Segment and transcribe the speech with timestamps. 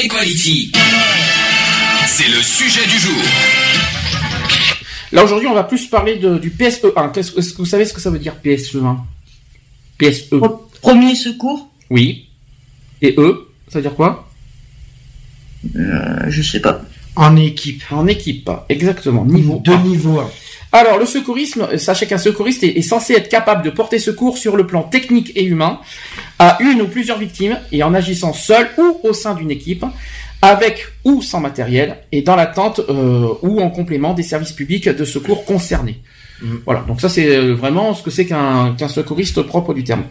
[0.00, 0.70] Equality.
[2.06, 3.22] C'est le sujet du jour.
[5.12, 7.10] Là aujourd'hui, on va plus parler de, du PSE1.
[7.12, 8.98] Qu'est-ce que- Est-ce que vous savez ce que ça veut dire PSE1
[9.98, 10.30] PSE.
[10.80, 11.68] Premier secours?
[11.90, 12.28] Oui.
[13.02, 14.28] Et E, ça veut dire quoi?
[15.74, 16.80] Euh, Je sais pas.
[17.16, 17.82] En équipe.
[17.90, 19.24] En équipe, exactement.
[19.24, 20.30] Niveau De niveau 1.
[20.70, 24.56] Alors, le secourisme, sachez qu'un secouriste est, est censé être capable de porter secours sur
[24.56, 25.80] le plan technique et humain
[26.38, 29.84] à une ou plusieurs victimes et en agissant seul ou au sein d'une équipe,
[30.42, 35.04] avec ou sans matériel et dans l'attente euh, ou en complément des services publics de
[35.04, 36.00] secours concernés.
[36.64, 40.04] Voilà, donc ça c'est euh, vraiment ce que c'est qu'un secouriste propre du terme.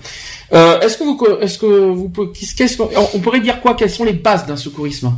[0.51, 3.75] Euh, est-ce que vous est-ce que vous pouvez- qu'est-ce qu'on on pourrait dire quoi?
[3.75, 5.13] Quelles sont les bases d'un secourisme?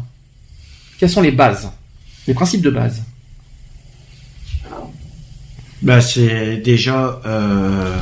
[0.99, 1.71] Quelles sont les bases?
[2.27, 3.01] Les principes de base?
[5.81, 7.95] Bah, c'est déjà, euh,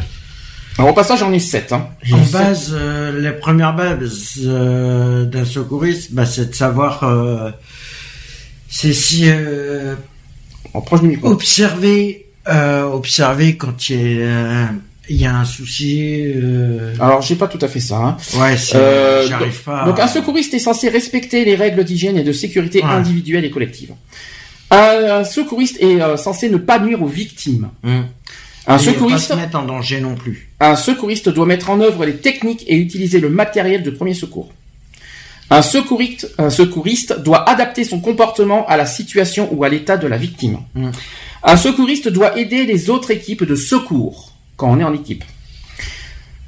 [0.78, 1.72] Alors au passage, j'en ai sept.
[1.74, 1.88] Hein.
[2.04, 7.52] J'ai en base, euh, les premières bases euh, d'un secouriste, bah, c'est de savoir, euh,
[8.70, 9.96] c'est si euh,
[10.74, 11.30] En proche du micro.
[11.30, 14.70] observer, euh, observer quand il y a,
[15.10, 16.24] il y a un souci.
[16.36, 17.98] Euh, Alors j'ai pas tout à fait ça.
[17.98, 18.18] Hein.
[18.40, 19.86] ouais, Euh, j'arrive pas.
[19.86, 22.90] Donc un secouriste est censé respecter les règles d'hygiène et de sécurité Ouais.
[22.90, 23.92] individuelle et collective.
[24.70, 27.70] Un, un secouriste est euh, censé ne pas nuire aux victimes.
[27.84, 28.06] Hum.
[28.70, 30.50] Un Et secouriste, Pas se mettre en danger non plus.
[30.60, 34.52] un secouriste doit mettre en œuvre les techniques et utiliser le matériel de premier secours.
[35.50, 40.06] Un secouriste, un secouriste doit adapter son comportement à la situation ou à l'état de
[40.08, 40.60] la victime.
[40.76, 40.90] Mm.
[41.44, 45.24] Un secouriste doit aider les autres équipes de secours quand on est en équipe.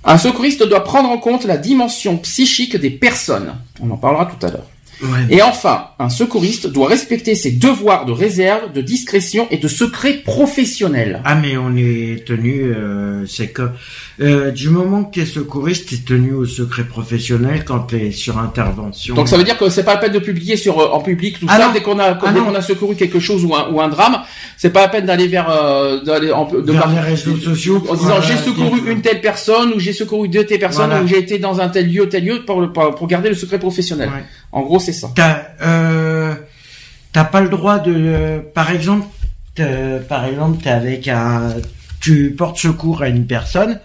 [0.04, 3.56] Un secouriste doit prendre en compte la dimension psychique des personnes.
[3.82, 4.68] On en parlera tout à l'heure.
[5.02, 5.08] Ouais.
[5.30, 10.14] Et enfin, un secouriste doit respecter ses devoirs de réserve, de discrétion et de secret
[10.26, 11.22] professionnel.
[11.24, 13.70] Ah mais on est tenu, euh, c'est que
[14.22, 19.16] euh, du moment que t'es secouriste, t'es tenu au secret professionnel quand t'es sur intervention.
[19.16, 21.40] Donc ça veut dire que c'est pas la peine de publier sur euh, en public
[21.40, 21.74] tout Ah ça non.
[21.74, 24.20] dès qu'on a Ah dès qu'on a secouru quelque chose ou un, ou un drame,
[24.58, 27.96] c'est pas la peine d'aller vers euh, d'aller en de Vers les réseaux sociaux en
[27.96, 31.04] disant euh, j'ai secouru une telle personne ou j'ai secouru deux telles personnes Voilà.
[31.04, 33.60] ou j'ai été dans un tel lieu tel lieu pour pour, pour garder le secret
[33.60, 34.10] professionnel.
[34.10, 34.24] Ouais.
[34.52, 35.12] En gros c'est ça.
[35.16, 36.36] T'as euh,
[37.12, 39.08] t'as pas le droit de, euh, par exemple,
[40.08, 41.56] par exemple, t'es avec un,
[42.00, 43.80] tu portes secours à une personne.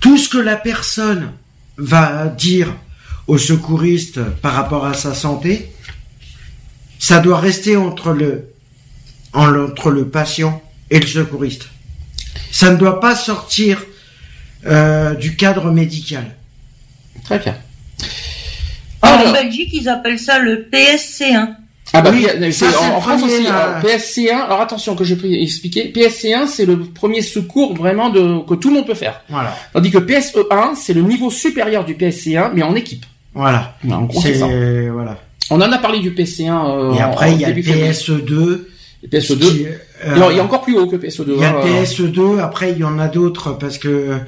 [0.00, 1.32] Tout ce que la personne
[1.76, 2.74] va dire
[3.26, 5.72] au secouriste par rapport à sa santé,
[6.98, 8.50] ça doit rester entre le,
[9.32, 11.68] en- entre le patient et le secouriste.
[12.50, 13.82] Ça ne doit pas sortir
[14.66, 16.36] euh, du cadre médical.
[17.24, 17.56] Très bien.
[19.16, 21.48] En Alors, Belgique, ils appellent ça le PSC1.
[21.92, 23.54] ah bah, oui, c'est- en, France premier, aussi, là.
[23.56, 28.44] alors, PSC1, alors attention que j'ai pris expliqué, PSC1 c'est le premier secours vraiment de
[28.46, 29.20] que tout le monde peut faire.
[29.28, 29.54] Voilà.
[29.72, 33.04] Tandis que PSE1 c'est le niveau supérieur du PSC1 mais en équipe.
[33.34, 33.76] Voilà.
[33.88, 34.46] En gros c'est ça.
[34.92, 35.18] voilà.
[35.50, 37.92] On en a parlé du PSC1 euh, Et après, il y a le début février.
[37.92, 38.64] PSE2.
[39.02, 39.38] Le PSE2.
[39.38, 39.66] qui,
[40.04, 41.34] euh, Non, il y a encore plus haut que PSE2.
[41.36, 42.40] il y a le hein, PSE2.
[42.40, 44.18] Après, il y en a d'autres parce que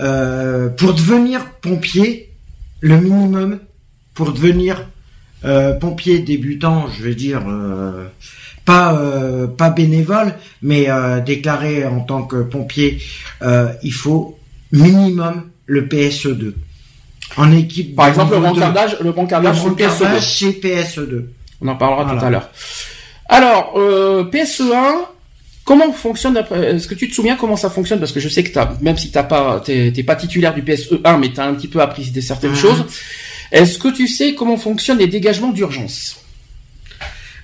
[0.00, 2.30] euh, pour devenir pompier,
[2.80, 3.58] le minimum
[4.14, 4.86] pour devenir
[5.44, 8.06] euh, pompier débutant, je veux dire euh,
[8.64, 10.88] pas euh, pas bénévole, mais
[11.24, 12.98] déclaré en tant que pompier,
[13.82, 14.38] il faut
[14.72, 16.52] minimum le PSE2.
[17.36, 17.94] En équipe.
[17.94, 20.50] Par exemple, le brancardage, le Le brancardage, c'est brancardage, PSE2.
[20.60, 21.24] c'est PSE2.
[21.62, 22.18] On en parlera Voilà.
[22.20, 22.50] tout à l'heure.
[23.28, 24.94] Alors, euh, PSE1,
[25.64, 28.00] comment fonctionne Est-ce que tu te souviens comment ça fonctionne?
[28.00, 31.18] Parce que je sais que t'as, même si t'as pas, t'es, pas titulaire du PSE1,
[31.20, 32.84] mais t'as un petit peu appris certaines choses.
[33.52, 36.16] Est-ce que tu sais comment fonctionnent les dégagements d'urgence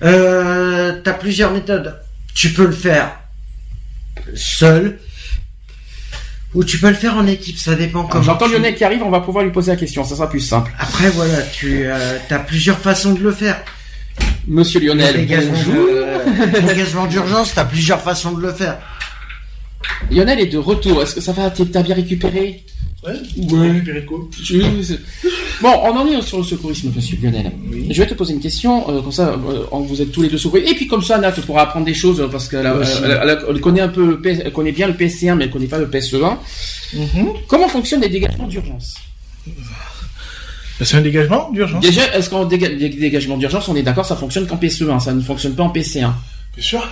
[0.03, 1.99] Euh, t'as plusieurs méthodes.
[2.33, 3.17] Tu peux le faire
[4.35, 4.99] seul
[6.53, 7.57] ou tu peux le faire en équipe.
[7.57, 8.23] Ça dépend comment.
[8.23, 10.03] J'entends tu- Lionel qui arrive, on va pouvoir lui poser la question.
[10.03, 10.71] Ça sera plus simple.
[10.79, 13.61] Après voilà, tu euh, as plusieurs façons de le faire.
[14.47, 15.51] Monsieur Lionel, Le dégagement
[17.05, 17.07] bonjour.
[17.07, 18.77] d'urgence, t'as plusieurs façons de le faire.
[20.09, 21.01] Lionel est de retour.
[21.03, 21.49] Est-ce que ça va?
[21.49, 22.63] T'as bien récupéré?
[23.07, 23.13] Ouais.
[23.57, 23.81] Ouais.
[24.43, 24.95] Je-
[25.61, 27.51] Bon, on en est sur le secourisme, monsieur Lionel.
[27.89, 30.37] Je vais te poser une question, euh, comme ça, euh, vous êtes tous les deux
[30.37, 30.69] secouristes.
[30.69, 32.65] Et puis comme ça, Nat pourra apprendre des choses, euh, parce qu'elle
[33.55, 36.37] elle connaît un peu, elle connaît bien le PSC1, mais elle connaît pas le PSE1.
[36.93, 37.27] Mhm.
[37.47, 38.95] Comment fonctionnent les dégagements d'urgence?
[40.81, 41.81] C'est un dégagement d'urgence?
[41.81, 45.11] Déjà, est-ce qu'en déga- dé- dégagement d'urgence, on est d'accord, ça fonctionne qu'en PSE1, ça
[45.13, 46.13] ne fonctionne pas en PC1.
[46.55, 46.87] Bien sûr.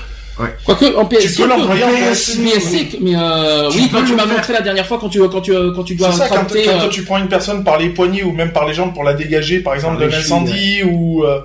[0.65, 4.13] Quoique en PSE, Tu peux l'employer en PSC, PSC, mais euh, Tu oui, quand tu
[4.15, 6.89] m'as montré la dernière fois quand tu quand tu quand tu dois ça, quand, euh,
[6.89, 9.59] tu prends une personne par les poignets ou même par les jambes pour la dégager,
[9.61, 11.39] par exemple, d'un incendie ou euh,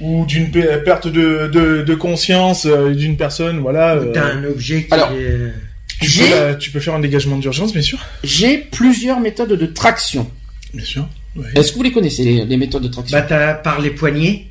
[0.00, 3.94] ou d'une pe- perte de, de, de conscience euh, d'une personne, voilà.
[3.96, 5.52] euh, T'as un objet qui Alors, est...
[6.00, 7.98] tu, peux la- tu peux faire un dégagement d'urgence, bien sûr.
[8.24, 10.28] j'ai plusieurs méthodes de traction.
[10.72, 11.06] Bien sûr.
[11.54, 13.16] Est-ce que vous les connaissez les, les méthodes de traction?
[13.16, 14.46] Bah, t'as par les poignets,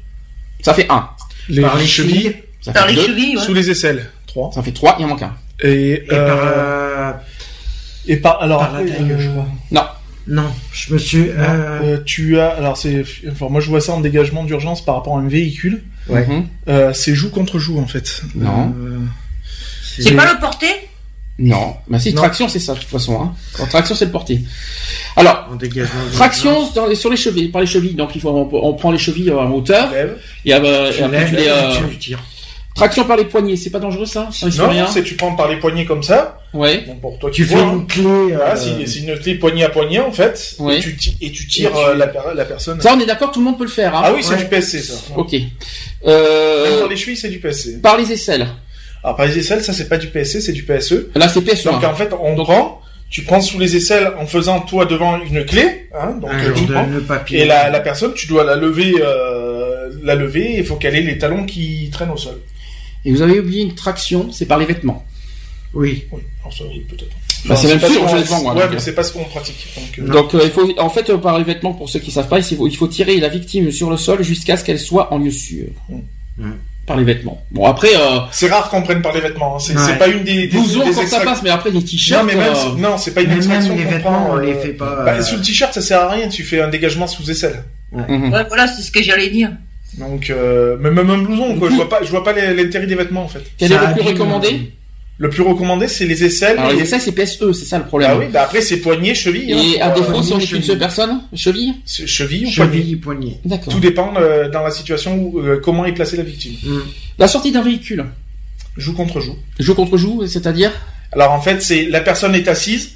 [0.61, 1.09] Ça fait un,
[1.49, 3.43] Les, par les chevilles, chevilles, ça Par fait les deux, chevilles, ouais.
[3.43, 4.51] sous les aisselles, 3.
[4.53, 5.35] ça fait trois, il en manque un.
[5.61, 6.39] Et, et euh, par...
[6.41, 7.11] euh,
[8.07, 9.47] et par alors par la après, taille, euh, je crois.
[9.71, 9.83] Non,
[10.27, 11.29] Non, je me suis...
[11.29, 14.95] euh, euh, tu as alors c'est enfin moi je vois ça en dégagement d'urgence par
[14.95, 15.83] rapport à un véhicule.
[16.09, 16.25] Ouais.
[16.25, 16.47] Mhm.
[16.69, 18.23] Euh, c'est joue contre joue en fait.
[18.35, 18.73] Non.
[18.77, 18.99] Euh,
[19.99, 20.67] C'est pas le porté?
[21.39, 22.21] Non, bah si Non.
[22.21, 23.19] traction c'est ça de toute façon.
[23.21, 23.33] Hein.
[23.59, 24.41] En traction c'est le porté.
[25.15, 27.95] Alors En dégagement traction dans les- sur les chevilles, par les chevilles.
[27.95, 30.17] Donc il faut on, on prend les chevilles en hauteur lève.
[30.45, 32.23] et, euh, et Tu après lèves, tu les euh, tu tires.
[32.75, 33.55] Traction par les poignets.
[33.55, 34.87] C'est pas dangereux ça Non, rien.
[34.87, 36.39] c'est tu prends par les poignets comme ça.
[36.53, 36.83] Ouais.
[36.87, 37.71] Bon, pour toi Tu vois, fais hein.
[37.73, 38.03] une clé...
[38.05, 40.55] euh, Voilà, c'est c'est une clé poignet à poignet en fait.
[40.59, 40.77] Ouais.
[40.77, 42.79] Et, tu, et tu tires Et tu- euh, la, per- la personne.
[42.81, 43.95] Ça on est d'accord, tout le monde peut le faire.
[43.95, 44.01] Hein.
[44.05, 44.37] ah oui, c'est Ouais.
[44.43, 44.93] du PSC ça.
[45.15, 45.31] Ok.
[45.33, 45.43] Même
[46.07, 47.81] Euh, pour les chevilles, c'est du PSC.
[47.81, 48.47] par les aisselles.
[49.03, 51.07] Alors par les aisselles, ça c'est pas du PSC, c'est du PSE.
[51.15, 51.65] Là c'est PSE.
[51.65, 51.89] Donc hein.
[51.91, 55.43] en fait, on Donc- prend, tu prends sous les aisselles en faisant toi devant une
[55.45, 56.87] clé, hein, donc un euh, tu prends.
[56.87, 57.41] nœud papillon.
[57.41, 60.55] Et la, la personne, tu dois la lever, euh, la lever.
[60.57, 62.39] Il faut qu'elle ait les talons qui traînent au sol.
[63.05, 65.05] Et vous avez oublié une traction, c'est par les vêtements.
[65.73, 66.05] Oui.
[66.55, 67.11] Ça, oui, peut-être.
[67.45, 68.79] Bah, c'est même pas sûr, ce qu'on- je les vends, moi, Ouais, donc, mais euh.
[68.79, 69.67] c'est pas ce qu'on pratique.
[69.75, 72.11] Donc, euh, Donc euh, il faut, en fait, euh, par les vêtements, pour ceux qui
[72.11, 74.79] savent pas, il faut, il faut tirer la victime sur le sol jusqu'à ce qu'elle
[74.79, 75.65] soit en lieu sûr.
[76.37, 76.51] Mm.
[76.85, 77.41] Par les vêtements.
[77.51, 79.55] Bon après, euh, C'est rare qu'on prenne par les vêtements.
[79.55, 79.59] hein.
[79.59, 79.97] C'est Ouais.
[79.97, 82.25] pas une des, des, blouson des quand ça extrac- passe, mais après les Non, t-shirts.
[82.25, 84.73] mais même, euh, non, c'est pas une extraction même les vêtements, prend, on les fait
[84.73, 85.03] pas...
[85.05, 86.27] Bah, sous le t-shirt, ça sert à rien.
[86.27, 87.63] Tu fais un dégagement sous aisselle.
[87.93, 88.33] mhm.
[88.33, 89.51] Ouais, voilà, c'est ce que j'allais dire.
[89.97, 91.69] Donc, euh, même même un blouson, quoi.
[91.69, 93.43] Je vois pas, je vois pas les- l'intérêt des vêtements en fait.
[93.57, 94.71] Quel est le plus recommandé
[95.19, 96.57] Le plus recommandé, c'est les aisselles.
[96.57, 98.11] Alors et- les essais c'est PSE, c'est ça le problème.
[98.11, 99.51] Bah oui, bah après c'est poignet, cheville.
[99.51, 101.75] Et hein, à pour, défaut, euh, si on est qu'une seule personne, cheville.
[101.85, 102.71] cheville ou poignet.
[102.79, 103.39] Cheville, poignet.
[103.45, 103.71] D'accord.
[103.71, 106.53] Tout dépend euh, dans la situation où euh, comment est placée la victime.
[106.63, 106.77] Mm.
[107.19, 108.03] La sortie d'un véhicule,
[108.75, 109.35] Joue contre joue.
[109.59, 110.71] joue contre joue, c'est-à-dire
[111.11, 112.93] Alors en fait, c'est la personne est assise.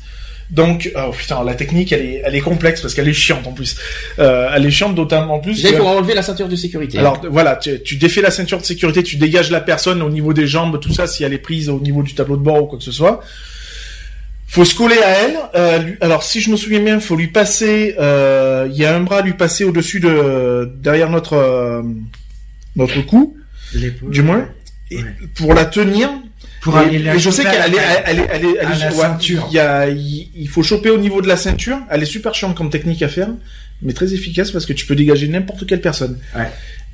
[0.50, 3.52] Donc, oh putain, la technique, elle est, elle est complexe parce qu'elle est chiante en
[3.52, 3.76] plus.
[4.20, 5.56] Euh, elle est chiante d'autant en plus.
[5.56, 7.00] déjà il que- faut enlever la ceinture de sécurité.
[7.00, 10.32] Alors voilà, tu, tu défais la ceinture de sécurité, tu dégages la personne au niveau
[10.34, 12.66] des jambes, tout ça, si elle est prise au niveau du tableau de bord ou
[12.68, 13.20] quoi que ce soit.
[14.50, 15.38] Faut se coller à elle.
[15.56, 17.96] euh, lui- alors si je me souviens bien, faut lui passer.
[18.00, 21.82] euh, Il y a un bras à lui passer au-dessus de derrière notre euh,
[22.78, 23.36] notre cou,
[24.10, 24.48] du moins,
[24.92, 25.00] et
[25.36, 26.10] pour la tenir.
[26.62, 28.80] Pour et, aller la et je sais qu'elle est, la- elle est, elle est, elle
[28.80, 29.48] la ceinture.
[29.52, 31.78] Il y a, il, il faut choper au niveau de la ceinture.
[31.90, 33.30] Elle est super chiante comme technique à faire,
[33.82, 36.18] mais très efficace parce que tu peux dégager n'importe quelle personne.
[36.36, 36.48] Ouais.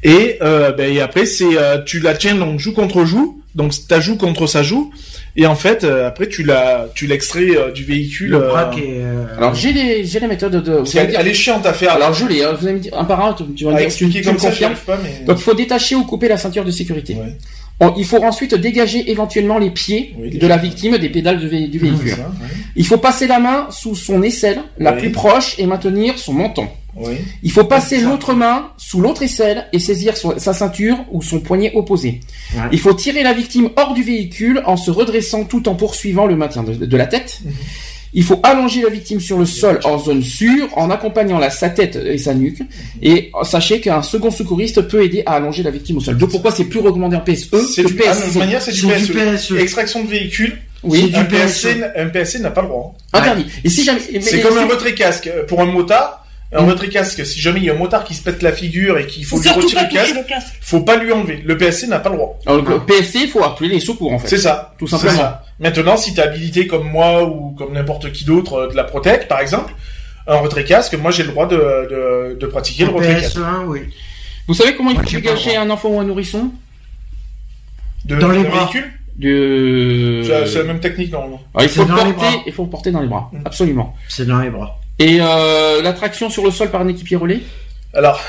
[0.03, 3.71] Et, euh, ben, et après, c'est, euh, tu la tiens donc joue contre joue, donc
[3.87, 4.91] ta joue contre sa joue,
[5.37, 8.31] et en fait, euh, après tu la, tu l'extrais euh, du véhicule.
[8.31, 10.71] Le euh, euh, Alors j'ai les j'ai les méthodes de.
[10.73, 11.93] vous qu'elle- dire- elle est chiante à faire.
[11.93, 12.43] Alors je l'ai.
[12.43, 13.31] hein, Vous allez me dire un par un.
[13.33, 14.51] Tu vas me dire expliquer tu comme me ça,
[14.85, 15.25] pas, mais.
[15.25, 17.13] Donc il faut détacher ou couper la ceinture de sécurité.
[17.15, 17.37] Ouais.
[17.79, 21.47] On- il faut ensuite dégager éventuellement les pieds Oui, de la victime des pédales de
[21.49, 22.11] vé- du véhicule.
[22.11, 22.47] ça, ouais.
[22.75, 24.99] Il faut passer la main sous son aisselle la Oui.
[24.99, 26.67] plus proche et maintenir son menton.
[26.95, 27.15] Oui.
[27.41, 31.39] Il faut passer l'autre main sous l'autre aisselle et saisir son- sa ceinture ou son
[31.39, 32.19] poignet opposé.
[32.55, 32.61] Ouais.
[32.71, 36.35] Il faut tirer la victime hors du véhicule en se redressant tout en poursuivant le
[36.35, 37.39] maintien de, de la tête.
[37.43, 37.51] Mhm.
[38.15, 41.69] Il faut allonger la victime sur le sol en zone sûre en accompagnant la, sa
[41.69, 42.59] tête et sa nuque.
[42.59, 42.67] Mhm.
[43.01, 46.17] Et sachez qu'un second secouriste peut aider à allonger la victime au sol.
[46.17, 48.61] Donc pourquoi c'est plus recommandé en PSE C'est que du, ah, de toute PSC manière,
[48.61, 49.11] c'est du PSE.
[49.11, 49.51] PSE.
[49.59, 50.57] Extraction de véhicule.
[50.83, 51.31] Oui, du un PSE.
[51.37, 52.95] PSC, n- un PSC n'a pas le droit.
[53.13, 53.19] hein.
[53.19, 53.45] interdit.
[53.63, 56.19] Et si jamais, C'est comme un retrait casque pour un motard.
[56.55, 58.99] Un retrait casque, si jamais il y a un motard qui se pète la figure
[58.99, 60.47] et qu'il faut lui retirer le casque, le casque.
[60.61, 61.41] faut pas lui enlever.
[61.43, 62.37] Le PSC n'a pas le droit.
[62.45, 64.27] Alors, le PSC, il faut appeler les secours en fait.
[64.27, 64.75] C'est ça.
[64.77, 65.33] Tout simplement.
[65.59, 69.27] Maintenant, si t'es habilité comme moi ou comme n'importe qui d'autre euh, de la Protec,
[69.27, 69.73] par exemple,
[70.27, 73.37] un retrait casque, moi j'ai le droit de, de, de pratiquer le retrait casque.
[73.37, 73.81] PS1, oui.
[74.47, 75.57] Vous savez comment il faut droit.
[75.59, 76.51] un enfant ou un nourrisson?
[78.05, 78.69] De, Dans les bras.
[79.17, 80.21] de...
[80.45, 81.41] C'est la même technique normalement.
[81.53, 82.43] Alors, il faut les porter, bras.
[82.47, 83.29] il faut le porter dans les bras.
[83.31, 83.37] Mm.
[83.45, 83.95] Absolument.
[84.09, 84.79] C'est dans les bras.
[84.99, 87.39] Et euh, la traction sur le sol par un équipier relais?
[87.93, 88.21] Alors,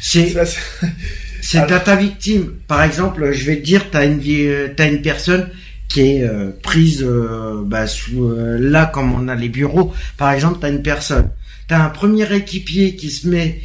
[0.00, 0.34] C'est
[1.42, 2.54] c'est- à ta victime.
[2.68, 5.50] Par exemple, je vais te dire, t'as une euh, t'as une personne
[5.90, 9.92] qui est euh, prise euh, bah, sous euh, là comme on a les bureaux.
[10.16, 11.28] Par exemple, t'as une personne,
[11.68, 13.60] t'as un premier équipier qui se met,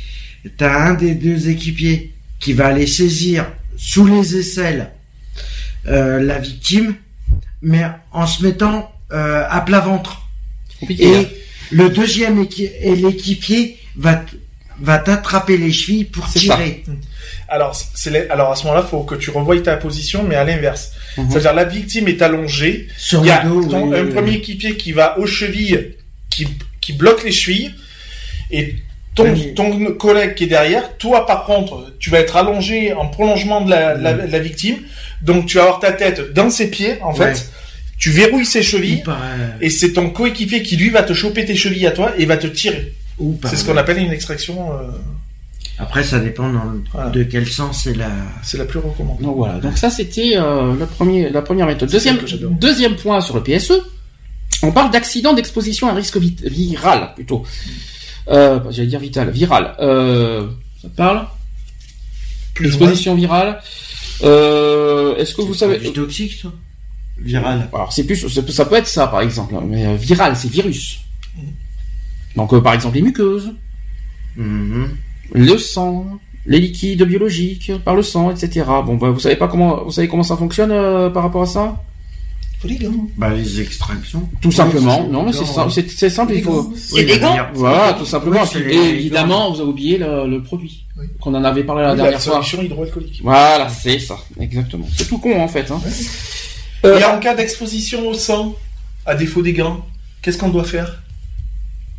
[0.58, 3.46] t'as un des deux équipiers qui va aller saisir
[3.77, 4.91] sous les aisselles
[5.88, 6.96] la victime,
[7.62, 10.27] mais en se mettant à plat ventre.
[10.79, 11.15] Compliqué.
[11.15, 11.22] hein.
[11.22, 12.44] Et le deuxième
[12.82, 14.25] et l'équipier va
[14.82, 16.58] va t'attraper les chevilles pour ça.
[17.47, 20.43] Alors, c'est les- alors à ce moment-là, faut que tu revoies ta position, mais à
[20.43, 20.91] l'inverse.
[21.17, 21.29] Mhm.
[21.29, 22.87] C'est-à-dire la victime est allongée.
[22.97, 23.63] Sur Il y a le dos.
[23.65, 25.95] ton- oui, un oui, premier équipier qui va aux chevilles,
[26.29, 26.47] qui,
[26.81, 27.71] qui bloque les chevilles,
[28.51, 28.75] et
[29.15, 29.53] ton, Oui.
[29.55, 33.69] ton collègue qui est derrière, toi par contre, tu vas être allongé en prolongement de
[33.69, 34.77] la, la, la victime,
[35.21, 37.33] donc tu vas avoir ta tête dans ses pieds, en Ouais.
[37.33, 37.49] fait,
[37.97, 41.55] tu verrouilles ses chevilles, euh, et c'est ton coéquipier qui lui va te choper tes
[41.55, 42.93] chevilles à toi et va te tirer.
[43.45, 44.81] C'est ce qu'on appelle une extraction, euh,
[45.77, 47.10] Après, ça dépend dans le- Voilà.
[47.10, 48.10] de quel sens c'est la.
[48.44, 49.24] c'est la plus recommandée.
[49.24, 49.60] Donc voilà.
[49.60, 51.89] Donc ça c'était euh, le premier, la première méthode.
[51.89, 52.17] Deuxième,
[52.60, 53.74] deuxième point sur le PSE.
[54.63, 57.44] On parle d'accident d'exposition à risque vi- viral plutôt.
[58.29, 59.75] Euh, J'allais dire vital, viral.
[59.79, 60.48] Euh,
[60.82, 61.27] ça te parle?
[62.53, 62.88] Plus ou moins.
[62.88, 63.60] Exposition virale.
[64.24, 66.53] Euh, Est-ce que vous savez Du toxique, toi
[67.17, 67.70] Viral.
[67.74, 71.00] Alors c'est plus, ça peut- ça être ça par exemple, mais euh, viral c'est virus.
[72.36, 73.51] Donc euh, par exemple les muqueuses,
[74.38, 74.89] Mhm.
[75.34, 76.05] Le sang,
[76.46, 78.65] les liquides biologiques par le sang, etc.
[78.86, 81.48] Bon, bah, vous savez pas comment, vous savez comment ça fonctionne euh, par rapport à
[81.48, 81.82] ça?
[82.60, 83.08] Faut les gants.
[83.17, 84.29] Bah, les extractions.
[84.41, 85.03] Tout simplement.
[85.03, 86.34] c'est- Non, c'est simple, c'est simple.
[86.36, 88.41] Il faut, C'est des gants voilà, tout simplement.
[88.55, 91.05] Oui, Puis, évidemment, vous avez oublié le, le produit Oui.
[91.20, 92.36] qu'on en avait parlé la Oui, la dernière fois.
[92.36, 93.20] solution hydroalcoolique.
[93.24, 94.88] Voilà, c'est ça, exactement.
[94.96, 95.70] C'est tout con en fait.
[95.70, 95.82] Hein.
[96.84, 98.55] Et Euh, en cas d'exposition au sang,
[99.05, 99.84] à défaut des gants,
[100.22, 101.01] qu'est-ce qu'on doit faire?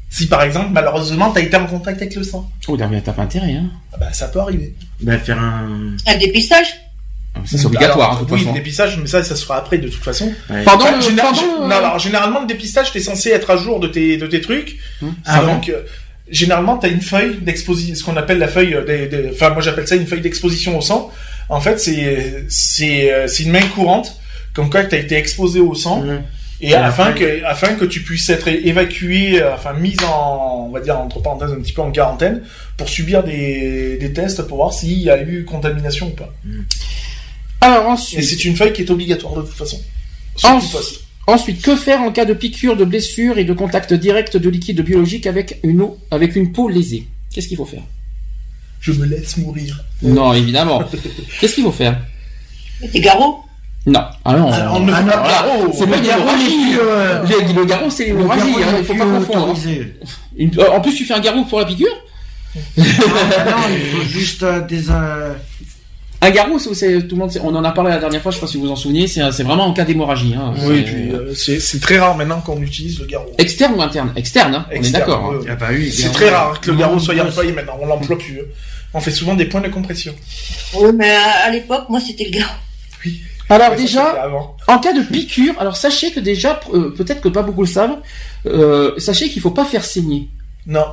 [0.09, 3.13] Si par exemple, malheureusement, tu as été en contact avec le sang, Oh, David, t'as
[3.13, 3.53] pas intérêt.
[3.55, 3.71] Hein.
[3.93, 4.75] ah bah, ça peut arriver.
[5.01, 5.97] Bah, faire un.
[6.07, 6.67] Un dépistage
[7.35, 8.53] Ah, Ça, c'est obligatoire, Alors, hein, de toute oui, façon.
[8.53, 10.33] le dépistage, mais ça, ça se fera après de toute façon.
[10.49, 10.63] Ouais.
[10.65, 13.79] Pardon, Enfin, le- pardon, euh, non, alors, généralement, le dépistage, t'es censé être à jour
[13.81, 14.79] de tes, de tes trucs.
[15.03, 15.15] Hum.
[15.27, 15.83] Ah bon donc, euh,
[16.31, 19.61] généralement, t'as une feuille d'exposition, ce qu'on appelle la feuille euh, des, des- enfin, moi,
[19.61, 21.11] j'appelle ça une feuille d'exposition au sang.
[21.49, 24.17] En fait, c'est, c'est, c'est une main courante,
[24.55, 26.01] comme quoi t'as été exposé au sang.
[26.01, 26.23] Mhm.
[26.61, 30.71] Et Et afin après- que, afin que tu puisses être évacué, enfin mise en, on
[30.71, 32.43] va dire entre parenthèses un petit peu en quarantaine,
[32.79, 36.33] pour subir des, des tests pour voir s'il y a eu contamination ou pas.
[37.61, 39.81] Alors Et ensuite, c'est une feuille qui est obligatoire de toute façon.
[40.37, 41.01] Sur En- tout poste.
[41.27, 44.81] ensuite, que faire en cas de piqûre, de blessure et de contact direct de liquide
[44.83, 47.07] biologique avec une eau, avec une peau lésée?
[47.35, 47.83] Qu'est-ce qu'il faut faire?
[48.81, 49.85] Je me laisse mourir.
[50.03, 50.83] Non, évidemment.
[51.41, 51.99] Qu'est-ce qu'il faut faire?
[52.93, 53.41] Des garrots?
[53.87, 54.01] Non.
[54.25, 54.51] Ah non.
[54.53, 55.33] Alors, on ne Ah fait non, pas voilà.
[55.33, 55.73] garrot.
[55.73, 58.43] C'est pas plus, euh, J'ai dit le garrot, c'est Le l'hémorragie.
[58.63, 59.55] hein, Il faut pas confondre.
[59.57, 59.85] hein.
[60.59, 61.89] euh, En plus, tu fais un garrot pour la piqûre
[62.77, 64.89] non, non, il faut juste euh, des.
[64.91, 65.35] euh,
[66.23, 68.41] Un garrot, c'est, tout le monde, on en a parlé la dernière fois, je sais
[68.41, 70.35] pas si vous vous en souvenez, c'est, vraiment en cas d'hémorragie.
[70.35, 70.55] Hein.
[70.63, 73.31] Oui, C'est- puis euh, c'est c'est très rare maintenant qu'on utilise le garrot.
[73.37, 74.13] Externe ou interne?
[74.17, 75.33] Externe, hein, on est d'accord.
[75.33, 75.37] hein.
[75.37, 75.47] ouais.
[75.51, 75.93] Ah bah oui.
[75.93, 78.41] C'est très rare que le garrot soit employé maintenant, on l'emploie plus.
[78.95, 80.15] On fait souvent des points de compression.
[80.75, 82.55] Oui, mais à, à l'époque, moi, c'était le garrot.
[83.49, 84.29] Alors déjà,
[84.67, 87.99] en cas de piqûre, alors sachez que déjà, euh, peut-être que pas beaucoup le savent,
[88.47, 90.29] euh, sachez qu'il faut pas faire saigner.
[90.67, 90.85] Non.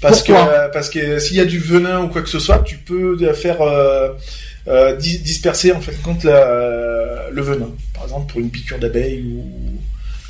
[0.00, 0.68] Parce que, Pourquoi?
[0.72, 3.32] parce que s'il y a du venin ou quoi que ce soit, tu peux euh,
[3.34, 7.70] faire euh, dis- disperser en fait compte la- le venin.
[7.94, 9.44] Par exemple pour une piqûre d'abeille ou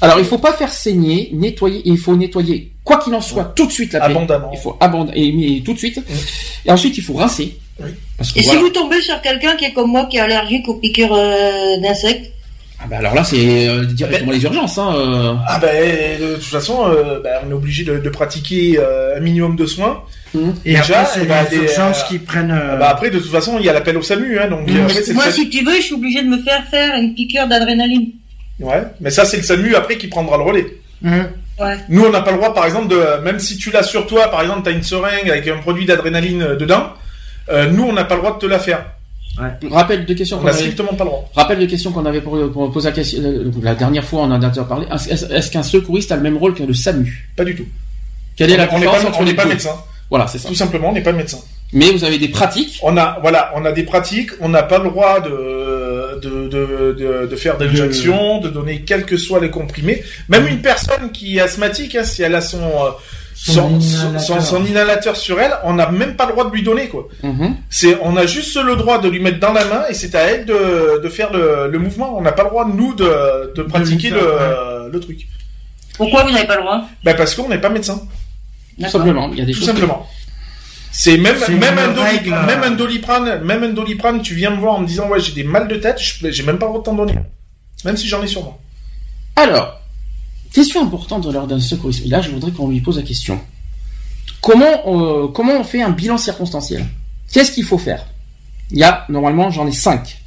[0.02, 3.66] Alors il faut pas faire saigner, nettoyer, il faut nettoyer, quoi qu'il en soit, tout
[3.66, 4.14] de suite la plaie.
[4.14, 4.50] abondamment.
[4.52, 5.98] Il faut abonder, et, et tout de suite.
[6.66, 7.56] Et ensuite, il faut rincer.
[7.80, 7.90] Oui.
[8.16, 8.58] Parce que Et voilà.
[8.58, 11.78] si vous tombez sur quelqu'un qui est comme moi, qui est allergique aux piqûres euh,
[11.82, 12.30] d'insectes,
[12.80, 14.76] Ah bah alors là, c'est euh, directement les urgences.
[14.78, 15.34] Hein, euh.
[15.48, 19.20] Ah ben de toute façon, euh, ben, on est obligé de, de pratiquer euh, un
[19.20, 20.02] minimum de soins.
[20.64, 22.50] Et Déjà, après, c'est eh les des, urgences euh, qui prennent.
[22.50, 24.80] euh, Bah après de toute façon, il y a l'appel au SAMU, hein, donc Mmh.
[24.84, 28.08] après, moi, si tu veux, je suis obligée de me faire faire une piqûre d'adrénaline.
[28.60, 30.66] Ouais, mais ça c'est le SAMU après qui prendra le relais.
[31.04, 31.28] hum.
[31.60, 31.76] Ouais.
[31.90, 34.28] Nous, on n'a pas le droit, par exemple, de même si tu l'as sur toi,
[34.30, 36.86] par exemple, t'as une seringue avec un produit d'adrénaline dedans.
[37.50, 38.84] Euh, nous, on n'a pas le droit de te la faire.
[39.70, 40.60] Rappel de questions On qu'on n'a avait.
[40.60, 41.30] strictement pas le droit.
[41.34, 44.30] Rappel de questions qu'on avait pour, pour poser la, question, euh, la dernière fois, on
[44.30, 44.86] en a déjà parlé.
[44.90, 47.30] Est-ce qu'un secouriste a le même rôle que le SAMU?
[47.36, 47.64] Pas du tout.
[48.36, 49.74] Quelle est la on n'est différence pas, entre on les n'est pas médecin.
[50.10, 50.48] Voilà, c'est ça.
[50.48, 51.38] Tout simplement, on n'est pas médecin.
[51.72, 52.78] Mais vous avez des pratiques?
[52.82, 54.30] On a, voilà, on a des pratiques.
[54.40, 59.06] On n'a pas le droit de de de de, de faire d'injections, de donner quels
[59.06, 60.02] que soient les comprimés.
[60.28, 62.90] Même une personne qui est asthmatique, hein, si elle a son euh,
[63.44, 64.20] son, Son son, inhalateur.
[64.22, 67.08] son- son inhalateur sur elle, on n'a même pas le droit de lui donner quoi.
[67.24, 67.56] Mhm.
[67.70, 70.20] C'est, on a juste le droit de lui mettre dans la main et c'est à
[70.20, 72.16] elle de, de faire le, le mouvement.
[72.16, 75.26] On n'a pas le droit nous de, de pratiquer le, le truc.
[75.96, 76.84] Pourquoi vous n'avez pas le droit?
[77.04, 78.00] Ben parce qu'on n'est pas médecin.
[78.80, 79.28] Tout simplement.
[79.32, 79.68] Il y a des Tout choses.
[79.68, 80.06] simplement.
[80.92, 82.30] C'est même même un, doli- règle.
[82.46, 85.32] même un doliprane, même un doliprane, tu viens me voir en me disant ouais j'ai
[85.32, 87.14] des mal de tête, je- j'ai même pas le droit de t'en donner.
[87.84, 88.58] Même si j'en ai sur moi.
[89.36, 89.80] Alors,
[90.52, 92.04] question importante lors d'un secourisme.
[92.06, 93.40] Et là, je voudrais qu'on lui pose la question.
[94.40, 96.84] Comment, euh, comment on fait un bilan circonstanciel?
[97.32, 98.06] Qu'est-ce qu'il faut faire?
[98.70, 100.18] Il y a, normalement, j'en ai cinq.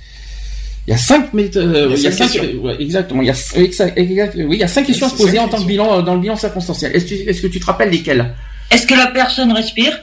[0.88, 1.91] Il y a cinq méthodes.
[1.96, 2.62] Il y a cinq cinq- questions.
[2.62, 3.22] ouais, exactement.
[3.24, 5.48] Il y a, exact- exact- oui, il y a cinq questions à se poser en
[5.48, 6.96] tant que bilan euh, dans le bilan circonstanciel.
[6.96, 8.36] Est-ce que, est-ce que tu te rappelles lesquelles?
[8.72, 10.00] Est-ce que la personne respire?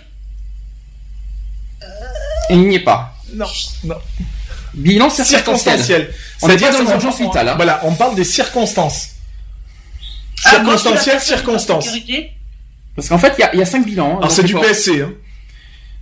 [2.50, 3.14] Il n'y est pas.
[3.32, 3.46] Non,
[3.84, 3.94] non.
[4.74, 5.78] Bilan circonstanciel.
[5.78, 6.10] Circonstanciel.
[6.42, 7.54] On n'est pas C'est-à-dire, dans urgences vitales, hein.
[7.56, 9.08] Voilà, on parle des circonstances.
[9.08, 11.88] Ah, moi, c'est la Circonstanciel, personne circonstance.
[12.96, 14.14] Parce qu'en fait, il y a, il y a cinq bilans.
[14.14, 15.12] hein, Alors c'est du PSC, hein.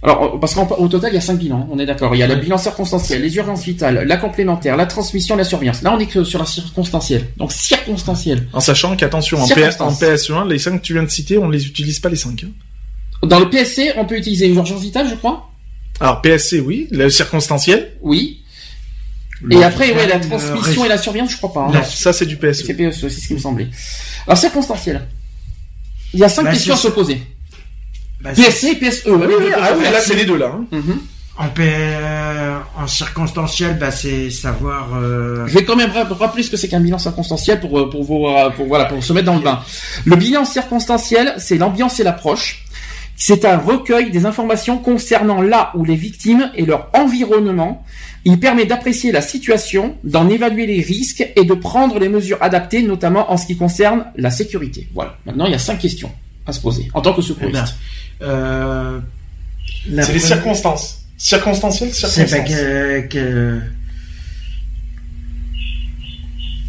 [0.03, 2.15] Alors, euh, parce qu'au total, il y a cinq bilans, on est d'accord.
[2.15, 5.83] Il y a le bilan circonstanciel, les urgences vitales, la complémentaire, la transmission, la surveillance.
[5.83, 7.27] Là, on est que sur la circonstancielle.
[7.37, 8.49] Donc, circonstancielle.
[8.55, 10.01] En sachant qu'attention, en, PS, en Circonstance.
[10.03, 12.47] PSE1, les 5 que tu viens de citer, on ne les utilise pas les 5.
[13.25, 15.51] Dans le PSC, on peut utiliser une urgence vitale, je crois.
[16.01, 18.39] Alors PSC, oui, le circonstanciel, Oui.
[19.43, 21.61] Le Et après, ouais, la vital, transmission euh, et la surveillance, je crois pas.
[21.61, 21.73] hein.
[21.73, 22.63] non, ça c'est du PSE.
[22.67, 23.69] C'est PSE, c'est ce qui me semblait.
[24.31, 25.09] Alors, circonstanciel.
[26.15, 27.21] Il y a cinq Bah, questions à se poser.
[28.21, 29.03] bah, PSC et PSE.
[29.07, 30.53] Oui, oui, ah oui, là c'est les deux là.
[30.55, 30.65] hein.
[30.71, 31.01] Mhm.
[31.37, 34.91] En, euh, en circonstanciel, bah, c'est savoir.
[34.95, 37.91] euh, Je vais quand même ra- rappeler ce que c'est qu'un bilan circonstanciel pour, euh,
[37.91, 39.61] pour, vous, pour, voilà, pour se mettre dans le bain.
[40.05, 42.65] Le bilan circonstanciel, c'est l'ambiance et l'approche.
[43.17, 47.85] C'est un recueil des informations concernant là où les victimes et leur environnement.
[48.27, 52.83] Il permet d'apprécier la situation, d'en évaluer les risques et de prendre les mesures adaptées,
[52.83, 54.89] notamment en ce qui concerne la sécurité.
[54.95, 55.17] Voilà.
[55.25, 56.12] Maintenant, il y a cinq questions
[56.47, 57.75] à se poser en tant que eh ben, secouriste.
[58.23, 58.99] euh,
[59.91, 60.99] la C'est les circonstances.
[61.17, 63.61] Circonstanciel, C'est pas que, que-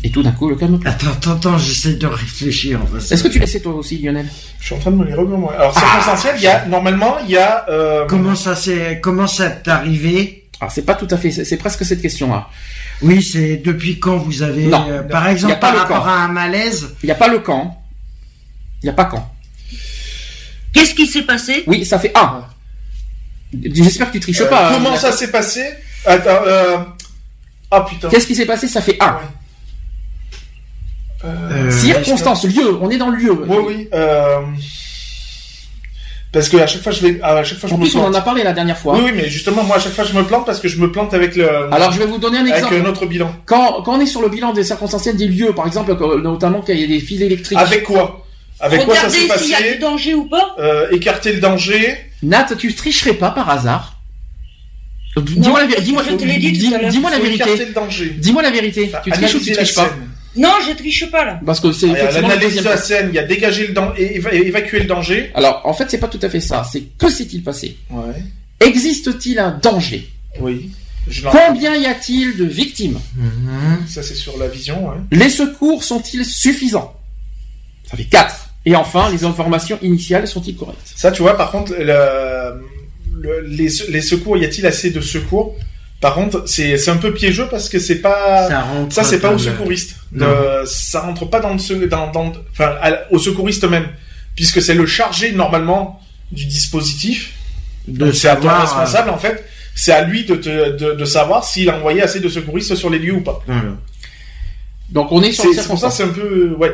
[0.03, 0.79] Et tout d'un coup, le calme.
[0.85, 2.79] Attends, attends, attends, j'essaie de réfléchir.
[3.11, 4.25] Est-ce que tu laissais toi aussi, Lionel?
[4.59, 5.55] Je suis en train de me les remémorer.
[5.57, 9.49] Alors circonstanciel, il y a normalement il y a euh, Comment ça s'est, comment ça
[9.51, 10.40] t'est arrivé?
[10.61, 12.47] Alors, c'est pas tout à fait, c'est presque cette question-là.
[13.01, 14.87] Oui, c'est depuis quand vous avez, Non.
[14.89, 16.09] euh, par exemple, pas par le rapport camp.
[16.11, 16.89] à un malaise.
[17.01, 17.83] Il n'y a pas le camp.
[18.83, 19.27] Il n'y a pas quand.
[20.71, 21.63] Qu'est-ce qui s'est passé?
[21.65, 22.47] Oui, ça fait A.
[23.73, 24.69] J'espère que tu triches euh, pas.
[24.69, 24.71] hein.
[24.75, 25.63] comment ça s'est passé?
[26.05, 26.77] Attends, euh...
[27.71, 28.09] ah putain.
[28.09, 28.67] Qu'est-ce qui s'est passé?
[28.67, 29.15] Ça fait A.
[29.15, 29.19] Ouais.
[31.25, 32.77] Euh, Euh, Circonstance, lieu.
[32.81, 33.31] On est dans le lieu.
[33.47, 33.89] Oui, oui.
[36.31, 38.05] Parce que à chaque fois je vais, à chaque fois je En me plus, on
[38.05, 38.93] en a parlé la dernière fois.
[38.95, 40.89] Oui, oui, mais justement moi à chaque fois je me plante parce que je me
[40.89, 42.75] plante avec le, Alors, je vais vous donner un avec exemple.
[42.75, 43.35] euh, notre bilan.
[43.45, 46.61] Quand, quand on est sur le bilan des circonstanciels des lieux, par exemple, quand- notamment
[46.61, 47.57] qu'il y a des fils électriques.
[47.57, 48.25] Avec quoi?
[48.61, 50.55] Avec quoi ça Regardez s'est s'il y a du passé danger ou pas.
[50.59, 51.97] euh, Écarter le danger.
[52.23, 53.97] Nat, tu tricherais pas par hasard?
[55.17, 56.89] Dis-moi la, dis- l'heure.
[56.91, 57.65] dis-moi la vérité.
[57.65, 58.09] le danger.
[58.17, 58.89] Dis-moi la vérité.
[59.03, 59.89] Tu triches ou tu triches pas?
[59.89, 60.10] scène.
[60.35, 61.39] Non, je triche pas là.
[61.45, 64.15] Parce que c'est effectivement l'analyse de deuxième la scène, il y a dégager le danger,
[64.31, 65.31] évacuer le danger.
[65.33, 66.65] Alors, en fait, c'est pas tout à fait ça.
[66.71, 67.77] C'est que s'est-il passé?
[67.89, 68.13] Ouais.
[68.59, 70.09] Existe-t-il un danger?
[70.39, 70.71] Oui.
[71.31, 72.99] Combien y a-t-il de victimes?
[73.15, 73.87] Mhm.
[73.87, 74.97] Ça c'est sur la vision, ouais.
[75.11, 76.93] Les secours sont-ils suffisants?
[77.89, 78.49] Ça fait 4.
[78.67, 80.93] Et enfin, les informations initiales sont-ils correctes?
[80.95, 82.61] Ça, tu vois, par contre, le,
[83.19, 85.55] le- les, les secours, y a-t-il assez de secours?
[86.01, 88.47] Par contre, c'est c'est un peu piégeux parce que c'est pas
[88.91, 89.95] ça, c'est pas au secouriste.
[90.25, 93.87] Euh, ça rentre pas dans le dans, dans enfin à- au secouriste même,
[94.35, 97.33] puisque c'est le chargé normalement du dispositif.
[97.87, 99.45] De Donc c'est à ton savoir, responsable en fait.
[99.75, 102.89] C'est à lui de, te- de, de savoir s'il a envoyé assez de secouristes sur
[102.89, 103.41] les lieux ou pas.
[103.47, 103.53] euh.
[104.89, 106.73] Donc, on est sur C'est pour ça, c'est un peu ouais.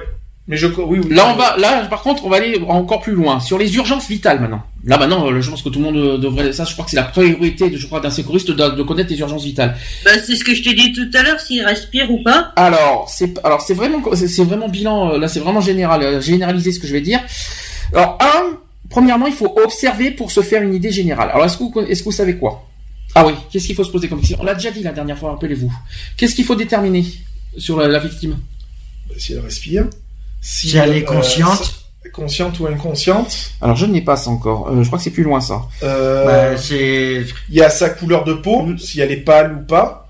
[0.50, 1.14] Mais je oui, oui.
[1.14, 4.08] Là, on va, là, par contre, on va aller encore plus loin sur les urgences
[4.08, 4.64] vitales maintenant.
[4.86, 6.92] Là, maintenant, euh, je pense que tout le monde euh, devrait, ça, je crois que
[6.92, 9.76] c'est la priorité, je crois, d'un secouriste de, de connaître les urgences vitales.
[10.06, 12.54] Bah, c'est ce que je t'ai dit tout à l'heure, s'il respire ou pas.
[12.56, 16.80] Alors, c'est, alors, c'est vraiment, c'est vraiment bilan, euh, là, c'est vraiment général, généralisé ce
[16.80, 17.20] que je vais dire.
[17.94, 18.58] Alors, un,
[18.90, 21.30] premièrement, il faut observer pour se faire une idée générale.
[21.34, 22.66] Alors, est-ce que vous, est-ce que vous savez quoi?
[23.16, 24.38] Ah oui, qu'est-ce qu'il faut se poser comme question?
[24.40, 25.74] On l'a déjà dit la dernière fois, rappelez-vous.
[26.16, 27.04] Qu'est-ce qu'il faut déterminer
[27.58, 28.38] sur la, la victime?
[29.18, 29.88] Si elle respire,
[30.42, 31.74] si, Si elle est euh, consciente.
[32.14, 33.36] consciente ou inconsciente.
[33.62, 34.70] Alors, je n'ai pas ça encore.
[34.70, 35.62] Euh, je crois que c'est plus loin, ça.
[35.84, 39.66] Euh, Bah, c'est Il y a sa couleur de peau, si elle est pâle ou
[39.66, 40.04] pas.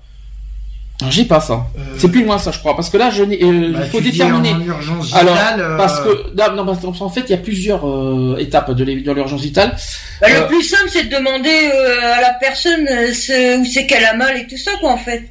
[1.00, 1.66] Alors, j'ai pas ça.
[1.78, 2.74] Euh, C'est plus loin, ça, je crois.
[2.74, 4.52] Parce que là, je n'ai, euh, bah, il faut tu dis déterminer.
[4.54, 7.38] en urgence Alors, vitale, euh, parce que, non, non, parce qu'en fait, il y a
[7.38, 9.76] plusieurs euh, étapes de l'urgence vitale.
[10.20, 13.86] Bah, Euh, Le plus simple, c'est de demander euh, à la personne ce- où c'est
[13.86, 15.22] qu'elle a mal et tout ça, quoi, en fait.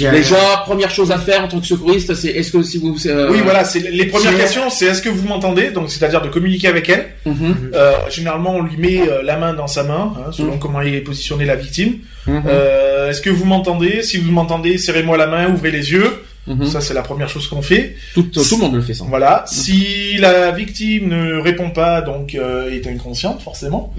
[0.00, 2.96] Elle- Déjà, première chose à faire en tant que secouriste, c'est est-ce que si vous...
[3.06, 5.70] euh, Oui, voilà, c'est les premières questions, c'est est-ce que vous m'entendez?
[5.70, 7.06] Donc, c'est-à-dire de communiquer avec elle.
[7.24, 10.58] mhm, Euh, généralement, on lui met euh, la main dans sa main, hein, selon Mhm.
[10.58, 11.98] comment est positionnée la victime.
[12.26, 14.02] mhm, Euh, est-ce que vous m'entendez?
[14.02, 16.10] Si vous m'entendez, serrez-moi la main, ouvrez les yeux.
[16.48, 16.66] mhm.
[16.66, 17.94] Ça, c'est la première chose qu'on fait.
[18.14, 19.04] tout, tout le monde le fait ça.
[19.08, 19.44] Voilà.
[19.46, 23.92] Si la victime ne répond pas, donc euh, est inconsciente, forcément.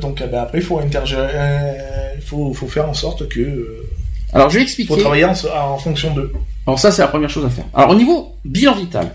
[0.00, 1.28] Donc, euh, bah, après, il faut intergérer.
[1.34, 1.72] euh,
[2.16, 3.84] Il faut, faut faire en sorte que.
[4.32, 4.98] Alors, je vais faut expliquer.
[5.00, 6.32] travailler en, en fonction d'eux.
[6.66, 7.64] Alors ça, c'est la première chose à faire.
[7.74, 9.14] Alors, au niveau bilan vital,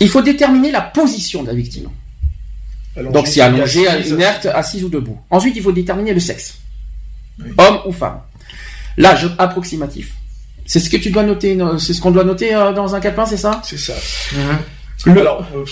[0.00, 1.88] il faut déterminer la position de la victime.
[2.96, 5.18] Allongé, Donc, si allongée, inerte, assise ou debout.
[5.30, 6.58] Ensuite, il faut déterminer le sexe.
[7.42, 7.50] Oui.
[7.58, 8.20] Homme ou femme.
[8.96, 10.12] L'âge approximatif.
[10.66, 13.00] C'est ce que tu dois noter, euh, c'est ce qu'on doit noter euh, dans un
[13.00, 13.60] calepin, c'est ça?
[13.64, 13.92] C'est ça.
[15.06, 15.64] Le- Alors, euh,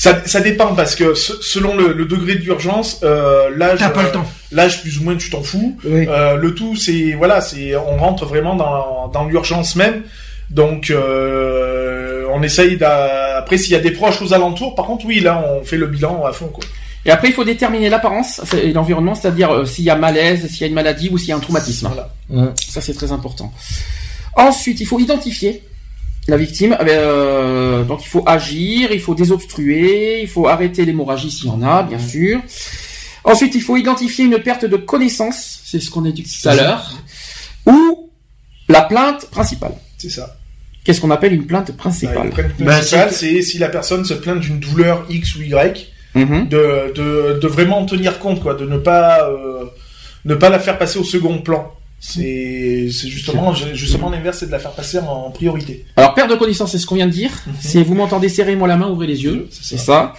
[0.00, 4.02] Ça, ça dépend parce que se- selon le, le degré d'urgence, euh, l'âge, T'as pas
[4.02, 4.26] le euh, temps.
[4.52, 5.76] l'âge plus ou moins tu t'en fous.
[5.84, 6.06] Oui.
[6.08, 10.04] Euh, le tout, c'est voilà, c'est on rentre vraiment dans, dans l'urgence même.
[10.50, 15.20] Donc euh, on essaye après s'il y a des proches aux alentours, par contre oui
[15.20, 16.64] là on fait le bilan à fond quoi.
[17.04, 20.60] Et après, il faut déterminer l'apparence et l'environnement, c'est-à-dire euh, s'il y a malaise, s'il
[20.60, 21.88] y a une maladie ou s'il y a un traumatisme.
[21.88, 22.54] Voilà.
[22.56, 23.52] Ça, c'est très important.
[24.36, 25.62] Ensuite, il faut identifier
[26.28, 26.76] la victime.
[26.80, 31.62] Euh, donc, il faut agir, il faut désobstruer, il faut arrêter l'hémorragie s'il y en
[31.62, 32.40] a, bien sûr.
[33.24, 36.54] Ensuite, il faut identifier une perte de connaissance, c'est ce qu'on a dit tout à
[36.54, 36.92] l'heure,
[37.66, 38.10] ou
[38.68, 39.72] la plainte principale.
[39.98, 40.36] C'est ça.
[40.84, 44.04] Qu'est-ce qu'on appelle une plainte Bah, principale le principe Bah, principal, c'est- si la personne
[44.04, 46.48] se plaint d'une douleur X ou Y, Mhm.
[46.48, 49.64] de, de, de vraiment en tenir compte, quoi, de ne pas euh,
[50.24, 51.70] ne pas la faire passer au second plan.
[52.00, 55.84] C'est c'est justement justement l'inverse, c'est de la faire passer en, en priorité.
[55.96, 57.30] Alors, perte de connaissance, c'est ce qu'on vient de dire.
[57.60, 59.48] C'est vous m'entendez serrer moi la main, ouvrez les yeux.
[59.50, 60.14] C'est ça.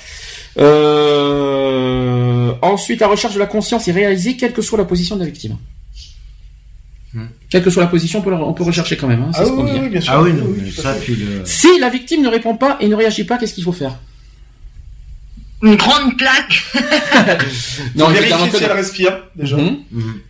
[1.19, 2.51] Euh...
[2.61, 5.27] Ensuite, la recherche de la conscience est réalisée quelle que soit la position de la
[5.27, 5.57] victime.
[7.13, 7.25] Hmm.
[7.49, 9.21] Quelle que soit la position, on peut, la- on peut rechercher quand même.
[9.23, 10.13] hein, c'est Ah ce oui, bien sûr.
[10.13, 11.05] Ah oui, non, Oui, mais tout à ça, fait.
[11.05, 11.41] tu le...
[11.45, 13.97] Si la victime ne répond pas et ne réagit pas, qu'est-ce qu'il faut faire?
[15.61, 16.63] Une grande claque.
[17.95, 19.57] Non, vérifier si elle respire déjà,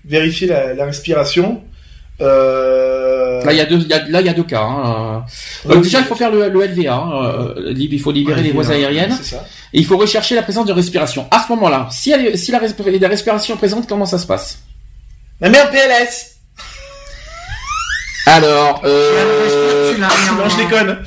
[0.06, 1.64] vérifier la, la respiration.
[2.22, 3.44] Euh...
[3.46, 4.62] Là, il y a deux, il y a- là, il y a deux cas.
[4.62, 5.24] hein.
[5.70, 5.82] Euh, Oui.
[5.82, 6.94] déjà, il faut faire le, le LVA.
[6.94, 7.24] hein,
[7.58, 9.18] euh, il faut libérer Ouais, les voies aériennes.
[9.22, 9.46] Ça.
[9.74, 11.28] Et il faut rechercher la présence de respiration.
[11.32, 14.18] À ce moment-là, si, elle est- si la, respi- la respiration est présente, comment ça
[14.18, 14.60] se passe?
[15.40, 16.36] Ma mère PLS.
[18.26, 20.98] Alors, euh, Non, je déconne.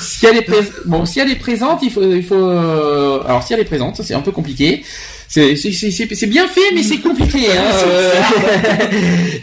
[0.00, 2.34] Si elle est prés- bon, si elle est présente, il faut, il faut.
[2.34, 4.84] euh, Alors, si elle est présente, ça, c'est un peu compliqué.
[5.28, 7.50] C'est bien fait, mais c'est compliqué.
[7.50, 7.64] Hein.
[7.86, 8.12] euh.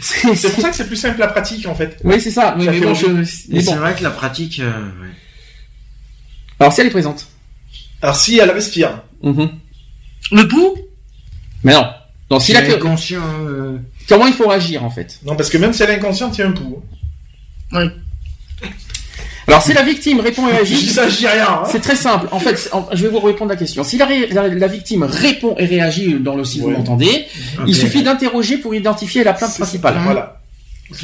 [0.00, 1.98] C'est- pour ça que c'est plus simple la pratique en fait.
[2.04, 2.54] Oui, c'est ça.
[2.56, 3.06] Mais, Ça mais fait bon, je-
[3.50, 4.70] mais c'est vrai que la pratique, euh,
[5.02, 5.08] ouais.
[6.58, 7.26] Alors, si elle est présente.
[8.00, 9.50] Alors si elle respire, Mhm.
[10.32, 10.76] Le pouls?
[11.62, 11.86] Mais non.
[12.30, 13.76] Donc, si la- elle est conscient, euh,
[14.08, 15.18] comment il faut agir en fait?
[15.26, 16.82] Non parce que même si elle est inconsciente, il y a un pouls.
[19.48, 21.46] Alors, si la victime répond et réagit, rien.
[21.48, 21.62] hein.
[21.70, 22.28] c'est très simple.
[22.30, 23.82] En fait, en- je vais vous répondre à la question.
[23.84, 26.74] Si la, ré- la, la victime répond et réagit dans le si vous Ouais.
[26.74, 27.24] m'entendez,
[27.66, 29.96] il suffit d'interroger pour identifier la plainte principale.
[30.04, 30.40] Voilà.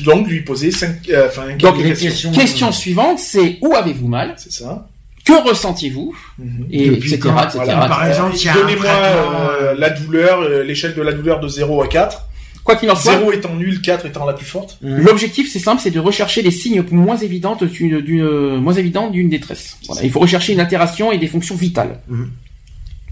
[0.05, 2.09] Donc lui poser cinq, euh, enfin Donc, les questions.
[2.11, 2.31] questions.
[2.33, 4.35] Question suivante, c'est où avez-vous mal?
[4.37, 4.87] C'est ça.
[5.25, 6.67] Que ressentiez-vous Mhm.
[6.71, 7.31] Et Depuis etc.
[7.35, 7.59] quand etc.
[7.65, 7.87] Voilà.
[7.89, 11.03] Par exemple, s'il y a un Donnez-moi traitement, euh, euh, la douleur, euh, l'échelle de
[11.03, 12.28] la douleur de 0 à 4.
[12.69, 14.77] Quoi qu'il en soit, 0 étant nul, 4 étant la plus forte.
[14.83, 19.31] l'objectif c'est simple, c'est de rechercher les signes moins évidentes d'une, d'une- moins évidents d'une
[19.31, 19.79] détresse.
[19.87, 20.03] Voilà.
[20.03, 22.01] Il faut rechercher une altération et des fonctions vitales.
[22.09, 22.31] Mhm.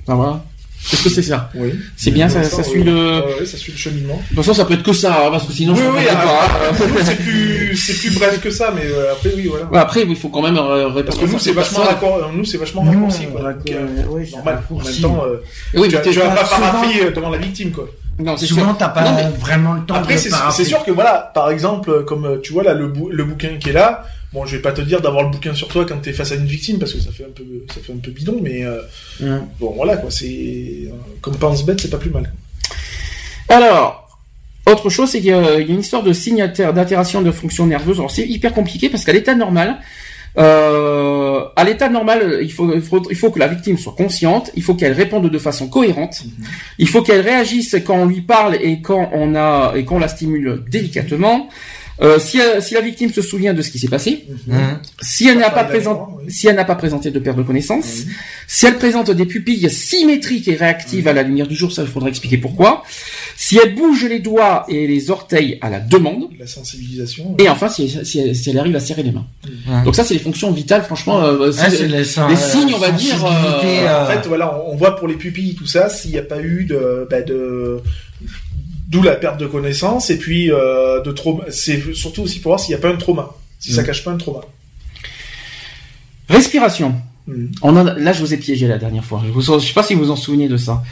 [0.06, 0.44] Ça va?
[0.92, 1.50] Est-ce que c'est ça?
[1.54, 1.72] Oui.
[1.96, 3.22] C'est bien, ça, ça suit le.
[3.40, 4.14] oui, ça suit le cheminement.
[4.16, 6.04] De toute façon, ça peut être que ça, hein, parce que sinon oui, je oui,
[6.04, 6.86] pas.
[6.86, 9.64] nous, c'est plus, c'est plus bref que ça, mais euh, après, oui, voilà.
[9.66, 12.58] Ouais, après, il faut quand même euh, Parce que nous, c'est vachement euh, nous, c'est
[12.58, 13.52] vachement raccourci, quoi.
[13.54, 13.86] Donc, euh,
[14.30, 14.62] normal.
[14.70, 15.02] En raccourci.
[15.02, 15.42] même temps, euh,
[15.74, 17.88] Et oui, tu, vas- tu vas t'es pas parapher euh, devant la victime, quoi.
[18.18, 18.76] Non, c'est Souvent, sûr.
[18.78, 22.04] t'as pas Non, mais- vraiment le temps Après, de c'est sûr que voilà, par exemple,
[22.04, 24.62] comme euh, tu vois là, le, bou- le bouquin qui est là, bon, je vais
[24.62, 26.92] pas te dire d'avoir le bouquin sur toi quand t'es face à une victime parce
[26.92, 28.80] que ça fait un peu, ça fait un peu bidon, mais euh,
[29.60, 30.26] bon, voilà quoi, c'est
[30.86, 32.32] euh, comme pense bête, c'est pas plus mal.
[33.48, 34.18] Alors,
[34.66, 37.22] autre chose, c'est qu'il y a il y a une histoire de signe alter- d'altération
[37.22, 37.98] de fonction nerveuse.
[37.98, 39.76] Alors, c'est hyper compliqué parce qu'à l'état normal,
[40.38, 44.50] euh, à l'état normal, il faut, il faut, il faut que la victime soit consciente,
[44.54, 46.24] il faut qu'elle réponde de façon cohérente,
[46.78, 50.08] il faut qu'elle réagisse quand on lui parle et quand on a et qu'on la
[50.08, 51.48] stimule délicatement.
[52.02, 54.78] Euh, si, euh, si la victime se souvient de ce qui s'est passé, Hum.
[55.00, 56.30] si elle n'a pas Pas présent, oui.
[56.30, 58.02] si elle n'a pas présenté de perte de connaissance,
[58.46, 61.88] si elle présente des pupilles symétriques et réactives à la lumière du jour, ça il
[61.88, 62.82] faudra expliquer pourquoi.
[63.36, 66.24] Si elle bouge les doigts et les orteils à la demande.
[66.38, 67.34] La sensibilisation.
[67.38, 69.26] Et enfin, si, si, elle- si elle arrive à serrer les mains.
[69.84, 71.22] Donc ça, c'est les fonctions vitales, franchement.
[71.24, 73.30] euh, Ah, c'est- les, signes, on va dire, euh,
[73.64, 76.22] euh, En fait, voilà, on, on voit pour les pupilles tout ça, s'il n'y a
[76.22, 77.78] pas eu de, bah, de,
[78.86, 81.44] d'où la perte de connaissance et puis euh, de trauma.
[81.50, 83.86] C'est surtout aussi pour voir s'il n'y a pas un trauma, si ça Mm.
[83.86, 84.40] cache pas un trauma.
[86.28, 86.94] Respiration.
[87.26, 87.46] Mm.
[87.62, 89.22] On a- là, je vous ai piégé la dernière fois.
[89.24, 90.82] Je ne sais pas si vous vous en souvenez de ça.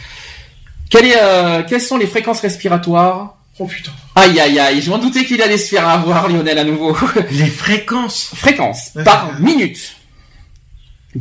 [0.91, 3.37] Quelle est, euh, quelles sont les fréquences respiratoires?
[3.59, 3.93] Oh putain.
[4.17, 4.83] Aïe, aïe, aïe.
[4.83, 6.97] Je m'en doutais qu'il allait se faire avoir, Lionel, à nouveau.
[7.31, 8.31] les fréquences.
[8.35, 9.95] Fréquence par minute.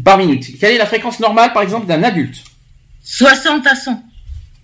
[0.03, 0.57] Par minute.
[0.59, 2.37] Quelle est la fréquence normale, par exemple, d'un adulte?
[3.03, 4.01] 60 à 100.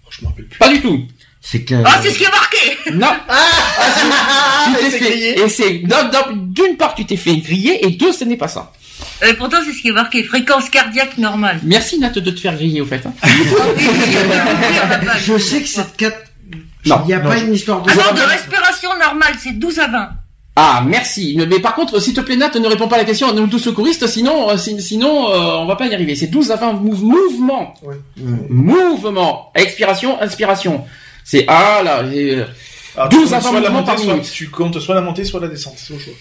[0.06, 0.58] Oh, je me rappelle plus.
[0.58, 1.06] Pas du tout.
[1.41, 1.75] C'est que.
[1.86, 3.08] Ah, c'est ce qui est marqué Non.
[4.67, 5.39] tu t'es fait.
[5.39, 8.47] Et c'est non, non, d'une part, tu t'es fait griller, et deux, ce n'est pas
[8.49, 8.71] ça.
[9.23, 10.23] Euh, Pourtant, c'est ce qui est marqué.
[10.23, 11.60] Fréquence cardiaque normale.
[11.63, 13.02] Merci Nat de te faire griller au fait.
[13.06, 13.13] hein.
[15.25, 16.17] Je sais que cette 4.
[16.86, 17.91] Non, Il n'y a non, pas je- une histoire de.
[17.91, 20.10] Ah non, de respiration normale, c'est 12 à 20.
[20.56, 21.38] Ah, merci.
[21.49, 23.34] Mais, par contre, s'il te plaît, Nat, ne réponds pas à la question.
[23.34, 26.15] Nous, tous secouristes, sinon, euh, si- sinon, euh, on va pas y arriver.
[26.15, 27.73] C'est 12 à 20 mou- mouvements.
[27.84, 27.95] Ouais.
[28.49, 29.52] Mouvement.
[29.56, 30.84] Expiration, inspiration.
[31.30, 32.04] C'est ah là.
[32.12, 32.46] et, euh,
[32.96, 34.32] Alors, 12 tu comptes à 20 soit la mouvements montée, par soit- minute.
[34.32, 35.76] Tu comptes soit la montée, soit la descente.
[35.78, 36.13] C'est au choix.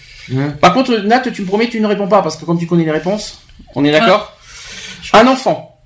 [0.61, 2.67] Par contre, Nat, tu me promets que tu ne réponds pas parce que comme tu
[2.67, 3.41] connais les réponses,
[3.75, 4.37] on est d'accord
[5.13, 5.79] Un enfant.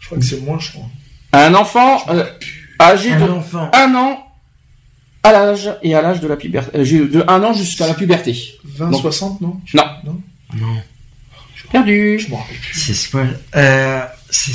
[0.00, 0.84] Je crois que c'est moins, je crois.
[1.34, 2.24] Un enfant euh,
[2.80, 3.70] âgé de Un enfant.
[3.74, 4.26] un an
[5.22, 6.78] à l'âge et à l'âge de la puberté.
[6.78, 8.34] euh, de un an jusqu'à la puberté.
[8.64, 8.98] 20, Non.
[8.98, 9.60] 60, non?
[9.74, 9.84] Non.
[10.04, 10.20] Non.
[10.56, 10.76] Non.
[11.70, 12.18] Perdu.
[12.18, 12.80] Je m'en rappelle plus.
[12.80, 14.52] C'est soit, euh, c'est,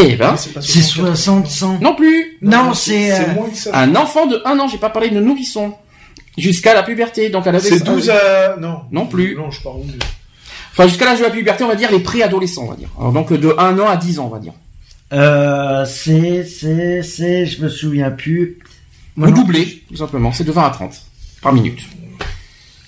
[0.00, 1.16] Eh ben, C'est pas c'est 60.
[1.16, 1.78] 60, 100.
[1.80, 2.38] non plus.
[2.42, 3.70] Non, c'est, C'est euh, moins que ça.
[3.76, 5.74] Un enfant de un an, j'ai pas parlé de nourrisson.
[6.36, 8.56] Jusqu'à la puberté, donc à la C'est 12 à...
[8.60, 8.82] Non.
[8.92, 9.34] Non plus.
[9.34, 9.80] Non, je parle
[10.72, 12.88] Enfin, jusqu'à l'âge de la puberté, on va dire les préadolescents, on va dire.
[12.98, 14.52] Alors, donc de 1 an à 10 ans, on va dire.
[15.12, 18.58] Euh, c'est, c'est, c'est, je me souviens plus.
[19.16, 20.30] Vous doublez, tout simplement.
[20.30, 21.02] C'est de 20 à 30
[21.42, 21.80] par minute.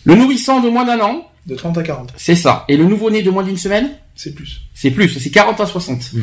[0.04, 2.12] Le nourrisson de moins d'un an, De 30 à 40.
[2.16, 2.64] c'est ça.
[2.68, 4.60] Et le nouveau-né de moins d'une semaine, C'est plus.
[4.74, 5.08] c'est plus.
[5.18, 6.12] C'est 40 à 60.
[6.12, 6.20] Mm.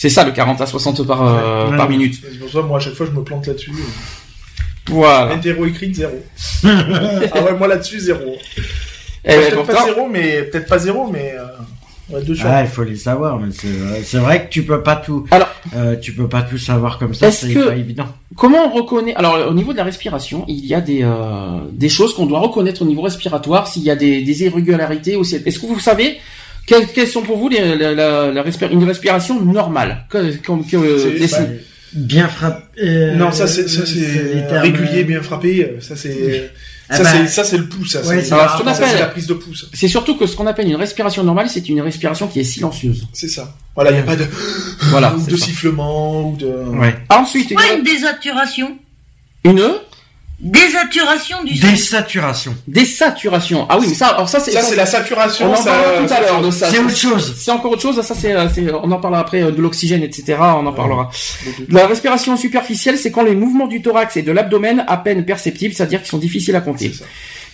[0.00, 1.76] C'est ça le 40 à 60 par, euh, Ouais.
[1.76, 1.96] par Ouais.
[1.96, 2.14] minute.
[2.22, 3.72] C'est pour ça, moi, à chaque fois, je me plante là-dessus.
[4.88, 5.34] Voilà.
[5.34, 6.14] Hétéro écrite, zéro.
[6.64, 8.36] ah ouais, moi là-dessus, zéro.
[9.24, 12.22] Eh ben, peut-être pourtant- pas zéro, mais peut-être pas zéro, mais euh, ouais.
[12.44, 15.96] Ah, il faut les savoir, mais c'est, vrai- que tu peux pas tout, Alors- euh,
[15.96, 18.06] tu peux pas tout savoir comme ça, Est-ce c'est que- pas évident.
[18.36, 21.88] Comment on reconnaît Alors au niveau de la respiration, il y a des euh, des
[21.88, 23.66] choses qu'on doit reconnaître au niveau respiratoire.
[23.66, 25.36] S'il y a des, des irrégularités aussi.
[25.44, 26.18] Est-ce que vous savez
[26.68, 31.10] quelles, quelles sont pour vous les, la, la, une respiration normale que, que- que- C'est-
[31.18, 31.38] les- bah,
[31.94, 32.62] Bien frappé.
[32.82, 35.76] euh, non, ça c'est c'est régulier, bien frappé.
[35.80, 36.50] Ça c'est
[36.90, 37.92] Ah ça bah, c'est ça c'est le pouce.
[37.92, 39.70] Ça, ouais, c'est c'est Alors, ce qu'on ça, c'est appelle- la prise de pouce.
[39.72, 43.06] C'est surtout que ce qu'on appelle une respiration normale, c'est une respiration qui est silencieuse.
[43.14, 43.54] C'est ça.
[43.74, 44.26] Voilà, il y a pas de
[44.90, 45.14] Voilà.
[45.14, 45.46] ou c'est de ça.
[45.46, 46.46] sifflement ou de.
[46.46, 46.94] Ouais.
[47.08, 48.76] Ensuite, Quoi une, une désaturation?
[49.44, 49.62] une
[50.40, 51.66] Désaturation du son.
[51.66, 52.54] Désaturation.
[52.68, 53.66] désaturation.
[53.68, 55.50] Ah oui, mais ça, alors ça c'est Ça c'est la saturation.
[55.50, 56.70] On en ça- parlera tout à l'heure de ça.
[56.70, 57.34] C'est autre chose.
[57.36, 58.00] C'est encore autre chose.
[58.00, 60.36] Ça c'est, euh, on en parlera après euh, de l'oxygène, etc.
[60.40, 61.10] On en parlera.
[61.68, 65.74] La respiration superficielle, c'est quand les mouvements du thorax et de l'abdomen à peine perceptibles,
[65.74, 66.92] c'est-à-dire qu'ils sont difficiles à compter.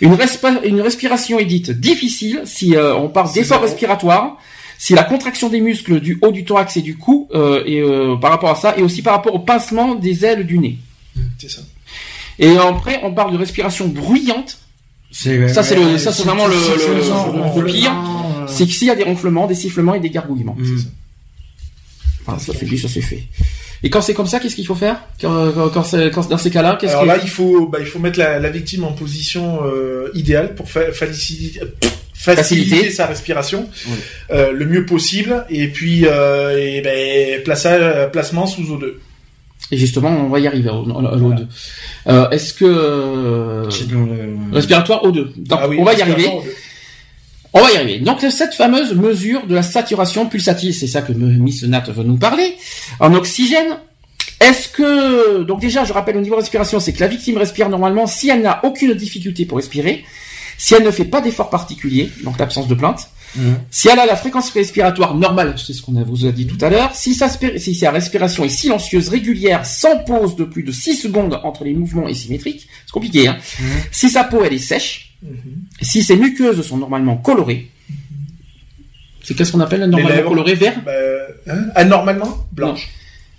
[0.01, 4.37] Une, respiration est dite difficile si euh, on parle d'effort respiratoire,
[4.79, 8.17] si la contraction des muscles du haut du thorax et du cou euh, et euh,
[8.17, 10.79] par rapport à ça, et aussi par rapport au pincement des ailes du nez.
[11.39, 11.63] C'est ça.
[12.39, 14.59] Et après, on parle de respiration bruyante.
[15.11, 17.93] C'est, Ça, c'est le- ça, c'est vraiment le- c'est le- genre, le- le pire.
[18.49, 20.57] C'est que s'il y a des ronflements, des sifflements et des gargouillements.
[20.59, 20.79] Mm.
[22.27, 23.23] Voilà, ça c'est dit, ça c'est fait.
[23.83, 24.97] Et quand c'est comme ça, qu'est-ce qu'il faut faire?
[25.21, 27.79] Quand, quand, quand c'est- quand- dans ces cas-là, qu'est-ce Alors que là, il faut bah,
[27.81, 30.91] il faut mettre la, la victime en position euh, idéale pour fa-
[32.15, 33.93] faciliter sa respiration Oui.
[34.31, 38.95] euh, le mieux possible et puis euh, et ben plaça- placement sous O2.
[39.71, 41.47] Et justement, on va y arriver à l'O2.
[42.07, 44.55] Euh, Est-ce que euh, le...
[44.55, 46.17] respiratoire O2 Donc, Ah oui, on va y arriver.
[46.17, 46.51] respiratoire O2.
[47.57, 47.99] On va y arriver.
[48.01, 52.17] Donc cette fameuse mesure de la saturation pulsative, c'est ça que Miss Nat veut nous
[52.17, 52.57] parler,
[52.99, 53.79] en oxygène.
[54.41, 58.09] Est-ce que donc déjà, je rappelle au niveau respiration, c'est que la victime respire normalement
[58.09, 60.05] si elle n'a aucune difficulté pour respirer,
[60.59, 63.57] si elle ne fait pas d'effort particulier, donc l'absence de plainte, Mhm.
[63.71, 66.59] si elle a la fréquence respiratoire normale, c'est ce qu'on a- vous a dit tout
[66.65, 70.63] à l'heure, si sa, spé- si sa respiration est silencieuse, régulière, sans pause de plus
[70.63, 73.37] de 6 secondes entre les mouvements et symétriques, c'est compliqué, hein.
[73.61, 73.67] Mhm.
[73.91, 75.37] Si sa peau elle est sèche, Mhm.
[75.83, 77.71] si ses muqueuses sont normalement colorées,
[79.23, 80.29] c'est qu'est-ce qu'on appelle normalement lèvres.
[80.29, 80.75] coloré vert?
[80.85, 80.93] Bah,
[81.49, 82.47] hein, anormalement?
[82.53, 82.89] Blanche.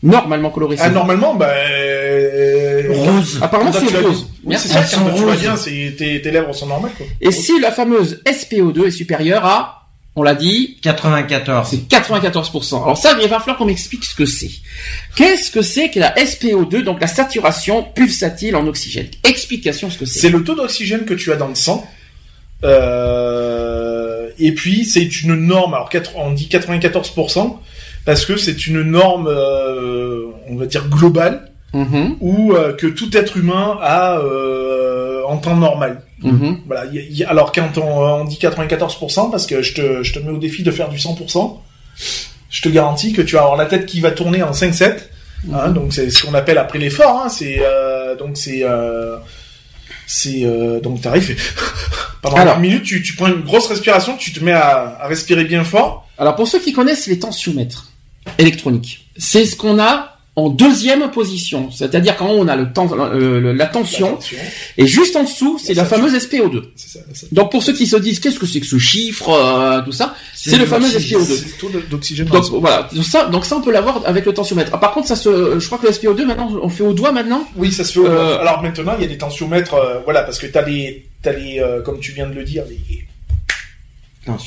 [0.04, 3.40] Normalement coloré c'est Anormalement bah euh, Rose.
[3.42, 4.28] Apparemment c'est rose.
[4.44, 7.06] Oui, c'est ça, quand tu vois bien, c'est tes, tes lèvres sont normales quoi.
[7.22, 9.85] Et si la fameuse SPO2 est supérieure à,
[10.16, 11.68] on l'a dit, 94.
[11.70, 12.84] c'est 94%.
[12.84, 14.52] Alors ça, il va falloir qu'on m'explique ce que c'est.
[15.16, 19.08] Qu'est-ce que c'est que la SPO2, donc la saturation pulsatile en oxygène?
[19.24, 20.20] Explication ce que c'est.
[20.20, 21.86] C'est le taux d'oxygène que tu as dans le sang.
[22.64, 25.74] Euh, et puis c'est une norme.
[25.74, 27.58] Alors on dit 94%
[28.06, 33.16] parce que c'est une norme, euh, on va dire globale, Mhm, ou euh, que tout
[33.18, 36.04] être humain a euh, en temps normal.
[36.32, 36.60] Mhm.
[36.68, 36.86] Voilà.
[36.86, 40.32] y y alors quand on, on dit 94%, parce que je te, je te mets
[40.32, 41.58] au défi de faire du 100%,
[42.50, 44.98] je te garantis que tu vas avoir la tête qui va tourner en 5-7.
[45.54, 47.22] Hein, donc c'est ce qu'on appelle après l'effort.
[47.24, 49.18] Hein, c'est euh, donc c'est euh,
[50.08, 51.36] c'est euh, donc t'arrives
[52.22, 52.56] pendant Alors.
[52.56, 55.64] une minute tu, tu prends une grosse respiration, tu te mets à, à respirer bien
[55.64, 56.08] fort.
[56.18, 57.92] Alors pour ceux qui connaissent les tensiomètres
[58.38, 63.54] électroniques, c'est ce qu'on a en deuxième position, c'est-à-dire quand on a le temps, euh,
[63.54, 64.38] la tension, Attention,
[64.78, 66.62] et juste en dessous, c'est La la fameuse SPO2.
[66.76, 67.28] c'est ça, ça.
[67.32, 70.14] Donc pour ceux qui se disent qu'est-ce que c'est que ce chiffre, euh, tout ça,
[70.34, 71.22] C'est le fameux l'oxygène.
[71.22, 71.26] SPO2.
[71.26, 72.26] C'est le taux de- d'oxygène.
[72.28, 74.72] dans Donc voilà, ça, donc ça on peut l'avoir avec le tensiomètre.
[74.74, 76.92] Ah, par contre, ça se, je crois que le SPO2 maintenant, on le fait au
[76.94, 77.48] doigt maintenant?
[77.56, 78.00] Oui, ça se fait.
[78.00, 81.06] au- Euh, Alors maintenant, il y a des tensiomètres, euh, voilà, parce que t'as les,
[81.22, 83.06] t'as les, euh, comme tu viens de le dire, les,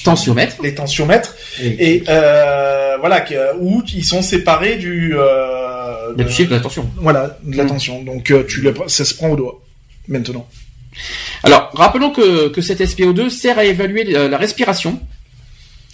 [0.05, 0.57] Tensiomètre.
[0.63, 3.25] les tensiomètres, Et, et euh, voilà,
[3.61, 5.78] où ils sont séparés du, euh,
[6.15, 6.89] Il y a de- du chiffre, attention.
[6.97, 7.69] voilà, de la Mm.
[7.69, 8.03] tension.
[8.03, 9.61] Donc euh, tu le, ça se prend au doigt
[10.09, 10.47] maintenant.
[11.45, 15.01] Alors, rappelons que, que cet SPO2 sert à évaluer la, la respiration.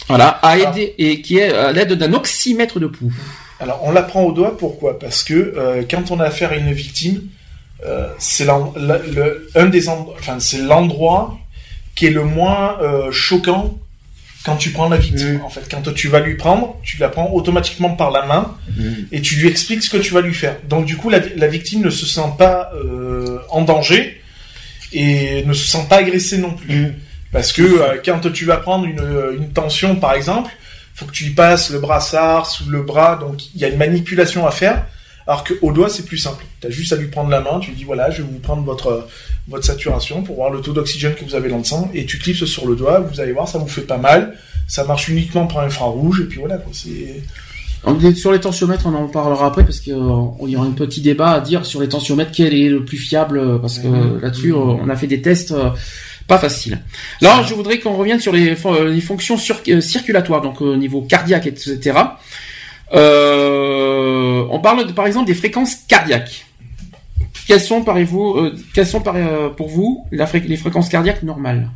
[0.07, 3.11] Voilà, à aider, et qui est à l'aide d'un oxymètre de pouls.
[3.59, 4.99] Alors, on la prend au doigt, pourquoi?
[4.99, 7.21] Parce que euh, quand on a affaire à une victime,
[7.85, 8.57] euh, c'est la-
[10.17, 11.37] enfin, l'endroit
[11.95, 13.77] qui est le moins euh, choquant
[14.45, 15.41] quand tu prends la victime.
[15.43, 18.83] En fait, quand tu vas lui prendre, tu la prends automatiquement par la main Mm.
[19.11, 20.55] et tu lui expliques ce que tu vas lui faire.
[20.69, 24.21] Donc, du coup, la, la victime ne se sent pas euh, en danger
[24.93, 26.75] et ne se sent pas agressée non plus.
[26.87, 26.93] Mm.
[27.31, 29.01] Parce que euh, quand tu vas prendre une,
[29.37, 30.51] une tension, par exemple,
[30.93, 33.77] faut que tu y passes le brassard sous le bras, donc il y a une
[33.77, 34.85] manipulation à faire.
[35.27, 36.45] Alors que au doigt, c'est plus simple.
[36.61, 38.39] Tu as juste à lui prendre la main, tu lui dis voilà, je vais vous
[38.39, 39.07] prendre votre
[39.47, 42.17] votre saturation pour voir le taux d'oxygène que vous avez dans le sang, et tu
[42.19, 44.35] clipses sur le doigt, vous allez voir, ça vous fait pas mal.
[44.67, 46.71] Ça marche uniquement par infrarouge, et puis voilà, quoi.
[46.73, 47.21] C'est
[48.15, 51.39] Sur les tensiomètres, on en parlera après parce qu'il y aura un petit débat à
[51.41, 54.21] dire sur les tensiomètres quel est le plus fiable euh, parce que Mhm.
[54.21, 55.69] là-dessus euh, on a fait des tests euh,
[56.27, 56.79] pas faciles.
[57.21, 60.75] Là, je voudrais qu'on revienne sur les, fon- les fonctions sur- euh, circulatoires, donc au
[60.75, 61.93] niveau cardiaque, etc.
[62.93, 66.45] Euh, on parle de- par exemple des fréquences cardiaques.
[67.47, 71.23] Quelles sont, parez-vous, euh, quelles sont par- euh, pour vous la fré- les fréquences cardiaques
[71.23, 71.69] normales?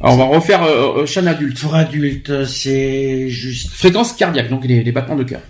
[0.00, 1.60] Alors, on va refaire euh, euh, adulte.
[1.60, 3.70] pour adulte, c'est juste.
[3.72, 5.40] Fréquences cardiaques, donc les, les battements de cœur.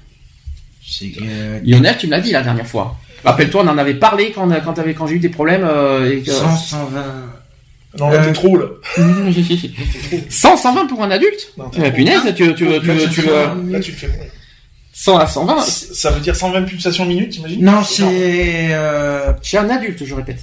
[1.21, 2.97] Euh, Lionel, tu me l'as dit la dernière fois.
[3.25, 4.49] Rappelle-toi, on en avait parlé quand,
[5.09, 5.65] j'ai eu des problèmes.
[5.65, 6.31] Euh, et que...
[6.31, 7.05] 100, 120.
[7.99, 8.67] non, là, Euh, t'es trop là.
[10.29, 11.53] 100, 120 pour un adulte?
[11.59, 11.83] Non, trop.
[11.91, 13.73] Punaise, tu, tu, tu, Là, tu, tu, tu, le fais mourir.
[13.73, 14.31] Là, tu le fais mourir.
[14.99, 17.63] 100 à 120 Ça veut dire 120 pulsations minutes, t'imagines?
[17.63, 18.75] Non, c'est.
[18.75, 20.41] Euh, chez un adulte, je répète.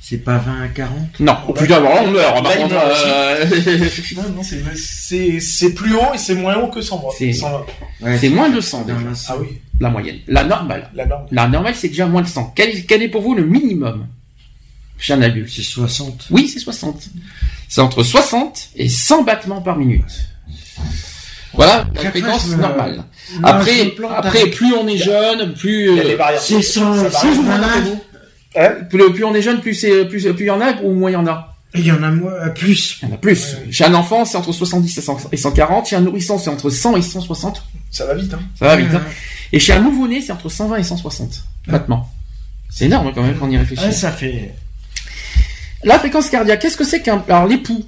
[0.00, 2.46] c'est pas 20 à 40 Non, oh, putain, bon, on meurt.
[2.46, 3.44] Euh,
[4.16, 7.08] Non, non, c'est- plus haut et c'est moins haut que 120.
[7.18, 7.66] C'est- 120.
[8.02, 10.18] Ouais, c'est moins de 100 déjà, Ah oui, la moyenne.
[10.28, 10.88] La normale.
[10.94, 11.26] la norme.
[11.32, 12.52] La normale, c'est déjà moins de 100.
[12.54, 14.06] Quel, est- quel est pour vous le minimum?
[14.98, 16.26] Chez un adulte C'est 60.
[16.30, 17.02] Oui, c'est 60.
[17.68, 20.04] C'est entre 60 et 100 battements par minute.
[21.54, 23.04] Voilà la fréquence me- normale.
[23.42, 26.16] Après, après, plus on est jeune, plus, euh.
[26.40, 27.34] C'est 100, Ça varie.
[27.36, 27.60] 120.
[28.56, 30.92] Hein plus, plus on est jeune, plus c'est, plus, plus il y en a ou
[30.92, 31.48] moins il y en a.
[31.74, 32.98] Il y en a moins, euh, plus.
[33.02, 33.56] Il y en a plus.
[33.70, 35.86] Chez un enfant, c'est entre 70 et 100 et 140.
[35.88, 37.62] Chez un nourrisson, c'est entre 100 et 160.
[37.90, 38.40] Ça va vite, hein.
[38.58, 38.88] Ça va vite.
[38.94, 39.00] hein.
[39.52, 42.10] Et chez un nouveau-né, c'est entre 120 et 160 battements.
[42.70, 43.84] C'est énorme quand même quand on y réfléchit.
[43.84, 44.54] Ouais, ça fait.
[45.84, 47.22] La fréquence cardiaque, qu'est-ce que c'est qu'un...
[47.28, 47.84] Alors l'époux?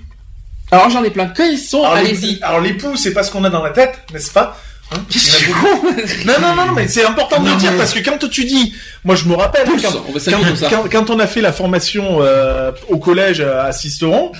[0.70, 1.27] Alors j'en ai plein.
[1.29, 1.83] Quels sont...
[1.85, 2.38] Alors, les- Allez-y.
[2.42, 4.59] Alors, l'époux, c'est pas ce qu'on a dans la tête, n'est-ce pas
[4.92, 5.87] Hein Qu'est-ce Il y que en a tu beaucoup.
[5.87, 8.18] con Non, non, non, mais c'est important de Non, le dire mais- parce que quand
[8.29, 8.74] tu dis,
[9.05, 10.68] moi je me rappelle, quand, on va s'appeler comme ça.
[10.70, 14.33] quand, quand on a fait la formation euh, au collège à Sisteron,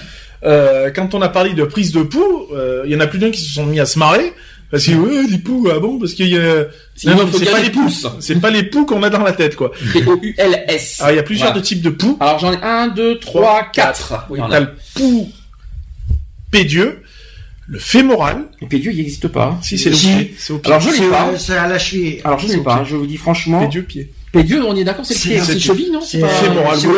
[0.44, 3.18] euh, quand on a parlé de prise de pouls, euh, il y en a plus
[3.18, 4.34] d'un qui se sont mis à se marrer
[4.70, 6.64] parce que ouais, les poux, ah bon, parce qu'il y a,
[7.04, 8.06] Non, non, c'est pas des les poux, pouces.
[8.20, 9.70] c'est pas les poux qu'on a dans la tête quoi.
[9.92, 10.96] P-O-U-L-S.
[11.00, 11.60] Alors il y a plusieurs Voilà.
[11.60, 12.16] de types de poux.
[12.20, 14.26] Alors j'en ai 1, 2, 3, 4.
[14.30, 15.30] Oui, T'as le pouls
[16.54, 17.02] pédieux,
[17.66, 18.44] le fémoral.
[18.62, 19.58] Et puis Dieu, il n'existe pas.
[19.62, 20.72] Si c'est le pied, c'est au pied.
[20.72, 21.38] Alors je l'ai C'est pas.
[21.38, 22.20] c'est à la cheville.
[22.24, 23.60] Alors je au pas, je vous dis franchement.
[23.60, 24.10] Pédieux pied.
[24.34, 26.18] Pédieu, on est d'accord, c'est le C'est- pied, hein, c'est c'est- le cheville, non c'est-
[26.20, 26.88] pas- Fémoral, c'est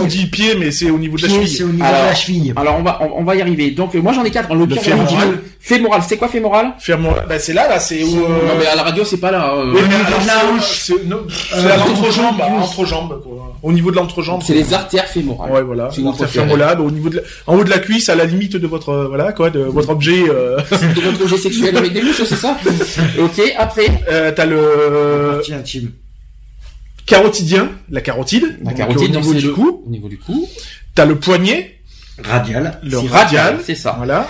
[0.00, 1.56] on dit pied, mais c'est au niveau de la Pied, cheville.
[1.56, 2.52] C'est au niveau Alors- de la cheville.
[2.56, 3.70] Alors on va, on, on va y arriver.
[3.70, 4.54] Donc euh, moi j'en ai 4.
[4.54, 5.38] Le fémoral.
[5.60, 8.16] Fémoral, c'est quoi fémoral Fémoral, bah c'est là, là, c'est où.
[8.16, 9.52] euh, Non mais à la radio c'est pas là.
[9.54, 9.96] euh, Oui, mais
[10.60, 13.22] c'est- c'est c'est l'entrejambe, entrejambe.
[13.62, 14.42] Au niveau de l'entrejambe.
[14.44, 15.50] c'est les artères fémorales.
[15.50, 15.90] Ouais, voilà.
[15.90, 16.48] Si vous L'artère préférez.
[16.48, 19.06] fémorale, au niveau de la, en haut de la cuisse, à la limite de votre,
[19.08, 22.56] voilà, quoi, de votre objet, euh, De votre projet sexuel avec des mouches, c'est ça?
[23.20, 25.90] Ok, après, euh, t'as le Partie intime.
[27.08, 28.58] Carotidien, la carotide.
[28.62, 29.82] la donc carotide, au niveau du le- cou.
[29.86, 30.48] Au niveau du cou.
[30.94, 31.78] T'as le poignet,
[32.22, 32.78] Radial.
[32.82, 33.58] le radial.
[33.64, 33.94] c'est ça.
[33.96, 34.28] Voilà.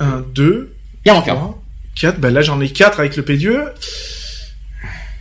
[0.00, 0.74] Un, deux,
[1.04, 1.34] Il en manque un.
[1.34, 1.62] trois,
[1.94, 2.18] quatre.
[2.18, 3.64] Ben là, j'en ai quatre avec le pédieux.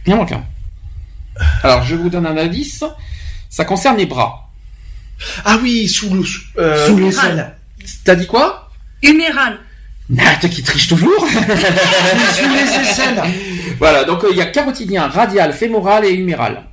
[0.06, 0.44] Il en manque un.
[1.64, 2.84] Alors je vous donne un indice.
[3.50, 4.50] Ça concerne les bras.
[5.46, 7.12] Ah oui, sous le, sous, euh, Sous.
[8.06, 8.72] T'as dit quoi?
[9.04, 9.60] Huméral.
[10.10, 11.26] Nat qui triche toujours.
[11.28, 13.24] Sous les aisselles.
[13.82, 16.64] Voilà, donc euh, il y a carotidien, radial, fémoral et huméral.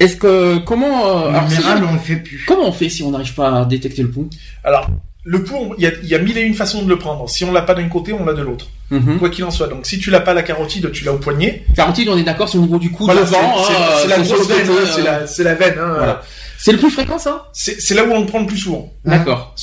[0.00, 2.44] Est-ce que comment euh, alors, En si- on le fait plus.
[2.46, 4.28] comment on fait si on n'arrive pas à détecter le pouls?
[4.64, 4.88] Alors,
[5.22, 7.28] le pouls, il y a, il y a mille et une façons de le prendre.
[7.30, 8.66] Si on l'a pas d'un côté, on l'a de l'autre.
[8.90, 9.18] Mhm.
[9.18, 9.68] Quoi qu'il en soit.
[9.68, 11.64] Donc, si tu l'as pas la carotide, tu l'as au poignet.
[11.76, 13.38] Carotide, on est d'accord, c'est au niveau du cou Voilà, devant.
[13.64, 15.78] c'est- hein, c'est la grosse le veine, hein, c'est euh, la, c'est la veine.
[15.78, 16.22] hein, Voilà.
[16.58, 17.48] C'est le plus fréquent ça?
[17.52, 18.92] C'est là où on le prend le plus souvent.
[19.04, 19.54] D'accord.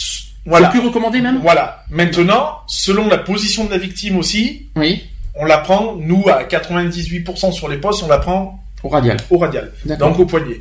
[0.45, 0.71] Voilà.
[0.71, 1.39] C'est plus recommandé même?
[1.41, 1.83] Voilà.
[1.91, 5.03] Maintenant, selon la position de la victime aussi, Oui.
[5.35, 9.17] On la prend, nous, à 98% sur les postes, on la prend Au radial.
[9.29, 9.71] au radial.
[9.99, 10.59] Donc au poignet.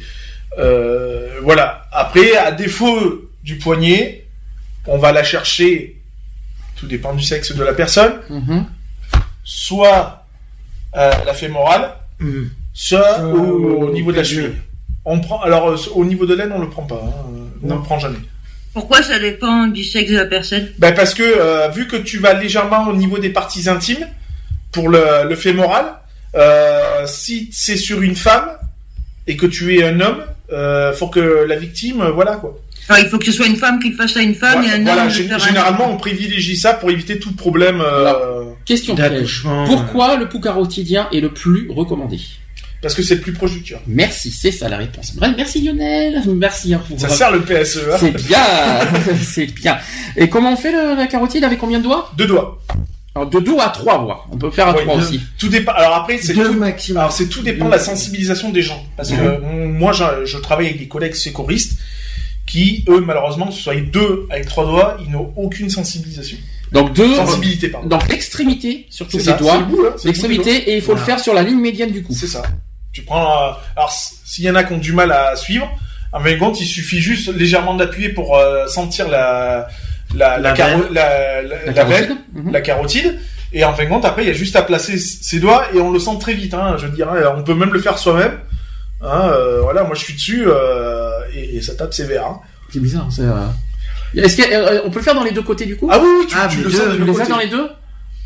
[0.59, 1.85] Euh, voilà.
[1.93, 4.27] Après, à défaut du poignet,
[4.87, 6.01] on va la chercher,
[6.77, 8.67] tout dépend du sexe de la personne, Mhm.
[9.45, 10.25] soit
[10.97, 12.49] euh, la fémorale, Hmm.
[12.75, 14.53] soit au, au au niveau de la cheville.
[15.07, 17.01] On prend, alors euh, au niveau de l'aine, on le prend pas.
[17.03, 17.31] hein.
[17.63, 18.19] On le prend jamais.
[18.75, 20.69] Pourquoi ça dépend du sexe de la personne?
[20.79, 24.07] Ben parce que euh, vu que tu vas légèrement au niveau des parties intimes
[24.73, 25.87] pour le, le fémoral,
[26.35, 28.49] euh, si c'est sur une femme
[29.27, 32.59] et que tu es un homme, euh, faut que la victime, euh, voilà quoi.
[32.89, 34.77] Enfin, il faut que ce soit une femme qui le fasse à une femme Voilà,
[34.77, 35.09] et un voilà, homme.
[35.09, 37.81] un généralement on privilégie ça pour éviter tout problème.
[37.81, 39.11] euh, Question piège.
[39.13, 39.65] D'accouchement.
[39.67, 42.19] Pourquoi le pouls carotidien est le plus recommandé?
[42.83, 43.81] Parce que c'est le plus proche du cœur.
[43.87, 45.15] Merci, c'est ça la réponse.
[45.15, 46.23] Bref, merci Lionel.
[46.35, 46.73] Merci.
[46.75, 47.79] hein, Ça sert le PSE.
[47.93, 47.97] Hein.
[48.01, 48.39] C'est bien,
[49.23, 49.79] c'est bien.
[50.17, 51.45] Et comment on fait le- la carotide?
[51.45, 52.11] Avec combien de doigts?
[52.17, 52.61] Deux doigts.
[53.15, 54.27] Alors de deux à trois voix.
[54.31, 55.03] On peut faire à trois deux.
[55.03, 55.21] aussi.
[55.39, 55.73] Tout dépend.
[55.73, 56.59] Alors après c'est Deux tout.
[56.59, 56.99] maximum.
[57.01, 58.85] Alors c'est tout dépend de la sensibilisation des gens.
[58.97, 61.79] Parce que moi je, je travaille avec des collègues sécuristes
[62.47, 66.37] qui eux malheureusement que ce soit deux avec trois doigts, ils n'ont aucune sensibilisation.
[66.73, 67.15] Donc deux.
[67.17, 67.89] Sensibilité pardon.
[67.89, 69.59] Donc l'extrémité, surtout les doigts.
[69.59, 72.13] le le du L'extrémité et il faut le faire sur la ligne médiane du cou.
[72.17, 72.43] C'est ça.
[72.93, 73.49] Tu prends.
[73.49, 75.69] euh, alors s'il y en a qui ont du mal à suivre,
[76.13, 79.67] en fin de compte, il suffit juste légèrement d'appuyer pour euh, sentir la
[80.15, 82.09] la la, La la, la, La la carotide.
[82.09, 82.53] veine, Mhm.
[82.53, 83.19] la carotide.
[83.53, 85.81] Et en fin de compte, après, il y a juste à placer ses doigts et
[85.81, 86.55] on le sent très vite.
[86.55, 88.39] Hein, je dirais, on peut même le faire soi-même.
[89.03, 92.27] Hein, euh, voilà, moi je suis dessus euh, et, et ça tape sévère.
[92.27, 92.41] Hein.
[92.73, 93.09] C'est bizarre.
[93.11, 94.37] c'est, euh, Est-ce
[94.83, 95.89] qu'on peut le faire dans les deux côtés du coup?
[95.91, 97.31] Ah oui, oui, tu, Ah, tu le deux, sens de Tu deux les as côtés.
[97.31, 97.67] dans les deux?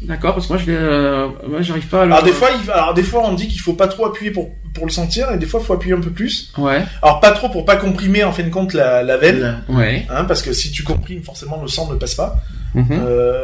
[0.03, 2.13] D'accord, parce que moi je euh, moi j'arrive pas à le.
[2.13, 4.51] Alors des fois, il, alors des fois, on dit qu'il faut pas trop appuyer pour
[4.75, 6.53] pour le sentir, et des fois, il faut appuyer un peu plus.
[6.59, 6.83] Ouais.
[7.01, 9.63] Alors pas trop pour pas comprimer en fin de compte la, la veine.
[9.69, 10.05] Ouais.
[10.11, 12.37] hein, parce que si tu comprimes, forcément le sang ne passe pas.
[12.75, 12.87] Mhm.
[12.91, 13.41] Euh,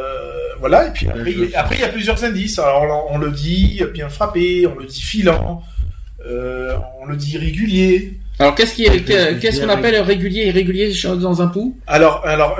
[0.59, 2.59] voilà, et puis après, il- après il y a plusieurs indices.
[2.59, 5.63] Alors on, on le dit bien frappé, on le dit filant,
[6.27, 8.19] euh, on le dit régulier.
[8.41, 12.57] Alors qu'est-ce qui est, qu'on appelle régulier et irrégulier dans un pouls Alors alors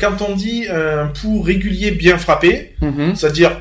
[0.00, 3.14] quand on dit un pouls régulier bien frappé, Mhm.
[3.16, 3.52] c'est-à-dire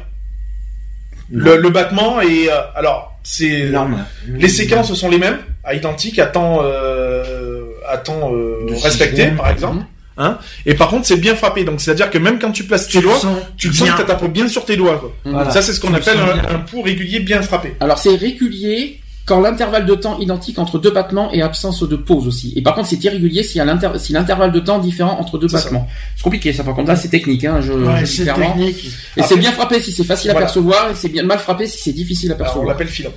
[1.32, 4.06] le, le battement et euh, alors c'est Normal.
[4.28, 9.50] Les séquences sont les mêmes, à identique, à temps, euh, à temps euh, respecté, par
[9.50, 9.86] exemple.
[10.18, 11.64] Hein et par contre, c'est bien frappé.
[11.64, 14.02] Donc, c'est-à-dire que même quand tu places tes Tu doigts, sens tu le sens que
[14.02, 14.98] tu tapes bien sur tes doigts.
[14.98, 15.14] Quoi.
[15.26, 15.32] Mhm.
[15.34, 15.52] Voilà.
[15.52, 17.76] Ça, c'est ce qu'on Tu appelle un, un pouls régulier bien frappé.
[17.80, 19.00] Alors c'est régulier
[19.32, 22.52] quand l'intervalle de temps identique entre deux battements et absence de pause aussi.
[22.58, 25.38] Et par contre c'est irrégulier s'il y a l'inter- si l'intervalle de temps différent entre
[25.38, 25.88] deux battements.
[26.18, 28.48] C'est compliqué ça par contre là c'est technique hein, je, Ouais, je dis c'est clairement.
[28.54, 28.86] technique.
[29.16, 31.66] Et Après- c'est bien frappé si c'est facile à percevoir et c'est bien mal frappé
[31.68, 32.68] si c'est difficile à Alors, on percevoir.
[32.74, 33.14] l'appelle filant.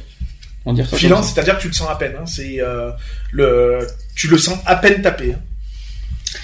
[0.67, 2.15] On va dire ça Filant, c'est-à-dire que tu le sens à peine.
[2.19, 2.25] Hein.
[2.27, 2.91] C'est euh,
[3.33, 3.81] le,
[4.15, 5.35] tu le sens à peine tapé.
[5.35, 5.41] Hein.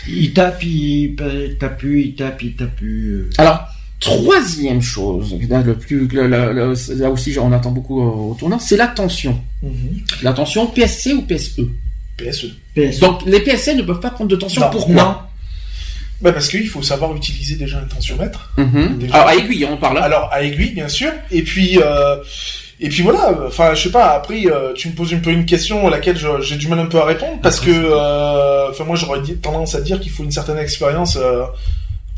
[0.08, 1.14] Il tape, il
[1.58, 3.30] tape plus, il tape, il tape plus.
[3.38, 3.66] Alors
[4.00, 8.58] troisième chose, là, le plus le- le- le- là aussi on attend beaucoup au tournant,
[8.58, 9.38] c'est la tension.
[10.22, 11.60] La tension PSC ou PSE.
[12.16, 12.46] PSE.
[12.74, 12.98] PS.
[13.00, 14.60] Donc les PSC ne peuvent pas prendre de tension.
[14.62, 14.70] Non.
[14.70, 14.94] Pourquoi?
[14.94, 15.14] Non.
[16.22, 18.52] Bah, parce qu'il faut savoir utiliser déjà un tensiomètre.
[18.58, 18.98] Mhm.
[18.98, 19.14] Déjà.
[19.14, 19.98] Alors à aiguille on parle.
[19.98, 20.02] hein.
[20.02, 22.16] Alors à aiguille bien sûr et puis euh,
[22.78, 25.46] et puis voilà enfin je sais pas après euh, tu me poses un peu une
[25.46, 28.96] question à laquelle j'ai du mal un peu à répondre parce que euh, enfin moi
[28.96, 31.44] j'aurais tendance à dire qu'il faut une certaine expérience euh,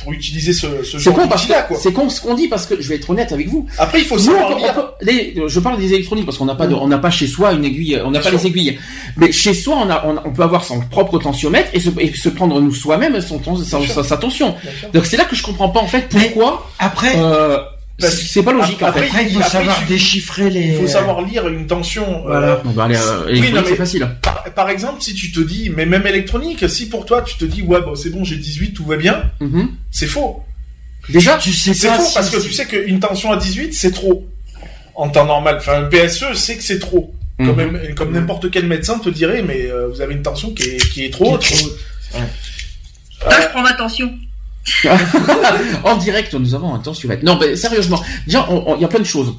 [0.03, 2.49] pour utiliser ce, ce C'est genre con parce là quoi c'est con ce qu'on dit
[2.49, 3.67] parce que je vais être honnête avec vous.
[3.79, 6.39] après il faut Nous, savoir on- lire on peut- les- je parle des électroniques parce
[6.39, 8.39] qu'on n'a pas de, on n'a pas chez soi une aiguille, on n'a pas sûr.
[8.39, 8.79] les aiguilles.
[9.17, 12.13] Mais chez soi, on, a, on, on peut avoir son propre tensiomètre et se, et
[12.13, 14.55] se prendre nous soi-même son, ton- sa, sa- sa tension.
[14.93, 16.71] Donc c'est là que je comprends pas en fait pourquoi.
[16.79, 17.59] Après, Euh,
[17.99, 19.07] c'est pas logique en après, fait.
[19.09, 20.61] après, il faut après, savoir déchiffrer les.
[20.68, 22.57] il faut savoir lire une tension euh, Voilà.
[22.64, 24.09] Bon, bah, allez, euh, Oui, électronique, non, mais- c'est facile.
[24.22, 27.45] par, par exemple si tu te dis mais même électronique si pour toi tu te
[27.45, 29.68] dis ouais bon c'est bon j'ai 18 tout va bien Mhm.
[29.90, 30.43] c'est faux
[31.09, 33.90] Déjà, Tu sais C'est faux si- parce que tu sais qu'une tension à 18 c'est
[33.90, 34.24] trop
[34.95, 35.57] en temps normal.
[35.59, 37.12] Enfin un PSE sait que c'est trop.
[37.38, 37.95] Comme, Mhm.
[37.97, 41.05] comme n'importe quel médecin te dirait mais euh, vous avez une tension qui est, qui
[41.05, 41.40] est trop haute.
[41.43, 42.20] Qui est trop-
[43.30, 44.12] Là, je prends ma tension.
[45.85, 47.25] en direct, nous avons un tensiomètre.
[47.25, 48.47] Non, mais sérieusement, déjà,
[48.77, 49.35] il y a plein de choses.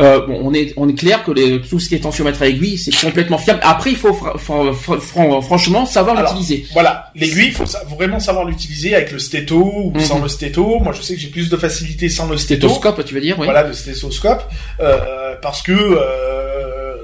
[0.00, 2.48] Euh, bon, on est, on est clair que les, tout ce qui est tensiomètre à
[2.48, 3.60] aiguille, c'est complètement fiable.
[3.62, 6.66] Après, il faut fra- fra- fra- fran- franchement savoir l'utiliser.
[6.72, 10.00] Voilà, l'aiguille, il faut sa- vraiment savoir l'utiliser avec le stéto ou Mhm.
[10.00, 10.80] sans le stéto.
[10.80, 12.68] Moi, je sais que j'ai plus de facilité sans le stéto.
[12.68, 13.44] Stéthoscope, tu veux dire, oui.
[13.44, 14.42] Voilà, le stéthoscope.
[14.80, 16.94] Euh, parce que euh,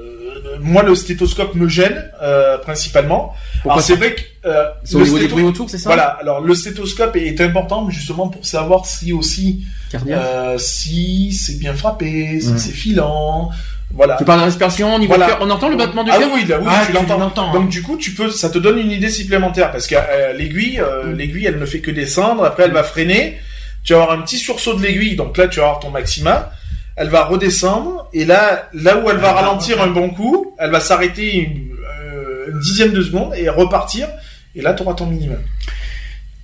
[0.59, 3.33] moi, le stéthoscope me gêne euh, principalement.
[3.61, 6.05] Pourquoi Alors c'est vrai que euh, C'est au niveau des bruits autour, c'est ça Voilà,
[6.21, 9.65] alors le stéthoscope est important justement pour savoir si aussi.
[10.07, 12.57] Euh, si c'est bien frappé, si Ouais.
[12.57, 13.49] c'est filant,
[13.93, 14.15] Voilà.
[14.17, 15.27] Tu parles de respiration, niveau Voilà.
[15.27, 15.39] cœur.
[15.41, 16.29] On entend le battement du ah cœur?
[16.33, 17.17] oui, là, oui, Ah, tu tu l'entends.
[17.17, 17.67] l'entends, Donc hein.
[17.69, 21.11] du coup, tu peux, ça te donne une idée supplémentaire parce que euh, l'aiguille, euh,
[21.13, 22.45] l'aiguille, elle ne fait que descendre.
[22.45, 23.37] Après, elle va freiner.
[23.83, 25.17] Tu vas avoir un petit sursaut de l'aiguille.
[25.17, 26.51] Donc là, tu vas avoir ton maxima.
[26.95, 30.79] Elle va redescendre et là, là où elle va ralentir un bon coup, elle va
[30.79, 31.71] s'arrêter une,
[32.01, 34.07] euh, une dixième de seconde et repartir.
[34.55, 35.39] Et là, tu auras ton minimum.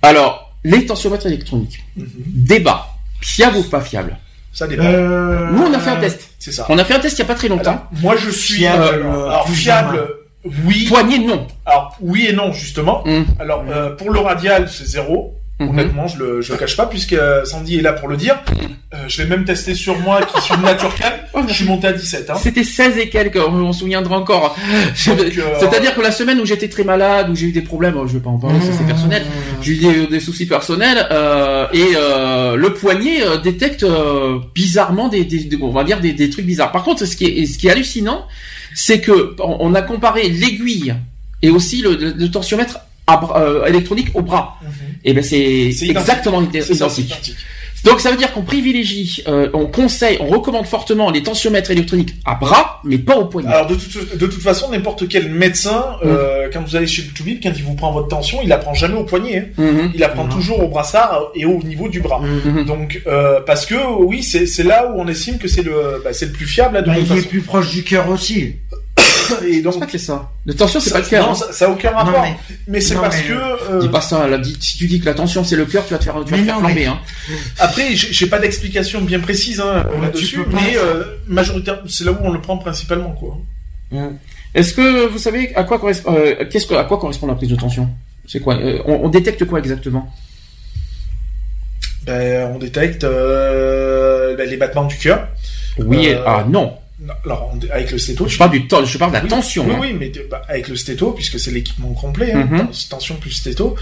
[0.02, 1.84] Alors, les tensiomètres électroniques.
[1.96, 2.86] Débat.
[3.20, 4.16] Fiable ou pas fiable
[4.52, 4.84] Ça dépend.
[4.84, 6.30] Euh, Nous, on a fait un test.
[6.38, 6.66] C'est ça.
[6.68, 7.70] On a fait un test il y a pas très longtemps.
[7.70, 10.08] Alors, moi, je suis Fiable, euh, alors plus fiable.
[10.64, 10.86] Oui.
[10.88, 11.46] Poignée, non.
[11.66, 13.02] Alors oui et non justement.
[13.06, 15.34] Hum, Alors euh, pour le radial, c'est zéro.
[15.60, 15.68] Mhm.
[15.70, 18.36] Honnêtement, je le, je le cache pas puisque euh, Sandy est là pour le dire.
[18.94, 21.14] Euh, je l'ai même testé sur moi qui suis de nature calme.
[21.34, 22.30] Oh, Je suis monté à 17.
[22.30, 22.34] Hein.
[22.42, 24.56] C'était 16 et quelques, on se souviendra encore.
[24.58, 24.84] Euh,
[25.60, 28.20] C'est-à-dire que la semaine où j'étais très malade, où j'ai eu des problèmes, je vais
[28.20, 29.24] pas en parler, ça c'est personnel,
[29.62, 35.24] j'ai eu des, des soucis personnels, euh, et euh, le poignet détecte euh, bizarrement des,
[35.24, 36.72] des, des- on va dire des, des trucs bizarres.
[36.72, 38.26] Par contre, ce qui est, ce qui est hallucinant,
[38.74, 40.94] c'est que on a comparé l'aiguille
[41.42, 44.56] et aussi le, le, le tensiomètre à euh, électronique au bras.
[44.62, 44.68] Mhm.
[45.04, 45.90] Et ben c'est identique.
[45.90, 46.74] exactement identique.
[46.76, 47.36] identique.
[47.84, 52.16] Donc ça veut dire qu'on privilégie, euh, on conseille, on recommande fortement les tensiomètres électroniques
[52.24, 53.48] à bras, mais pas au poignet.
[53.48, 56.06] Alors de toute, de toute façon, n'importe quel médecin, Mm.
[56.08, 58.58] euh, quand vous allez chez le toubib, quand il vous prend votre tension, il la
[58.58, 59.52] prend jamais au poignet.
[59.58, 59.62] hein.
[59.62, 59.90] Mhm.
[59.94, 60.30] Il la prend Mhm.
[60.32, 62.20] toujours au brassard et au niveau du bras.
[62.20, 62.64] Mhm.
[62.64, 66.26] Donc euh, parce que oui, c'est là où on estime que c'est le bah, c'est
[66.26, 67.28] le plus fiable là, de Bah, toute il est façon.
[67.28, 68.56] plus proche du cœur aussi.
[69.46, 70.30] Et C'est donc pas que c'est ça.
[70.46, 71.26] Le tension, c'est pas le cœur.
[71.26, 71.34] non, hein.
[71.34, 72.22] ça, ça a aucun Non, rapport.
[72.22, 74.26] mais- mais c'est non, parce mais- que euh, Dis pas ça.
[74.28, 76.14] Là, dis- si tu dis que la tension c'est le cœur, tu vas te faire,
[76.24, 76.74] tu vas te faire non, flamber.
[76.74, 76.98] mais- Hein.
[77.58, 82.18] Après, j'ai pas d'explication bien précise hein, Ouais, là-dessus, mais euh, majoritaire, c'est là où
[82.22, 83.38] on le prend principalement, quoi.
[84.54, 87.48] Est-ce que vous savez à quoi correspond, euh, qu'est-ce que, à quoi correspond la prise
[87.50, 87.88] de tension?
[88.26, 88.56] C'est quoi?
[88.56, 90.12] Euh, on, on détecte quoi exactement?
[92.04, 95.28] Ben, on détecte euh, ben, les battements du cœur.
[95.78, 96.06] Oui.
[96.06, 96.74] et- Euh, Ah non.
[97.00, 98.26] Non, Alors, avec le stéto.
[98.26, 98.84] Je parle du temps.
[98.84, 99.64] Je parle de la Oui, tension.
[99.66, 99.78] Oui, hein.
[99.80, 102.66] oui, mais bah, avec le stéto, puisque c'est l'équipement complet, hein, Mhm.
[102.66, 103.76] tens- tension plus stéto.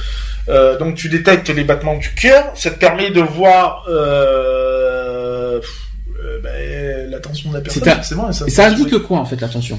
[0.50, 2.52] Euh, donc tu détectes les battements du cœur.
[2.54, 5.60] Ça te permet de voir euh,
[6.22, 7.84] euh, ben, la tension de la personne.
[7.84, 9.78] Forcément, ça, ça indique quoi en fait la tension?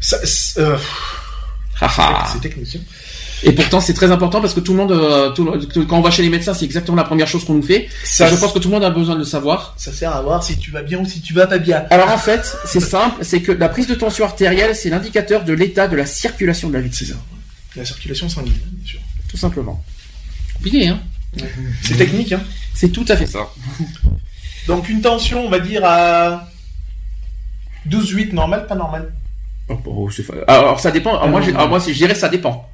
[0.00, 0.76] Ça- c'est euh,
[2.32, 2.78] c'est technique.
[3.44, 5.98] Et pourtant c'est très important parce que tout le monde, euh, tout le- tout- quand
[5.98, 7.88] on va chez les médecins, c'est exactement la première chose qu'on nous fait.
[8.04, 9.74] Ça, je pense que tout le monde a besoin de le savoir.
[9.76, 11.84] ça sert à voir si tu vas bien ou si tu vas pas bien.
[11.90, 15.52] Alors en fait, c'est simple, c'est que la prise de tension artérielle, c'est l'indicateur de
[15.52, 17.16] l'état de la circulation de la victime.
[17.76, 19.00] La circulation sanguine, bien sûr.
[19.28, 19.82] Tout simplement.
[20.56, 21.00] Compliqué, hein
[21.82, 22.42] C'est technique, hein.
[22.74, 23.48] C'est tout à fait ça.
[24.68, 26.48] Donc une tension, on va dire à
[27.88, 29.12] 12,8 normal, pas normal?
[29.68, 31.16] Oh, oh, c'est Alors ça dépend.
[31.16, 32.68] Alors, moi, alors, moi, c'est- je dirais ça dépend.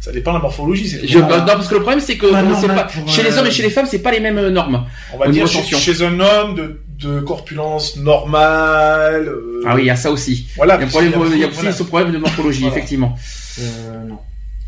[0.00, 0.88] Ça dépend de la morphologie.
[0.88, 1.24] c'est Je, tout.
[1.26, 2.26] non, parce que le problème c'est que
[2.66, 4.86] pas, chez les hommes et chez les femmes, c'est pas les mêmes euh, normes.
[5.12, 9.28] On va dire chez, un homme de, de corpulence normale.
[9.28, 10.46] euh, Ah oui, il y a ça aussi.
[10.56, 10.76] Voilà.
[10.76, 11.72] Il y a, problème, il y a aussi voilà.
[11.72, 12.76] ce problème de morphologie, Voilà.
[12.76, 13.14] effectivement.
[13.60, 14.18] Euh, non.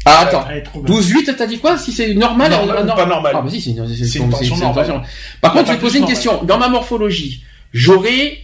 [0.04, 0.44] Ah attends.
[0.50, 0.94] Elle est trop belle.
[0.96, 1.78] 12-8, t'as dit quoi?
[1.78, 2.94] Si c'est normal, Normal ou non.
[2.94, 5.02] pas normal Ah bah si, c'est une, C'est une tension normale.
[5.40, 6.42] Par contre, je vais te poser une question.
[6.44, 8.38] Dans ma morphologie, j'aurais...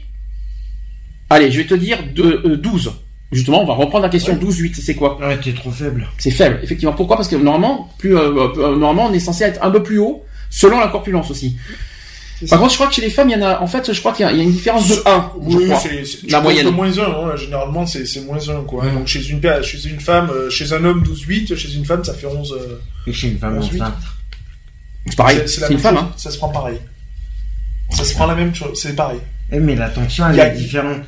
[1.30, 2.93] Allez, je vais te dire de, euh, 12.
[3.31, 4.33] Justement, on va reprendre la question.
[4.35, 4.39] Ouais.
[4.41, 6.09] 12-8, c'est quoi Ouais, t'es trop faible.
[6.18, 6.95] C'est faible, effectivement.
[6.95, 7.16] Pourquoi?
[7.16, 10.24] Parce que normalement, plus, euh, euh, normalement, on est censé être un peu plus haut,
[10.49, 11.57] selon la corpulence aussi.
[12.49, 13.99] Par contre, je crois que chez les femmes, il y en a, en fait, je
[13.99, 16.41] crois qu'il y a, il y a une différence de 1, je Oui, c'est, La
[16.41, 16.70] moyenne.
[16.70, 18.85] moins 1, hein, généralement c'est, c'est moins 1 quoi.
[18.85, 18.93] Ouais.
[18.93, 22.05] Donc chez une, pa- chez une femme, euh, chez un homme 12-8, chez une femme
[22.05, 22.53] ça fait 11.
[22.53, 23.83] euh, Et chez une femme Ensuite.
[23.83, 23.95] enceinte.
[25.07, 26.12] C'est pareil, c'est, une même femme, chose, hein.
[26.16, 26.79] Ça se prend pareil.
[27.91, 29.18] Ça se prend la même chose, c'est pareil.
[29.51, 30.99] Eh, mais la tension, elle a- est différente.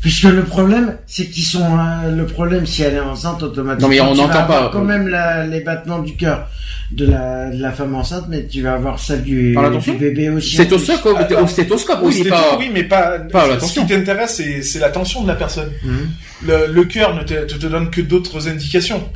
[0.00, 3.88] Puisque le problème, c'est qu'ils sont, euh, le problème, si elle est enceinte, automatiquement.
[3.88, 4.78] Non, mais on tu vas n'entend avoir pas.
[4.78, 6.48] quand même la- les battements du cœur
[6.90, 9.54] de la, de la femme enceinte, mais tu vas avoir celle du,
[9.92, 10.56] du bébé aussi.
[10.56, 12.56] C'est au stéthoscope, Ah, au stéthoscope, oui, stéto, pas...
[12.58, 13.18] oui, mais pas.
[13.18, 15.70] pas la ce qui t'intéresse, c'est, la tension de la personne.
[15.84, 16.08] Mhm.
[16.46, 19.06] Le, le cœur ne te, te, te donne que d'autres indications.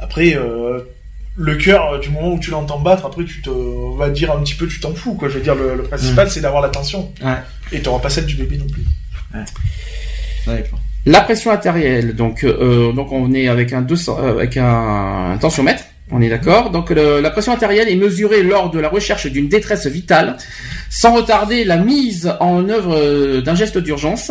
[0.00, 0.80] Après, euh,
[1.36, 4.32] le cœur, euh, du moment où tu l'entends battre, après tu te, on va dire
[4.32, 5.28] un petit peu, tu t'en fous, quoi.
[5.28, 7.12] Je veux dire, le, le principal, c'est d'avoir la tension.
[7.22, 7.36] Ouais.
[7.70, 8.82] Et t'auras pas celle du bébé non plus.
[11.06, 15.38] La pression artérielle, donc, euh, donc on est avec un 200, euh, avec un, un
[15.38, 16.70] tensiomètre, on est d'accord.
[16.70, 20.36] Donc le- la pression artérielle est mesurée lors de la recherche d'une détresse vitale,
[20.90, 24.30] sans retarder la mise en œuvre euh, d'un geste d'urgence.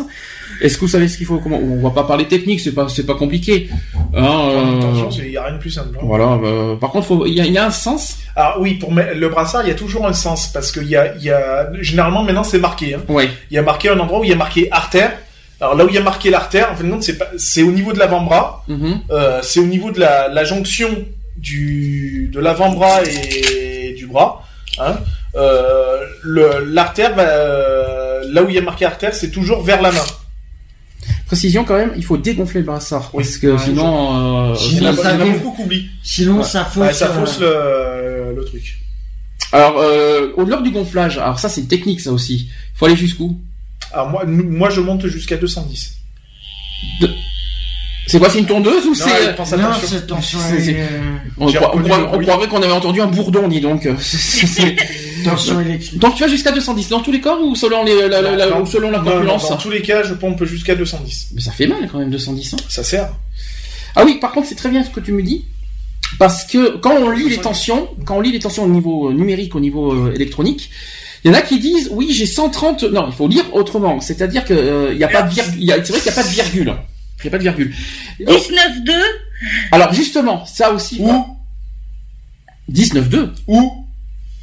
[0.61, 2.87] Est-ce que vous savez ce qu'il faut comment On va pas parler technique, c'est pas
[2.89, 3.69] c'est pas compliqué.
[4.13, 5.89] Hein, tension, il y a rien de plus simple.
[5.97, 6.01] hein.
[6.03, 6.37] voilà.
[6.43, 8.17] euh, par contre, il y a, il y a un sens.
[8.35, 11.15] Alors oui, pour le brassard, il y a toujours un sens parce qu'il y a,
[11.17, 12.93] y a, généralement maintenant c'est marqué.
[12.93, 12.99] Hein.
[13.07, 13.29] Ouais.
[13.49, 15.13] Il y a marqué un endroit où il y a marqué artère.
[15.61, 17.71] Alors là où il y a marqué l'artère, en fait, non, c'est pas, c'est au
[17.71, 18.63] niveau de l'avant-bras.
[18.67, 19.01] Mhm.
[19.11, 20.89] Euh, c'est au niveau de la, la jonction
[21.37, 24.43] du de l'avant-bras et du bras.
[24.79, 24.97] Hein.
[25.35, 29.91] Euh, le l'artère, euh, là où il y a marqué artère, c'est toujours vers la
[29.91, 30.05] main.
[31.27, 33.23] Précision quand même, il faut dégonfler le brassard Oui.
[33.23, 35.67] parce que Ouais, sinon, euh, Sinon, Il ça il beaucoup.
[36.03, 36.83] Sinon, ça fausse.
[36.87, 38.79] Ouais, ça euh, fausse le, le truc.
[39.51, 42.49] Alors, euh, au-delà du gonflage, alors ça c'est une technique ça aussi.
[42.75, 43.39] Faut aller jusqu'où?
[43.93, 45.95] Alors moi, nous- moi je monte jusqu'à 210.
[48.07, 49.33] C'est quoi, c'est une tondeuse ou c'est euh,
[51.37, 53.87] on, croirait qu'on avait entendu un bourdon, dis donc.
[55.23, 55.99] Tension électrique.
[55.99, 58.49] donc tu vas jusqu'à 210 dans tous les corps ou selon les, la, la- la-
[58.49, 61.29] Non, ou selon la non, non, corpulence dans tous les cas, je pompe jusqu'à 210.
[61.35, 62.53] Mais ça fait mal quand même 210.
[62.53, 62.57] hein.
[62.67, 63.09] Ça sert.
[63.95, 65.45] Ah oui, par contre, c'est très bien ce que tu me dis.
[66.17, 69.13] Parce que quand on lit les tensions, quand on lit les tensions au niveau euh,
[69.13, 70.71] numérique, au niveau euh, électronique,
[71.23, 72.83] il y en a qui disent oui j'ai 130.
[72.83, 73.99] Non, il faut lire autrement.
[74.01, 75.55] C'est-à-dire que euh, il y a pas de virgule.
[75.61, 76.73] il y a- C'est vrai qu'il n'y a pas de virgule.
[77.19, 77.73] Il n'y a pas de virgule.
[78.21, 78.93] Euh, 19,2.
[79.71, 80.97] Alors justement, ça aussi.
[81.01, 81.25] Où
[82.71, 83.29] 19-2.
[83.47, 83.85] Où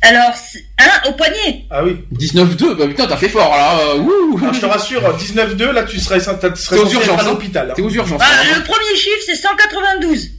[0.03, 0.35] Alors,
[0.79, 1.65] hein, au poignet.
[1.71, 1.97] Ah oui.
[2.13, 2.77] 19-2.
[2.77, 3.79] Bah putain, t'as fait fort là.
[3.81, 4.39] euh, ouh.
[4.41, 7.29] Alors, je te rassure, 19,2, là tu serais, tu serais aux urgences, à hein.
[7.31, 7.71] l'hôpital.
[7.71, 7.75] hein.
[7.77, 8.21] T'es aux urgences.
[8.23, 8.59] Ah, là, hein.
[8.59, 10.31] le premier chiffre, c'est 192.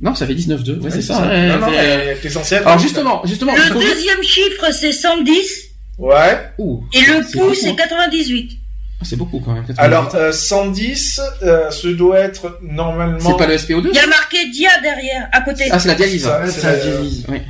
[0.00, 0.78] Non, ça fait 19-2.
[0.80, 1.22] Ouais, c'est Ouais, ça.
[1.26, 1.66] ouais, Non, non,
[2.20, 3.54] t'es censé être Alors justement, justement.
[3.54, 5.65] Le deuxième chiffre, c'est 110.
[5.98, 6.50] Ouais.
[6.58, 7.74] Ouh, Et le beaucoup, c'est hein.
[7.76, 8.50] 98.
[9.00, 9.64] Ah, C'est beaucoup quand même.
[9.66, 9.80] 98.
[9.82, 13.18] Alors, euh, 110, euh, ce doit être normalement...
[13.20, 15.64] c'est pas le SPO2 Il y a marqué dia derrière, à côté.
[15.70, 16.22] Ah, c'est la dialyse.
[16.24, 17.00] Ça, c'est ça la-.
[17.28, 17.42] Oui.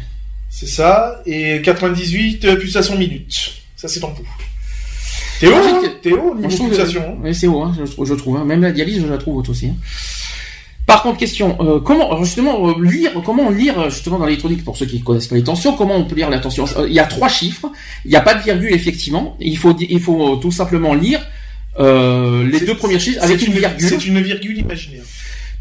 [0.50, 1.20] C'est ça.
[1.26, 3.52] Et 98, euh, pulsation minute.
[3.76, 4.24] Ça, c'est ton pouls.
[5.38, 7.02] T'es haut, Moi, hein T'es haut au Moi, je niveau pulsation.
[7.10, 7.20] hein.
[7.22, 8.36] oui, c'est haut, hein, je, trouve- je trouve.
[8.38, 8.44] hein.
[8.44, 9.66] Même la dialyse, je la trouve haute aussi.
[9.66, 9.74] hein.
[10.86, 14.64] Par contre, question, euh, comment alors, justement euh, lire, comment lire euh, justement dans l'électronique
[14.64, 16.64] pour ceux qui connaissent pas les tensions, comment on peut lire la tension?
[16.76, 17.66] Euh, Il y a trois chiffres,
[18.04, 19.36] il n'y a pas de virgule effectivement.
[19.40, 21.20] Il faut il faut euh, tout simplement lire
[21.80, 23.88] euh, les deux premiers chiffres avec une virgule.
[23.88, 25.02] C'est une virgule imaginaire.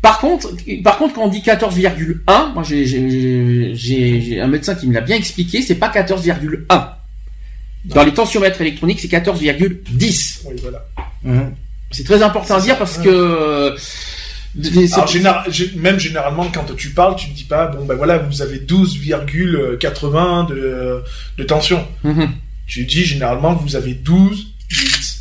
[0.01, 0.51] Par contre,
[0.84, 4.93] par contre, quand on dit 14,1, moi j'ai- j'ai j'ai- j'ai un médecin qui me
[4.93, 6.91] l'a bien expliqué, c'est pas 14,1.
[7.86, 10.41] Dans les tensiomètres électroniques, c'est 14,10.
[10.47, 10.86] Oui, voilà.
[11.28, 11.49] Hein.
[11.91, 13.76] C'est très important à dire parce que euh,
[14.58, 15.45] les- Alors, général-
[15.78, 20.43] même généralement, quand tu parles, tu ne dis pas, bon, ben voilà, vous avez 12,80
[20.49, 21.03] de,
[21.38, 21.86] de tension.
[22.03, 22.30] Mhm.
[22.68, 25.16] Tu dis généralement, vous avez 12, 8.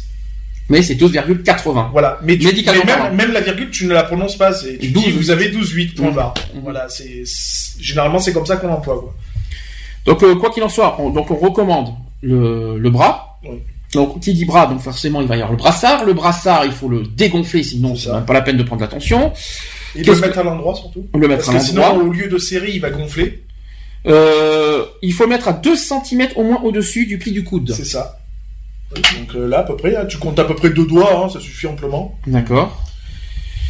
[0.71, 1.91] mais c'est 12,80.
[1.93, 2.19] Voilà.
[2.23, 4.53] Mais, tu, mais même, même la virgule, tu ne la prononces pas.
[4.55, 5.05] Tu 12.
[5.05, 6.15] dis, vous avez 12, 8 points Mhm.
[6.15, 6.35] barre.
[6.55, 6.61] Mhm.
[6.63, 6.89] Voilà.
[6.89, 9.15] C'est, c'est- généralement, c'est comme ça qu'on l'emploie, quoi.
[10.07, 13.39] Donc euh, quoi qu'il en soit, on, donc on recommande le, le bras.
[13.45, 13.59] Oui.
[13.95, 16.05] Donc qui dit bras, donc forcément il va y avoir le brassard.
[16.05, 18.15] Le brassard, il faut le dégonfler, sinon C'est ça.
[18.15, 19.33] même pas la peine de prendre l'attention.
[19.95, 21.07] Et de Qu'est-ce le mettre à l'endroit, surtout.
[21.15, 22.05] Le mettre Parce à que sinon, l'endroit.
[22.05, 23.45] au lieu de serrer, il va gonfler.
[24.07, 27.73] Euh, il faut le mettre à 2 cm au moins au-dessus du pli du coude.
[27.75, 28.19] C'est ça.
[28.95, 31.29] Donc euh, là, à peu près, hein, tu comptes à peu près deux doigts, hein,
[31.29, 32.19] ça suffit amplement.
[32.27, 32.83] D'accord.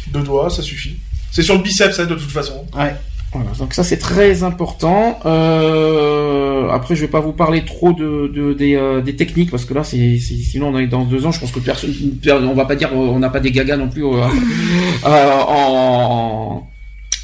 [0.07, 0.97] Deux doigts, ça suffit.
[1.31, 2.65] C'est sur le biceps, hein, de toute façon.
[2.75, 2.95] Ouais.
[3.35, 5.19] Voilà, donc ça c'est très important.
[5.25, 9.65] Euh, après je vais pas vous parler trop de, de- des, euh, des techniques parce
[9.65, 11.31] que là c'est sinon on est dans deux ans.
[11.31, 11.93] Je pense que personne,
[12.29, 14.23] on va pas dire euh, on n'a pas des gagas non plus euh,
[15.05, 16.67] en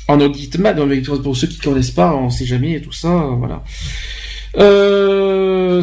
[0.07, 0.73] en audimat.
[0.73, 3.09] mais Pour ceux qui connaissent pas, on sait jamais et tout ça.
[3.37, 3.63] Voilà.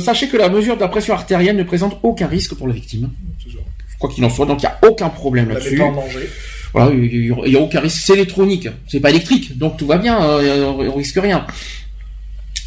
[0.00, 3.10] Sachez que la mesure de la pression artérielle ne présente aucun risque pour la victime.
[3.98, 5.76] Quoi qu'il en soit, donc il y a aucun problème là-dessus.
[6.72, 8.02] Voilà, il n'y a aucun risque.
[8.04, 11.46] C'est électronique, c'est pas électrique, donc tout va bien, euh, on risque rien.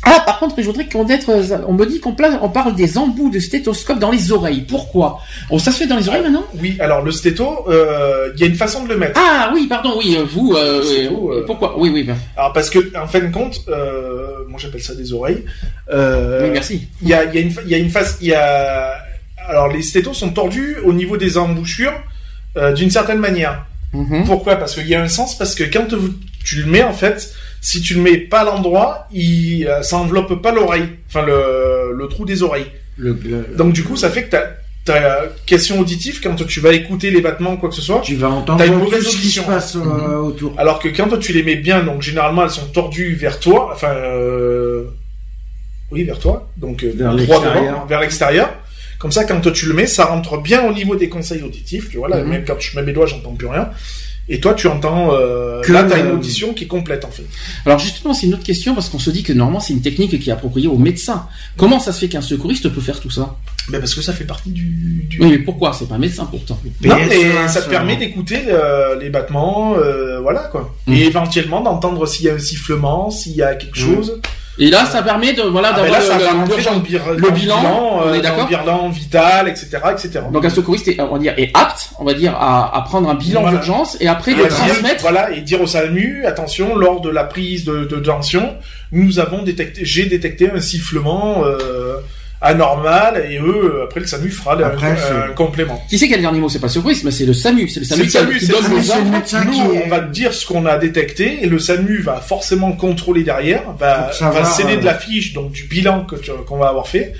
[0.03, 1.29] Ah, par contre, je voudrais qu'on être,
[1.67, 4.61] on me dit qu'on on parle des embouts de stéthoscope dans les oreilles.
[4.67, 5.19] Pourquoi?
[5.51, 6.43] Oh, Ça se fait dans les oreilles maintenant?
[6.59, 9.21] Oui, alors le stéto, euh, il y a une façon de le mettre.
[9.23, 10.53] Ah oui, pardon, oui, euh, vous.
[10.55, 11.43] euh, euh, euh.
[11.45, 11.77] Pourquoi?
[11.77, 15.13] Oui, oui, ben, Alors parce que en fin de compte, euh, moi j'appelle ça des
[15.13, 15.45] oreilles.
[15.93, 16.87] Euh, oui, merci.
[17.03, 18.93] Il y a, il y a une, y a une face, il y a.
[19.47, 21.93] Alors les stétos sont tordus au niveau des embouchures
[22.57, 23.65] euh, d'une certaine manière.
[23.93, 24.23] Mhm.
[24.25, 24.55] Pourquoi?
[24.55, 25.87] Parce qu'il y a un sens, parce que quand
[26.43, 29.97] tu le mets en fait, si tu le mets pas à l'endroit, il, euh, ça
[29.97, 32.67] enveloppe pas l'oreille, enfin le, le trou des oreilles.
[32.97, 34.43] Le, le- Donc du coup, ça fait que ta
[34.83, 37.99] ta question auditive quand tu vas écouter les battements quoi que ce soit.
[38.01, 39.43] tu vas entendre T'as une mauvaise ce qui se audition.
[39.43, 40.25] passe euh, Mhm.
[40.25, 40.53] autour.
[40.57, 43.89] Alors que quand tu les mets bien, donc généralement elles sont tordues vers toi, enfin
[43.93, 44.85] euh,
[45.91, 47.85] oui vers toi, donc euh, l'extérieur.
[47.87, 48.49] vers l'extérieur.
[49.01, 51.89] Comme ça, quand tu le mets, ça rentre bien au niveau des conseils auditifs.
[51.89, 52.29] Tu vois là, Mhm.
[52.29, 53.69] même quand je mets mes doigts, j'entends plus rien.
[54.29, 55.09] Et toi, tu entends.
[55.13, 57.25] Euh, Que là, t'as une audition qui est complète en fait.
[57.65, 60.17] Alors justement, c'est une autre question parce qu'on se dit que normalement c'est une technique
[60.19, 61.25] qui est appropriée aux médecins.
[61.57, 63.35] Comment ça se fait qu'un secouriste peut faire tout ça?
[63.69, 65.05] Mais parce que ça fait partie du.
[65.09, 65.19] du...
[65.19, 65.73] Oui, mais pourquoi?
[65.73, 66.59] C'est pas un médecin pourtant.
[66.83, 70.73] Non, PS1, mais ça te permet d'écouter euh, les battements, euh, voilà quoi.
[70.87, 70.93] Mhm.
[70.93, 73.95] Et éventuellement d'entendre s'il y a un sifflement, s'il y a quelque Mhm.
[73.95, 74.21] chose.
[74.61, 78.13] Et là, ça permet de voilà Ah, d'avoir le- le- le, le bilan, on euh,
[78.13, 80.19] est dans d'accord le bilan vital, etc., etc.
[80.31, 83.09] Donc un secouriste est, on va dire, est apte, on va dire, à, à prendre
[83.09, 83.57] un bilan Voilà.
[83.57, 85.01] d'urgence et après dire- transmettre.
[85.01, 88.55] voilà, et dire au SAMU, attention, lors de la prise de, de tension,
[88.91, 91.95] nous avons détecté, j'ai détecté un sifflement euh,
[92.41, 95.81] anormal et eux euh, après le SAMU fera le- Après, un, c'est- un complément.
[95.89, 96.49] Qui c'est qui a le dernier mot?
[96.49, 97.69] C'est pas le secourisme, c'est le SAMU.
[97.69, 100.45] C'est le SAMU qui, SAMU, donne le les SAMU, médecin Nous, on va dire ce
[100.45, 104.85] qu'on a détecté et le SAMU va forcément contrôler derrière, va, va sceller de euh,
[104.85, 106.15] la fiche, donc du bilan que
[106.47, 107.13] qu'on va avoir fait.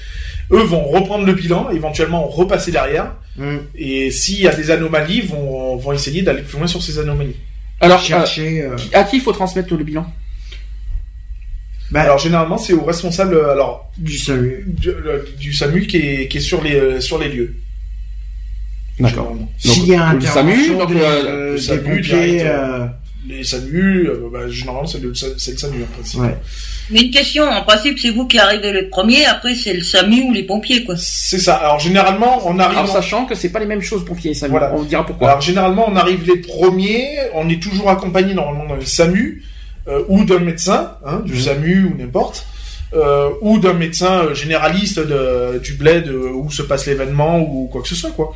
[0.51, 5.21] Eux vont reprendre le bilan, éventuellement repasser derrière, Hum, et s'il y a des anomalies,
[5.21, 7.37] vont, vont essayer d'aller plus loin sur ces anomalies.
[7.79, 10.05] Alors, euh, euh, à qui il faut transmettre le bilan?
[11.91, 14.63] Bah, Alors généralement, c'est au responsable, euh, alors du SAMU.
[14.67, 17.55] du, le- du SAMU qui est, qui est sur les euh, sur les lieux.
[18.99, 19.35] D'accord.
[19.57, 22.85] S'il y a le SAMU, donc, des, euh, euh, le des SAMU pompiers, direct, euh,
[23.27, 26.19] Les SAMU, euh, bah, généralement c'est le, c'est le SAMU en principe.
[26.21, 26.37] ouais.
[26.89, 30.23] Mais une question, en principe, c'est vous qui arrivez les premiers, après c'est le SAMU
[30.23, 30.95] ou les pompiers, quoi.
[30.97, 31.55] C'est ça.
[31.55, 32.79] Alors généralement, on arrive.
[32.79, 34.51] En- sachant que c'est pas les mêmes choses pompiers et SAMU.
[34.51, 34.73] Voilà.
[34.75, 35.29] On dira pourquoi.
[35.29, 37.07] Alors généralement, on arrive les premiers.
[37.33, 39.43] On est toujours accompagné normalement d'un SAMU
[39.87, 41.39] euh, ou d'un médecin, hein, du Mhm.
[41.39, 42.45] SAMU ou n'importe,
[42.93, 47.67] euh, ou d'un médecin euh, généraliste de, du bled euh, où se passe l'événement ou
[47.71, 48.35] quoi que ce soit quoi.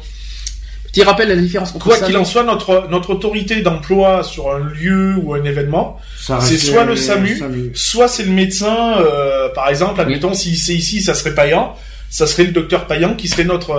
[0.85, 4.59] Petit rappel la différence entre Quoi qu'il en soit, notre notre autorité d'emploi sur un
[4.59, 5.99] lieu ou un événement,
[6.39, 7.37] C'est soit le SAMU,
[7.73, 8.95] soit c'est le médecin.
[8.99, 11.75] euh, par exemple, admettons si c'est ici, ça serait Payan.
[12.09, 13.71] Ça serait le docteur Payan qui serait notre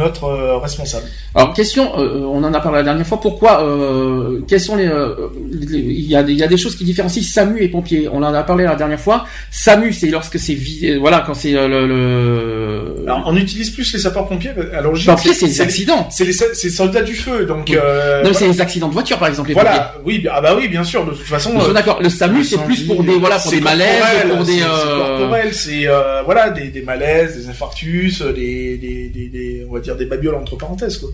[0.00, 1.06] notre euh, responsable.
[1.34, 3.20] Alors question, euh, on en a parlé la dernière fois.
[3.20, 5.14] Pourquoi euh, Quels sont les, euh,
[5.52, 8.08] Il y a des il y a des choses qui différencient SAMU et pompiers.
[8.12, 9.26] On en a parlé la dernière fois.
[9.50, 10.56] SAMU, c'est lorsque c'est
[10.98, 13.04] voilà quand c'est le, le...
[13.06, 14.50] Alors, on utilise plus les sapeurs-pompiers.
[14.76, 16.08] À l'origine, pompiers, c'est les accidents.
[16.10, 17.66] C'est les, c'est les soldats du feu, donc.
[17.70, 17.76] Oui.
[18.24, 19.48] Non, c'est les accidents de voiture par exemple.
[19.50, 19.70] Les pompiers.
[19.70, 21.04] Voilà, oui, bien- ah bah oui, bien sûr.
[21.04, 22.00] De toute façon, d'accord.
[22.02, 24.02] Le SAMU, c'est plus pour des voilà pour des malaises,
[24.34, 24.52] pour des.
[24.52, 24.60] c'est-
[24.98, 25.86] corporel, c'est
[26.24, 30.34] voilà des, des malaises, des infarctus, des, des, des, des- on va dire des babioles
[30.34, 31.10] entre parenthèses quoi.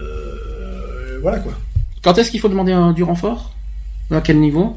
[0.00, 1.52] Euh, voilà quoi.
[2.02, 3.54] Quand est-ce qu'il faut demander un, du renfort?
[4.10, 4.76] À quel niveau?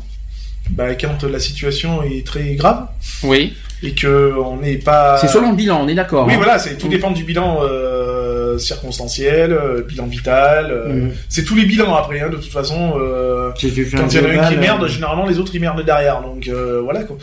[0.69, 2.87] Bah quand la situation est très grave
[3.23, 3.53] Oui.
[3.81, 5.17] et que on n'est pas.
[5.17, 6.25] C'est selon le bilan, on est d'accord.
[6.27, 6.37] Oui hein.
[6.37, 10.67] voilà, c'est tout dépend du bilan euh, circonstanciel, euh, bilan vital.
[10.71, 11.09] euh.
[11.29, 12.93] C'est tous les bilans après hein, de toute façon.
[12.97, 15.83] euh, Quand il y en a un qui merde, euh, généralement les autres ils merdent
[15.83, 16.21] derrière.
[16.21, 17.17] Donc euh, voilà quoi.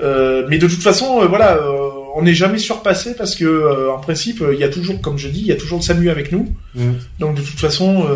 [0.00, 3.98] Euh, mais de toute façon, euh, voilà, euh, on n'est jamais surpassé parce que en
[3.98, 6.32] principe, il y a toujours, comme je dis, il y a toujours le SAMU avec
[6.32, 6.48] nous.
[6.74, 6.94] Mhm.
[7.18, 8.06] Donc de toute façon,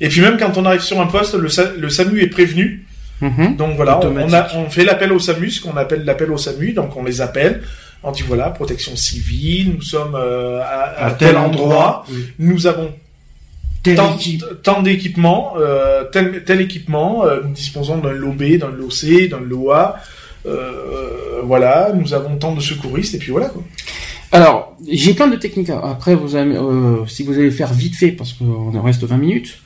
[0.00, 2.86] et puis même quand on arrive sur un poste, le, Sa- le SAMU est prévenu.
[3.20, 3.56] Mhm.
[3.56, 4.56] Donc voilà, on, on, a, Automatique.
[4.58, 6.72] on fait l'appel au SAMU, ce qu'on appelle l'appel au SAMU.
[6.72, 7.62] Donc on les appelle.
[8.02, 12.24] On dit voilà, protection civile, nous sommes euh, à, à tel endroit, oui.
[12.38, 12.90] nous avons
[13.82, 14.16] tant,
[14.62, 19.28] tant d'équipements, euh, tel, tel équipement, euh, nous disposons d'un lot B, d'un lot C,
[19.28, 19.96] d'un lot A,
[20.44, 23.62] voilà, nous avons tant de secouristes, et puis voilà quoi.
[24.32, 25.70] Alors, j'ai plein de techniques.
[25.70, 29.16] Après, vous avez, euh, si vous allez faire vite fait, parce qu'on en reste 20
[29.16, 29.58] minutes,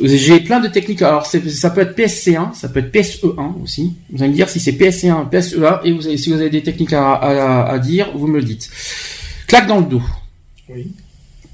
[0.00, 1.02] j'ai plein de techniques.
[1.02, 3.94] Alors, c'est- ça peut être PSC1, ça peut être PSE1 aussi.
[4.10, 6.62] Vous allez me dire si c'est PSC1, PSE1, et vous avez, si vous avez des
[6.62, 8.70] techniques à, à, à dire, vous me le dites.
[9.48, 10.02] Claque dans le dos.
[10.68, 10.92] Oui.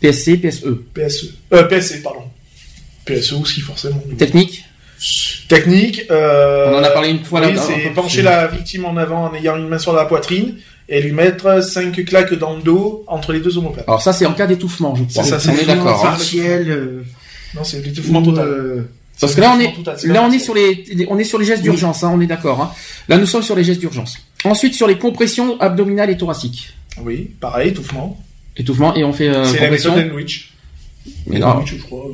[0.00, 0.64] PSC, PSE.
[0.92, 2.24] PSE, euh, PSC, pardon.
[3.06, 4.02] PSE aussi, forcément.
[4.18, 4.64] Technique?
[5.54, 8.96] Technique, euh, On en a parlé une fois oui, c'est un- pencher la victime en
[8.96, 10.56] avant en ayant une main sur la poitrine,
[10.88, 13.86] et lui mettre cinq claques dans le dos entre les deux omoplates.
[13.88, 15.22] Alors ça, c'est en cas d'étouffement, je crois.
[15.24, 16.06] C'est ça, c'est on est l'étouffement d'accord.
[16.06, 16.10] hein.
[16.10, 16.70] partiel.
[16.70, 17.02] euh,
[17.54, 18.48] Non, c'est l'étouffement ou, total.
[18.48, 18.82] euh,
[19.20, 19.72] Parce que là, on est,
[20.06, 21.68] là, on est sur les, on est sur les gestes Oui.
[21.68, 22.60] d'urgence, hein, on est d'accord.
[22.60, 22.70] Hein.
[23.08, 24.16] Là, nous sommes sur les gestes d'urgence.
[24.44, 26.72] Ensuite, sur les compressions abdominales et thoraciques.
[27.02, 28.18] Oui, pareil, étouffement.
[28.56, 30.12] Étouffement, et on fait euh, c'est la méthode.
[31.26, 31.48] Mais non.
[31.54, 32.04] Greenwich, je crois.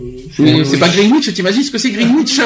[0.40, 2.40] euh, c'est pas Greenwich, t'imagines ce que c'est Greenwich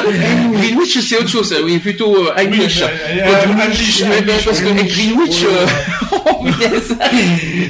[0.53, 2.81] Greenwich, c'est autre chose, oui, plutôt euh, Oui, English.
[2.81, 2.85] euh,
[4.45, 4.65] parce que.
[4.65, 5.65] Greenwich, euh,
[6.25, 6.45] oh,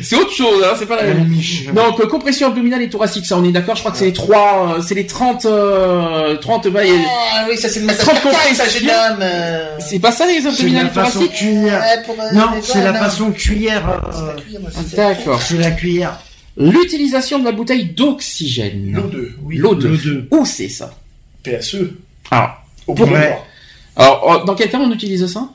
[0.01, 1.28] c'est autre chose, hein, c'est pas la même.
[1.74, 4.13] Donc, euh, compression abdominale et thoracique, ça on est d'accord, je crois que c'est les
[4.13, 6.89] trois, euh, c'est les 30, euh, 30, bah, et-
[7.36, 8.80] Ah oui, ça c'est le massage 30 cardiaque, ça, compressions.
[8.80, 9.19] jeune homme.
[9.21, 9.78] euh.
[9.80, 11.43] c'est pas ça les C'est abdominales la et thoraciques
[12.34, 13.84] Non, c'est la jeunes, façon cuillère.
[14.11, 15.41] C'est la cuillère, moi, c'est- D'accord.
[15.41, 16.19] C'est la cuillère.
[16.57, 18.91] L'utilisation de la bouteille d'oxygène.
[18.93, 19.57] L'eau 2, oui.
[19.57, 19.87] L'eau de.
[19.87, 20.27] L'eau deux.
[20.31, 20.93] Où c'est ça?
[21.43, 21.77] PSE.
[22.31, 23.07] Alors, Au Pour-
[23.95, 25.49] alors, euh, dans quel cas on utilise ça?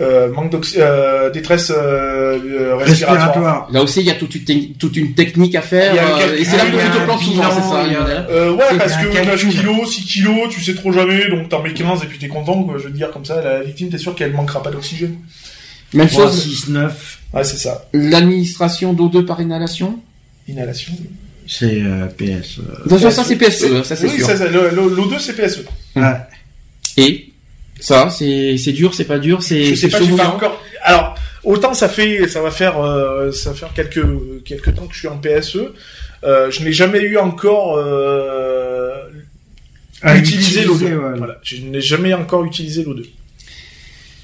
[0.00, 3.24] Euh, manque euh, détresse euh, euh, respiratoire.
[3.26, 3.68] Respiratoire.
[3.72, 5.92] Là aussi, il y a toute une, te- toute une technique à faire.
[5.94, 7.60] Il y a le euh, calcul, et c'est là que tu te plantes souvent, c'est
[7.62, 7.84] ça,
[8.30, 9.48] Euh, ouais, parce un que calcul.
[9.48, 12.28] 9 kilos, 6 kilos, tu sais trop jamais, donc t'en mets 15 et puis t'es
[12.28, 12.76] content, quoi.
[12.78, 15.16] Je veux dire, comme ça, la victime, t'es sûr qu'elle manquera pas d'oxygène.
[15.94, 17.18] Même 3, chose, 6, 9.
[17.32, 17.88] Ouais, c'est ça.
[17.94, 19.98] l'administration d'eau2 par inhalation?
[20.48, 20.92] Inhalation.
[21.48, 22.58] C'est euh, PS.
[22.58, 24.26] euh, Attention, ça c'est PSE, ça c'est oui, sûr.
[24.26, 25.64] ça, ça, le- le- l'O2, c'est PSE.
[25.94, 26.02] ouais.
[26.96, 27.28] Et?
[27.78, 30.28] Ça, c'est c'est dur, c'est pas dur, Je c'est sais c'est pas, chaud j'ai pas
[30.28, 30.60] encore.
[30.82, 34.02] Alors, autant ça fait, ça va faire, euh, ça va faire quelques
[34.44, 35.58] quelques temps que je suis en PSE.
[36.24, 38.94] Euh, je n'ai jamais eu encore euh,
[40.02, 40.74] À utilisé l'O2.
[40.74, 41.18] utiliser, ouais.
[41.18, 43.04] Voilà, je n'ai jamais encore utilisé l'O2.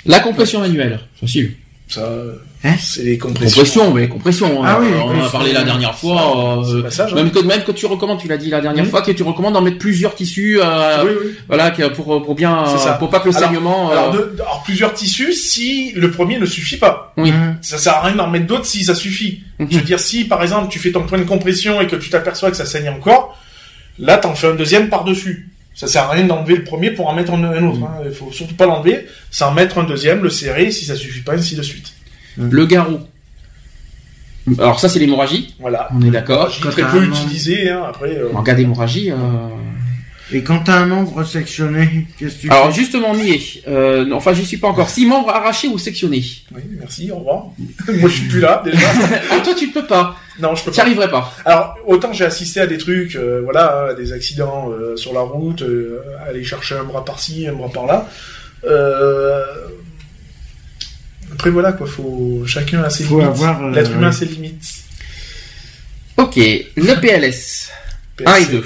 [0.07, 1.53] La compression manuelle, facile.
[1.89, 2.35] Ça, euh,
[2.65, 3.57] Hein c'est les compressions.
[3.63, 4.63] Compression, mais compression.
[4.65, 4.79] Ah hein.
[4.83, 6.63] oui, on en a parlé la dernière fois.
[6.65, 7.07] Euh, hein.
[7.15, 8.91] même que même que tu recommandes, tu l'as dit la dernière Mhm.
[8.91, 10.61] fois, que tu recommandes d'en mettre plusieurs tissus.
[10.63, 11.31] euh, Oui, oui.
[11.49, 12.93] Voilà, pour pour bien, ça.
[12.93, 13.91] pour pas que le Alors- saignement.
[13.91, 17.13] euh, Alors, de- alors, plusieurs tissus si le premier ne suffit pas.
[17.17, 17.31] Oui.
[17.31, 17.57] Hum.
[17.63, 19.41] Ça sert à rien d'en mettre d'autres si ça suffit.
[19.59, 19.67] Mhm.
[19.71, 22.11] Je veux dire, si par exemple tu fais ton point de compression et que tu
[22.11, 23.37] t'aperçois que ça saigne encore,
[23.99, 25.49] là t'en fais un deuxième par-dessus.
[25.75, 27.81] Ça sert à rien d'enlever le premier pour en mettre un, un autre.
[27.83, 28.03] Hein.
[28.05, 31.23] Il faut surtout pas l'enlever, c'est en mettre un deuxième, le serrer, si ça suffit
[31.23, 31.93] pas, ainsi de suite.
[32.39, 33.01] Le garrot.
[34.59, 35.89] Alors ça c'est l'hémorragie, Voilà.
[35.95, 36.51] on est d'accord.
[36.51, 38.17] Très peu utilisé, hein, après.
[38.17, 39.13] euh, En cas d'hémorragie.
[39.13, 39.17] euh,
[40.33, 43.63] Et quand t'as un membre sectionné, qu'est-ce que tu Alors fais justement est.
[43.69, 44.89] Euh, non, enfin j'y suis pas encore.
[44.91, 46.25] Si membre arraché ou sectionné.
[46.53, 47.45] Oui, merci, au revoir.
[48.01, 48.89] Moi je suis plus là déjà.
[49.31, 50.17] Ah toi tu ne peux pas.
[50.41, 50.83] non, je peux Tu pas.
[50.83, 51.33] arriverais pas.
[51.45, 55.21] Alors, autant j'ai assisté à des trucs, euh, voilà, à des accidents euh, sur la
[55.21, 58.09] route, euh, aller chercher un bras par-ci, un bras par-là.
[58.65, 59.45] Euh,
[61.33, 62.43] Après, voilà, quoi, faut...
[62.47, 63.35] chacun a ses Faut limites.
[63.35, 64.07] avoir, euh, L'être humain ouais.
[64.09, 64.65] a ses limites.
[66.19, 66.37] Ok.
[66.37, 67.71] Le PLS.
[68.25, 68.65] 1 et 2.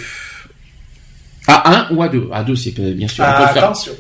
[1.49, 3.25] A1 ou A2 A2 c'est euh, bien sûr.
[3.25, 3.65] on peut Ah, le faire.
[3.65, 3.93] attention.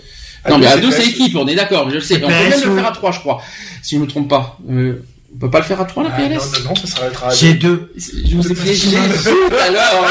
[0.51, 2.17] Non mais À A2 deux, c'est équipe, on est d'accord, je le sais.
[2.17, 3.41] On peut même le faire à 3 je crois.
[3.83, 4.59] Si je me trompe pas.
[4.69, 5.03] Euh,
[5.35, 7.29] on peut pas le faire à 3 la Ah, PLS non, non, non, ça s'arrêtera
[7.29, 7.91] à C'est deux.
[7.95, 7.95] deux.
[8.27, 10.07] Je vous ai piégé tout à l'heure.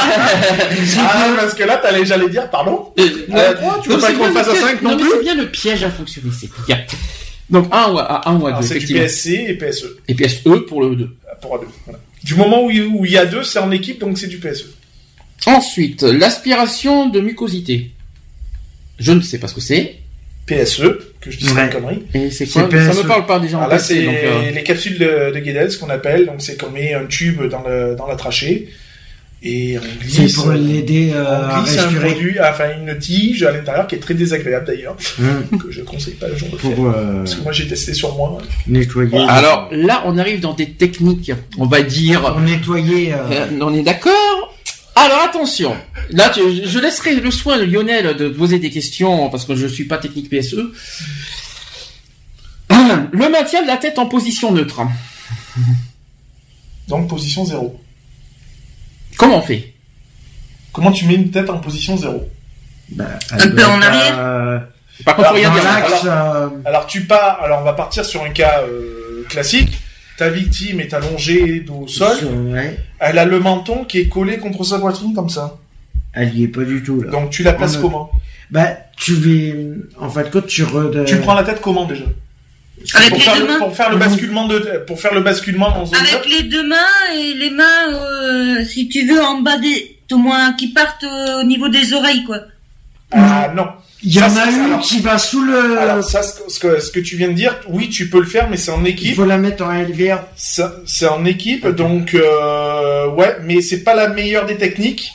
[0.99, 3.03] Ah, parce que là, t'allais, j'allais dire, pardon Euh,
[3.33, 5.11] À trois, tu veux non, pas c'est qu'on fasse à piège- 5 non mais plus
[5.11, 6.77] c'est bien le piège à fonctionner, c'est bien.
[7.49, 9.01] Donc 1 ou à 1 ou à 2 Alors, c'est du effectivement.
[9.03, 11.15] PSC et PSE, Et PSE pour le 2.
[11.41, 11.65] pour A2.
[11.85, 11.99] Voilà.
[12.23, 14.37] Du moment où il où il y a deux, c'est en équipe, donc c'est du
[14.37, 14.39] E.
[14.39, 14.65] PSE.
[15.45, 17.91] Ensuite, l'aspiration de mucosité.
[18.97, 19.95] Je ne sais pas ce que c'est.
[20.47, 21.65] PSE, E, que je dis pas Ouais.
[21.65, 22.03] une connerie.
[22.13, 23.03] Et c'est C'est quoi Ça PSE.
[23.03, 25.39] me parle pas déjà en Alors là, PSC, c'est donc, euh, les capsules de, de
[25.39, 26.25] Guedel, ce qu'on appelle.
[26.25, 28.69] Donc, c'est qu'on met un tube dans, le, dans la trachée
[29.47, 30.33] et on C'est glisse.
[30.35, 32.09] pour l'aider euh, à on glisse un respirer.
[32.11, 35.59] produit, enfin une tige à l'intérieur qui est très désagréable d'ailleurs, Hum.
[35.59, 36.71] que je conseille pas le jour de faire.
[36.75, 38.37] Pour euh, Parce que moi j'ai testé sur moi.
[38.67, 39.17] nettoyer.
[39.29, 42.21] Alors là, on arrive dans des techniques, on va dire.
[42.21, 43.13] Pour nettoyer.
[43.13, 44.53] euh, Euh, on est d'accord?
[44.97, 45.75] Alors attention,
[46.09, 49.67] là tu- je laisserai le soin de Lionel de poser des questions parce que je
[49.67, 50.55] suis pas technique PSE.
[53.11, 54.81] Le maintien de la tête en position neutre.
[56.87, 57.79] Donc position 0.
[59.17, 59.73] Comment on fait?
[60.73, 62.27] Comment tu mets une tête en position 0
[62.91, 64.15] bah, Un elle peu doit en arrière.
[64.19, 64.59] euh,
[65.05, 65.63] Par contre, rien dire.
[65.63, 65.93] l'axe.
[66.05, 69.79] euh, Alors tu pars, alors on va partir sur un cas euh, classique.
[70.17, 72.17] Ta victime est allongée dos au sol.
[72.51, 72.77] ouais.
[72.99, 75.57] Elle a le menton qui est collé contre sa poitrine comme ça.
[76.13, 77.11] Elle y est pas du tout là.
[77.11, 78.11] Donc tu la places On comment?
[78.51, 79.55] Bah, tu vais.
[79.99, 81.03] En fait, quand tu re...
[81.05, 82.05] Tu prends la tête comment déjà?
[82.93, 83.57] Avec pour les faire, deux le, mains.
[83.59, 86.75] pour faire le basculement de pour faire le basculement en zone Avec les deux mains
[87.15, 91.41] et les mains, euh, si tu veux, en bas des, au moins qui partent euh,
[91.41, 92.39] au niveau des oreilles, quoi.
[93.11, 93.67] Ah non.
[94.03, 95.79] Il y en a une alors- qui va sous le.
[95.79, 98.49] Alors ça, ce que, ce que, tu viens de dire, oui, tu peux le faire,
[98.49, 99.15] mais c'est en Il équipe.
[99.15, 100.19] faut la mettre en LVR.
[100.35, 105.11] C'est en équipe, donc euh, ouais, mais c'est pas la meilleure des techniques.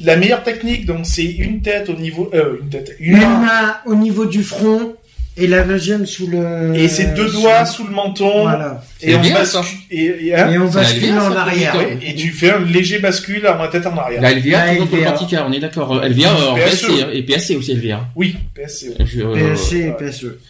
[0.00, 3.38] La meilleure technique, donc c'est une tête au niveau, euh, une tête, une Une main,
[3.38, 4.94] main au niveau du front
[5.36, 6.74] et la deuxième sous le.
[6.76, 8.82] et ses deux doigts sous le menton, Voilà.
[9.02, 9.68] et on bien, bascule, ça.
[9.90, 11.76] et, et, hein, Et on la bascule en ça, arrière.
[11.76, 14.20] ouais, et tu fais un léger bascule à la tête en arrière.
[14.22, 15.10] La LVA, La LVA.
[15.12, 16.02] pratica, on est d'accord.
[16.04, 16.64] LVA euh, en PSE.
[16.86, 18.06] PSC hein, et PSC aussi LVA.
[18.14, 18.94] Oui, PSC.
[19.04, 19.96] Je- euh, PSC et ouais.
[20.10, 20.24] PSE.
[20.24, 20.40] E.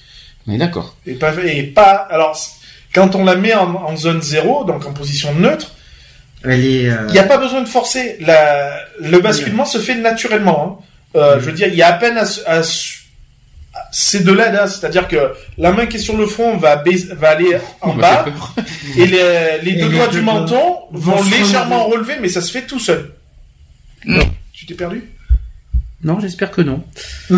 [0.46, 0.96] On est d'accord.
[1.06, 2.38] Et pas, et pas, alors,
[2.94, 5.72] quand on la met en, en zone 0, donc en position neutre,
[6.44, 6.90] Elle est.
[6.90, 8.16] euh, il n'y a pas besoin de forcer.
[8.20, 10.82] La, le basculement se fait naturellement.
[11.16, 11.18] hein.
[11.18, 13.03] Euh, Je veux dire, il y a à peine à, se- à se- à-
[13.90, 14.66] c'est de l'aide, hein.
[14.66, 16.82] c'est-à-dire que la main qui est sur le front va,
[17.16, 18.26] va aller en On m'a bas
[18.96, 22.40] et les, les Et deux les doigts deux du menton vont, légèrement relever, mais ça
[22.40, 23.12] se fait tout seul.
[24.04, 24.20] Mm.
[24.52, 25.04] Tu t'es perdu?
[26.02, 26.84] Non, j'espère que non.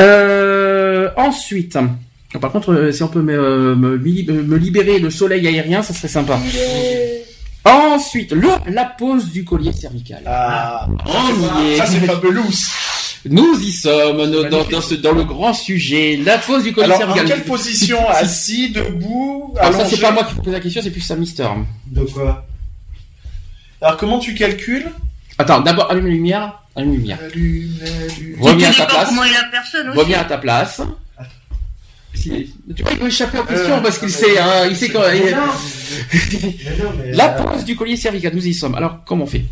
[0.00, 1.78] euh, ensuite,
[2.40, 5.94] par contre, euh, si on peut me, euh, me, me libérer le soleil aérien, ça
[5.94, 6.38] serait sympa.
[7.64, 10.22] Ensuite, le, la pose du collier cervical.
[10.26, 11.76] Ah, On est.
[11.76, 12.50] ça c'est fabulous.
[13.24, 14.70] Nous y sommes dans, dans, Magnifique.
[14.72, 18.70] dans ce- dans le grand sujet, la pose du collier Alors, en quelle position Assis,
[18.70, 21.46] debout, Alors ça, c'est pas moi qui pose la question, c'est plus ça, Mister.
[21.86, 22.44] De quoi?
[23.80, 24.90] Alors, comment tu calcules?
[25.38, 26.58] Attends, d'abord, allume la lumière.
[26.74, 27.18] Allume la lumière.
[27.24, 28.36] Allume, allume.
[28.40, 29.08] Reviens à ta place.
[29.08, 29.98] comment est la personne aussi.
[29.98, 30.80] Reviens à ta place.
[32.14, 35.00] Si- Tu peux échapper aux questions Euh, parce qu'il sait, hein, il sait quand.
[35.00, 35.06] Non.
[35.08, 38.74] Mais non, mais, La euh, pose du collier cervical, nous y sommes.
[38.74, 39.44] Alors, comment on fait?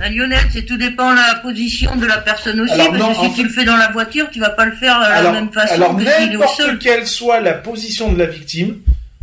[0.00, 3.08] Ah, Lionel, c'est tout dépend de la position de la personne aussi, Alors, parce non,
[3.08, 5.04] que si en tu le fais dans la voiture, tu vas pas le faire de
[5.04, 6.78] alors, la même façon alors que s'il est au sol.
[6.78, 8.76] quelle soit la position de la victime,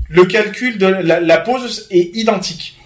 [0.10, 2.78] le calcul de la, la pose est identique.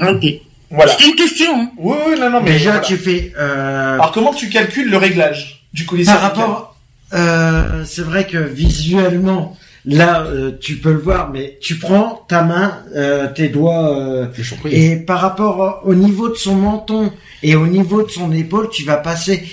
[0.00, 0.24] Ok.
[0.70, 0.92] Voilà.
[0.92, 1.60] C'était une question.
[1.60, 1.70] Hein.
[1.76, 2.86] Oui, oui, non, non, mais Déjà, voilà.
[2.86, 3.32] tu fais.
[3.38, 6.76] euh, Alors comment tu calcules le réglage du collier par rapport.
[7.12, 9.56] euh, c'est vrai que visuellement,
[9.86, 14.26] Là, euh, tu peux le voir, mais tu prends ta main, euh, tes doigts, euh,
[14.68, 17.12] et par rapport au niveau de son menton
[17.44, 19.44] et au niveau de son épaule, tu vas passer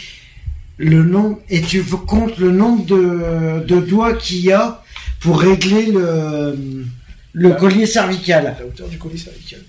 [0.77, 4.81] le nombre et tu comptes le nombre de, de doigts qu'il y a
[5.19, 8.55] pour régler le, collier cervical.
[8.59, 9.59] La hauteur du collier cervical.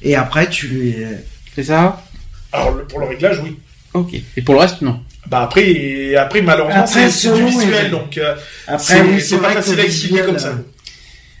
[0.00, 0.94] Et après, tu lui,
[1.54, 2.02] C'est ça?
[2.50, 3.58] Alors, le- pour le réglage, oui.
[3.94, 4.14] Ok.
[4.36, 5.00] Et pour le reste, non.
[5.26, 8.34] Bah après, et après malheureusement, Après, c'est du visuel, et- donc euh,
[8.66, 10.48] après, c'est oui, pas facile le à expliquer comme ça.
[10.48, 10.56] euh,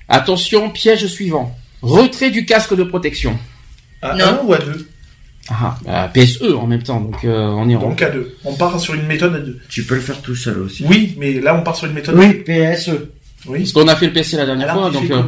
[0.08, 1.56] Attention, piège suivant.
[1.82, 3.36] Retrait du casque de protection.
[4.00, 4.24] À Non.
[4.24, 4.88] un ou à deux
[5.50, 7.80] Ah, bah, PSE en même temps, donc euh, on est en...
[7.80, 8.36] Donc à deux.
[8.44, 9.58] On part sur une méthode à deux.
[9.68, 10.84] Tu peux le faire tout seul aussi.
[10.88, 12.14] Oui, mais là on part sur une méthode.
[12.16, 12.90] Oui, PSE.
[13.46, 13.58] Oui.
[13.60, 15.22] Parce qu'on a fait le PSC la dernière Alors, fois, donc euh,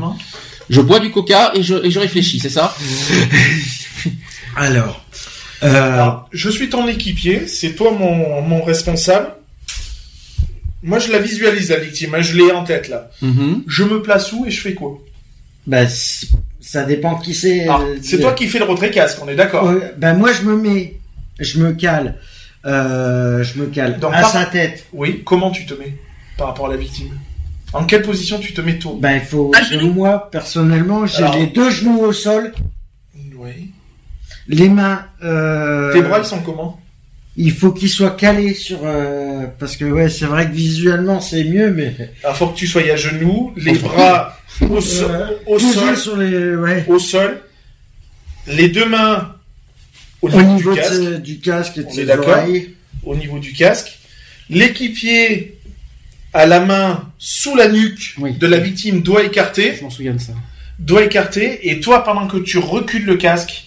[0.71, 2.75] je bois du coca et je, et je réfléchis, c'est ça?
[4.57, 5.04] Alors, euh,
[5.65, 9.29] Alors, je suis ton équipier, c'est toi mon, mon responsable.
[10.83, 13.11] Moi, je la visualise, la victime, hein, je l'ai en tête, là.
[13.23, 13.63] Mhm.
[13.67, 14.99] Je me place où et je fais quoi?
[15.67, 16.29] Bah, c-
[16.61, 17.63] ça dépend qui c'est.
[17.63, 20.13] Alors, euh, C'est de- toi qui fais le retrait casque, on est d'accord Ouais, ben
[20.15, 20.99] moi je me mets,
[21.41, 22.17] je me cale,
[22.67, 24.85] euh, je me cale Donc, à par- sa tête.
[24.93, 25.95] Oui, comment tu te mets
[26.37, 27.19] par rapport à la victime?
[27.73, 28.99] En quelle position tu te mets tôt?
[29.01, 29.91] Ben il faut, À genoux.
[29.95, 32.53] moi personnellement, j'ai Alors- les deux genoux au sol,
[33.37, 33.71] Oui.
[34.49, 35.07] Les mains.
[35.23, 36.81] Euh, Tes bras, ils sont comment
[37.37, 41.45] Il faut qu'ils soient calés sur, euh, parce que ouais, c'est vrai que visuellement c'est
[41.45, 44.39] mieux, mais Alors, faut que tu sois à genoux, les bras
[44.71, 47.41] au, sol, au toujours sol, sur les, ouais, au sol,
[48.47, 49.35] les deux mains
[50.23, 51.01] au au niveau, du casque.
[51.03, 52.75] de- du casque et On oreilles.
[53.03, 53.99] au niveau du casque.
[54.51, 55.59] L'équipier
[56.33, 58.33] à la main sous la nuque Oui.
[58.35, 60.33] de la victime doit écarter, Je m'en souviens de ça.
[60.79, 63.64] doit écarter, et toi, pendant que tu recules le casque,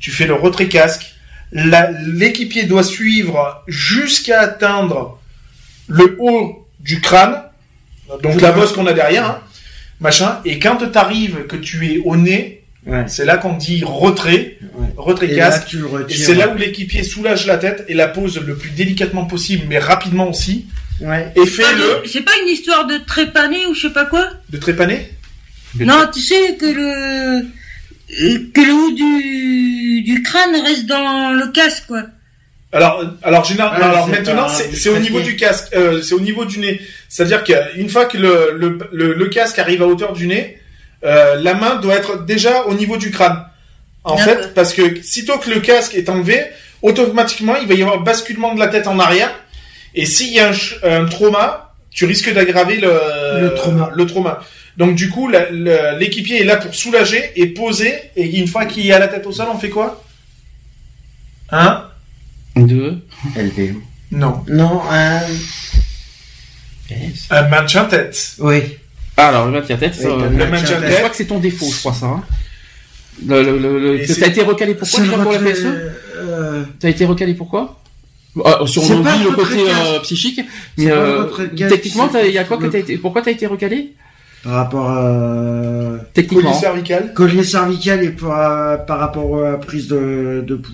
[0.00, 1.14] Tu fais le retrait casque.
[1.52, 5.18] L'équipier doit suivre jusqu'à atteindre
[5.88, 7.42] le haut du crâne,
[8.22, 9.38] donc la bosse qu'on a derrière, hein,
[10.00, 10.40] machin.
[10.44, 13.04] Et quand tu arrives que tu es au nez, Ouais.
[13.06, 14.88] c'est là qu'on dit retrait, Ouais.
[14.96, 15.76] retrait Et là, casque.
[16.08, 19.66] Et c'est là où l'équipier soulage la tête et la pose le plus délicatement possible,
[19.68, 20.66] mais rapidement aussi.
[21.00, 21.32] Ouais.
[21.36, 24.28] Et fait le C'est pas une histoire de trépané ou je sais pas quoi?
[24.50, 25.10] De trépaner.
[25.78, 27.46] Non, tu sais que le
[28.54, 32.02] que le haut du du crâne reste dans le casque quoi.
[32.74, 36.46] Alors, alors, général, Ah, alors maintenant, c'est au niveau du casque, euh, c'est au niveau
[36.46, 36.80] du nez.
[37.08, 40.58] C'est-à-dire qu'une fois que le, le, le, le casque arrive à hauteur du nez,
[41.04, 43.44] euh, la main doit être déjà au niveau du crâne.
[44.04, 46.46] En fait, parce que sitôt que le casque est enlevé,
[46.80, 49.30] automatiquement, il va y avoir un basculement de la tête en arrière.
[49.94, 50.54] Et s'il y a un,
[51.02, 52.90] un trauma, tu risques d'aggraver le,
[53.42, 53.90] Le trauma.
[53.94, 54.40] le trauma.
[54.76, 55.28] Donc du coup,
[55.98, 57.94] l'équipier est là pour soulager et poser.
[58.16, 60.02] Et une fois qu'il a la tête au sol, on fait quoi?
[61.50, 61.84] Hein?
[62.56, 62.98] Deux.
[63.36, 63.74] LV.
[64.12, 64.44] Non.
[64.48, 65.20] Non, un...
[67.30, 68.34] Un maintien tête.
[68.38, 68.62] oui.
[69.16, 70.90] Ah, alors, le maintien tête, Oui, euh, le maintien tête.
[70.90, 72.06] je crois que c'est ton défaut, je crois, ça.
[72.06, 72.22] hein.
[73.26, 73.58] Le, le,
[73.98, 75.66] le, t'as été recalé pourquoi tu pour la PSE?
[76.16, 77.78] euh, T'as été recalé pourquoi?
[78.42, 80.40] Ah, Si on oublie le côté euh, psychique,
[80.78, 81.24] mais euh,
[81.68, 83.92] techniquement, il y a quoi que t'as été Pourquoi t'as été recalé?
[84.44, 86.50] Par rapport à Techniquement.
[86.50, 87.12] Collier cervical.
[87.14, 90.72] collier cervical et par, par rapport à la prise de, de pouls.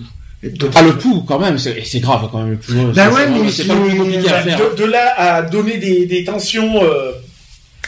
[0.75, 2.93] Ah le pouls quand même, c'est c'est grave quand même le pouls.
[2.95, 4.57] Bah ouais, mais c'est pas le plus c'est- compliqué à faire.
[4.71, 7.11] De, de là à donner des, des tensions euh,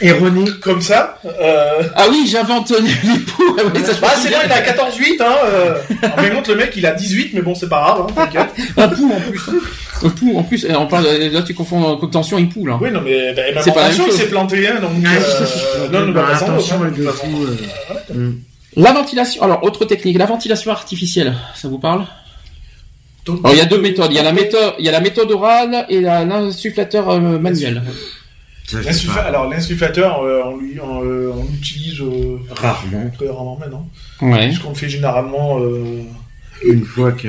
[0.02, 0.44] Erroné.
[0.60, 1.18] comme ça.
[1.24, 1.82] Euh...
[1.94, 3.56] Ah oui, j'invente les pouls.
[3.58, 5.22] Ah je Bah me c'est bon, il a 14-8.
[5.22, 5.74] Hein, euh...
[6.18, 8.06] En même temps, le mec, il a 18, mais bon, c'est pas grave.
[8.08, 8.48] Hein, t'inquiète.
[8.76, 9.40] Un pouls en plus.
[10.36, 10.64] En plus.
[10.64, 12.78] Et on parle, là tu confonds euh, tension et pouls là.
[12.80, 14.20] Oui, non, mais bah, même C'est pas la tension, même il chose.
[14.20, 14.68] s'est planté.
[14.68, 15.08] Hein, donc, Ouais,
[15.40, 15.88] euh...
[15.90, 17.06] non, non, bah, bah, attention, hein, avec le
[18.16, 18.32] euh.
[18.76, 19.42] La ventilation.
[19.42, 21.34] Alors autre technique, la ventilation artificielle.
[21.54, 22.06] Ça vous parle?
[23.26, 24.10] Donc, Alors il y a deux méthodes.
[24.10, 27.38] Il y a la méthode, il y a la méthode orale et la- l'insufflateur euh,
[27.38, 27.82] manuel.
[29.26, 33.10] Alors l'insufflateur, euh, on, lui, on, euh, on l'utilise euh, Rarement.
[33.14, 33.86] très rarement maintenant.
[34.22, 34.46] Ouais.
[34.48, 35.60] Puisqu'on le fait généralement.
[35.60, 36.02] Euh...
[36.64, 37.28] Une fois que...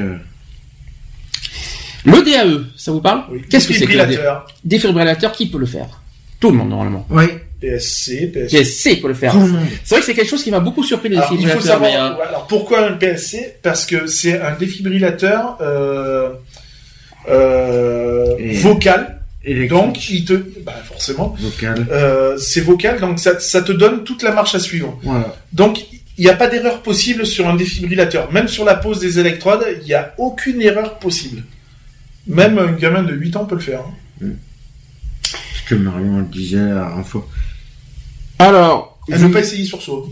[2.06, 3.42] Le DAE, ça vous parle Oui.
[3.50, 4.48] Qu'est-ce que c'est que le DAE Défibrillateur.
[4.66, 6.02] Défibrillateur, qui peut le faire
[6.40, 7.06] Tout le monde normalement.
[7.10, 7.26] Oui,
[7.62, 8.58] PSC, PSC.
[8.58, 9.32] PSC peut le faire.
[9.32, 9.62] tout le monde.
[9.86, 11.90] C'est vrai que c'est quelque chose qui m'a beaucoup surpris les Alors, il faut savoir.
[11.90, 16.30] mais, euh, Alors pourquoi un PSC Parce que c'est un défibrillateur euh,
[17.30, 19.20] euh, Et- vocal.
[19.46, 20.34] Électrique, Donc il te,
[20.66, 21.86] bah forcément, vocal.
[21.92, 24.98] euh, c'est vocal, donc ça, ça te donne toute la marche à suivre.
[25.04, 25.36] Voilà.
[25.52, 25.82] Donc
[26.18, 28.32] il n'y a pas d'erreur possible sur un défibrillateur.
[28.32, 31.44] Même sur la pose des électrodes, il n'y a aucune erreur possible.
[32.28, 33.82] Même un gamin de 8 ans peut le faire.
[34.22, 34.28] hein.
[35.56, 37.28] Ce que Marion le disait la dernière fois.
[38.40, 40.06] Alors, Elle je- ne pas essayer sur soi.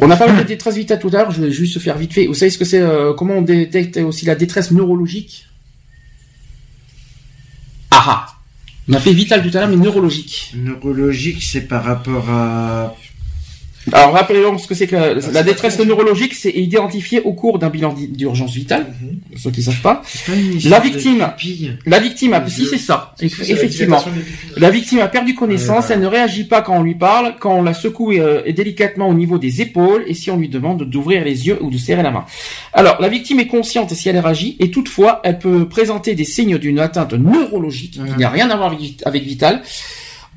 [0.00, 1.30] On a parlé de détresse vitale tout à l'heure.
[1.30, 2.26] Je vais juste faire vite fait.
[2.26, 5.46] Vous savez ce que c'est euh, Comment on détecte aussi la détresse neurologique?
[7.90, 8.26] Ah ah
[8.88, 10.52] On a fait vital tout à l'heure, mais neurologique.
[10.56, 12.94] Neurologique, c'est par rapport à.
[13.92, 17.70] Alors rappelez-vous ce que c'est que la, la détresse neurologique, c'est identifié au cours d'un
[17.70, 18.86] bilan d'urgence vitale,
[19.30, 20.02] pour ceux qui savent pas.
[20.66, 21.26] La victime,
[21.86, 24.04] la victime, a, si c'est ça, effectivement.
[24.58, 27.62] La victime a perdu connaissance, elle ne réagit pas quand on lui parle, quand on
[27.62, 31.46] la secoue euh, délicatement au niveau des épaules et si on lui demande d'ouvrir les
[31.46, 32.26] yeux ou de serrer la main.
[32.74, 36.58] Alors, la victime est consciente si elle réagit et toutefois, elle peut présenter des signes
[36.58, 39.62] d'une atteinte neurologique qui n'a rien à voir avec, avec Vital,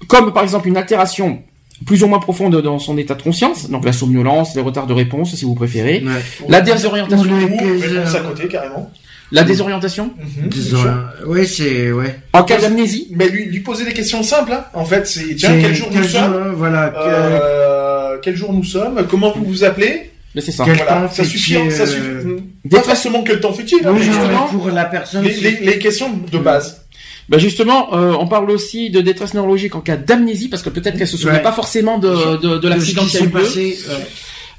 [0.08, 1.44] comme par exemple une altération
[1.86, 4.94] plus ou moins profonde dans son état de conscience, donc la somnolence, les retards de
[4.94, 6.12] réponse si vous préférez, Ouais.
[6.50, 8.92] la désorientation, à côté, carrément.
[9.32, 12.20] la désorientation, Mhm, ouais, c'est ouais.
[12.34, 14.66] en cas d'amnésie, Mais lui, lui poser des questions simples, hein.
[14.74, 16.54] En fait, c'est, tiens, quel jour nous sommes?
[16.56, 16.90] Voilà.
[16.90, 19.06] que- Euh, quel jour nous sommes?
[19.10, 20.12] Comment vous vous appelez?
[20.36, 20.64] mais c'est ça.
[20.66, 20.94] Quel Voilà.
[21.08, 22.02] temps Ça suffit, ça euh, suffit.
[22.04, 25.24] Pas Détresse- forcément que le temps fait-il, hein, Oui, justement, pour la personne.
[25.24, 26.83] les, les questions de base.
[27.30, 30.98] Ben justement, euh, on parle aussi de détresse neurologique en cas d'amnésie, parce que peut-être
[30.98, 31.42] qu'elle se souvient Ouais.
[31.42, 33.78] pas forcément de, de, de de l'accident qui a eu passé.
[33.88, 33.96] ouais.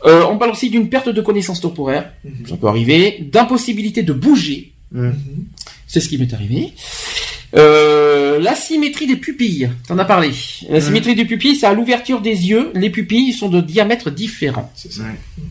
[0.07, 2.47] Euh, on parle aussi d'une perte de connaissance temporaire, Mhm.
[2.49, 5.15] ça peut arriver, d'impossibilité de bouger, Mhm.
[5.87, 6.73] c'est ce qui m'est arrivé.
[7.57, 10.31] Euh, la symétrie des pupilles, t'en as parlé.
[10.69, 10.85] La Mhm.
[10.87, 14.73] symétrie des pupilles, c'est à l'ouverture des yeux, les pupilles sont de diamètre différent.
[14.75, 15.03] C'est ça.
[15.03, 15.09] Ouais.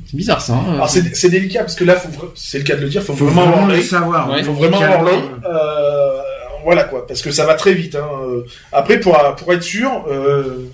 [0.10, 0.54] C'est bizarre ça.
[0.54, 0.74] hein.
[0.74, 2.02] Alors c'est, c'est délicat parce que là,
[2.36, 3.84] c'est le cas de le dire, faut, Faut vraiment le l'œil.
[3.84, 4.30] savoir.
[4.30, 4.44] Ouais.
[4.44, 5.22] Faut vraiment avoir l'œil.
[5.46, 6.20] Euh,
[6.64, 7.96] voilà quoi, parce que ça va très vite.
[7.96, 8.08] Hein.
[8.28, 10.70] Euh, Après, pour, pour être sûr, euh,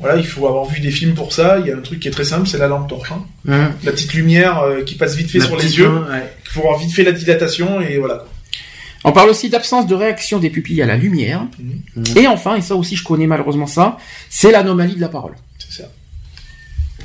[0.00, 1.58] voilà, il faut avoir vu des films pour ça.
[1.60, 3.12] Il y a un truc qui est très simple, c'est la lampe torche.
[3.12, 3.24] hein.
[3.48, 3.70] Hein.
[3.84, 5.88] La petite lumière euh, qui passe vite fait La sur les yeux.
[5.88, 6.32] ouais.
[6.44, 8.16] Il faut avoir vite fait la dilatation et voilà.
[8.16, 8.28] quoi.
[9.06, 11.42] On parle aussi d'absence de réaction des pupilles à la lumière.
[11.58, 12.04] Mhm.
[12.16, 13.98] Et enfin, et ça aussi je connais malheureusement ça,
[14.30, 15.34] c'est l'anomalie de la parole.
[15.58, 15.88] C'est ça.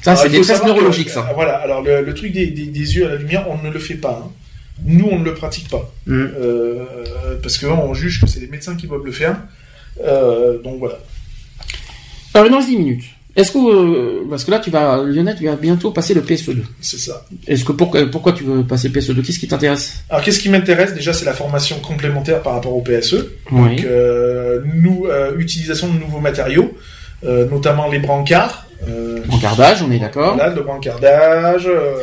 [0.01, 1.30] Ça, c'est des que- neurologiques, ça.
[1.36, 1.57] Voilà.
[1.57, 3.95] Alors le, le truc des, des, des yeux à la lumière, on ne le fait
[3.95, 4.24] pas.
[4.26, 4.32] hein.
[4.86, 5.91] Nous, on ne le pratique pas.
[6.07, 6.86] Euh,
[7.41, 9.38] parce que on juge que c'est les médecins qui doivent le faire.
[10.03, 10.99] Euh, donc voilà.
[12.34, 13.03] Alors, nous reste 10 minutes.
[13.36, 16.57] Est-ce que, euh, parce que là, tu vas, Lionel, tu vas bientôt passer le PSE2.
[16.82, 17.25] C'est ça.
[17.47, 20.03] Est-ce que pourquoi, pourquoi tu veux passer le PSE2 Qu'est-ce qui t'intéresse?
[20.09, 20.93] Alors qu'est-ce qui m'intéresse?
[20.93, 23.27] Déjà, c'est la formation complémentaire par rapport au PSE.
[23.51, 23.75] Oui.
[23.75, 26.75] Donc, euh, nous, euh, utilisation de nouveaux matériaux,
[27.23, 28.65] euh, notamment les brancards.
[28.89, 30.35] Euh, Encardage, on est d'accord.
[30.35, 31.67] Voilà, le brancardage.
[31.67, 31.93] euh,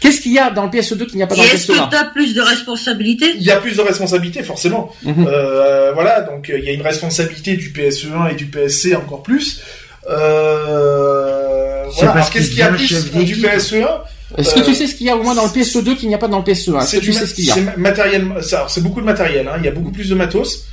[0.00, 1.72] Qu'est-ce qu'il y a dans le PSE2 qu'il n'y a pas dans le est-ce que
[1.72, 3.32] PSE1 t'as plus de responsabilités?
[3.36, 4.92] Il y a plus de responsabilités, forcément.
[5.02, 5.26] Mhm.
[5.26, 9.22] Euh, voilà, donc euh, il y a une responsabilité du PSE1 et du PSC encore
[9.22, 9.62] plus.
[10.10, 12.12] Euh, C'est voilà.
[12.12, 13.44] parce Alors qu'est-ce qu'il y a plus du d'équipe.
[13.46, 13.88] PSE1
[14.38, 16.08] Est-ce que euh, tu sais ce qu'il y a au moins dans le PSE2 qu'il
[16.08, 17.56] n'y a pas dans le PSE1 Est-ce C'est que tu sais ce qu'il y a?
[17.76, 18.26] matériel.
[18.68, 19.48] C'est beaucoup de matériel.
[19.48, 19.56] Hein.
[19.58, 20.66] Il y a beaucoup plus de matos.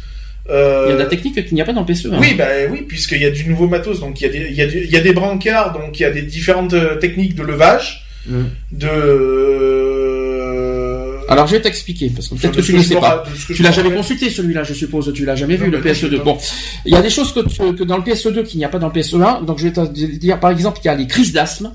[0.49, 2.17] Euh, Il y a de la technique qu'il n'y a pas dans le PSE1.
[2.19, 4.55] Oui, bah oui, puisqu'il y a du nouveau matos, donc il y a des, il
[4.55, 6.95] y a, du- il y a des brancards, donc il y a des différentes euh,
[6.95, 8.49] techniques de levage, Mhm.
[8.71, 8.87] de.
[9.91, 13.23] euh, Alors je vais t'expliquer, parce que peut-être que tu ne sais pas.
[13.53, 15.11] Tu l'as jamais consulté celui-là, je suppose.
[15.13, 16.17] Tu l'as jamais Non, vu le du PSE2.
[16.17, 16.23] tout.
[16.23, 16.37] Bon,
[16.85, 18.79] il y a des choses que, tu- que dans le PSE2 qu'il n'y a pas
[18.79, 19.45] dans le PSE1.
[19.45, 19.81] Donc je vais te
[20.17, 21.71] dire par exemple qu'il y a les crises d'asthme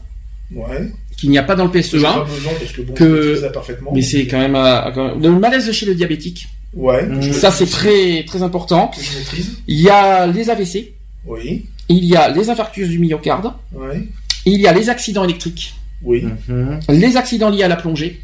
[0.54, 0.90] Ouais.
[1.16, 2.02] qu'il n'y a pas dans le J'ai PSE1.
[2.02, 3.92] pas besoin parce que bon, que- je maîtrise ça parfaitement.
[3.94, 4.52] Mais c'est quand même,
[4.94, 6.48] quand même- le malaise chez le diabétique.
[6.74, 7.08] Ouais.
[7.20, 8.88] Je Ça c'est très très important.
[8.88, 9.56] que je maîtrise.
[9.66, 10.92] Il y a les AVC,
[11.26, 11.66] Oui.
[11.88, 14.06] il y a les infarctus du myocarde, Ouais.
[14.44, 16.24] il y a les accidents électriques, Oui.
[16.48, 16.80] Mhm.
[16.88, 18.20] les accidents liés à la plongée.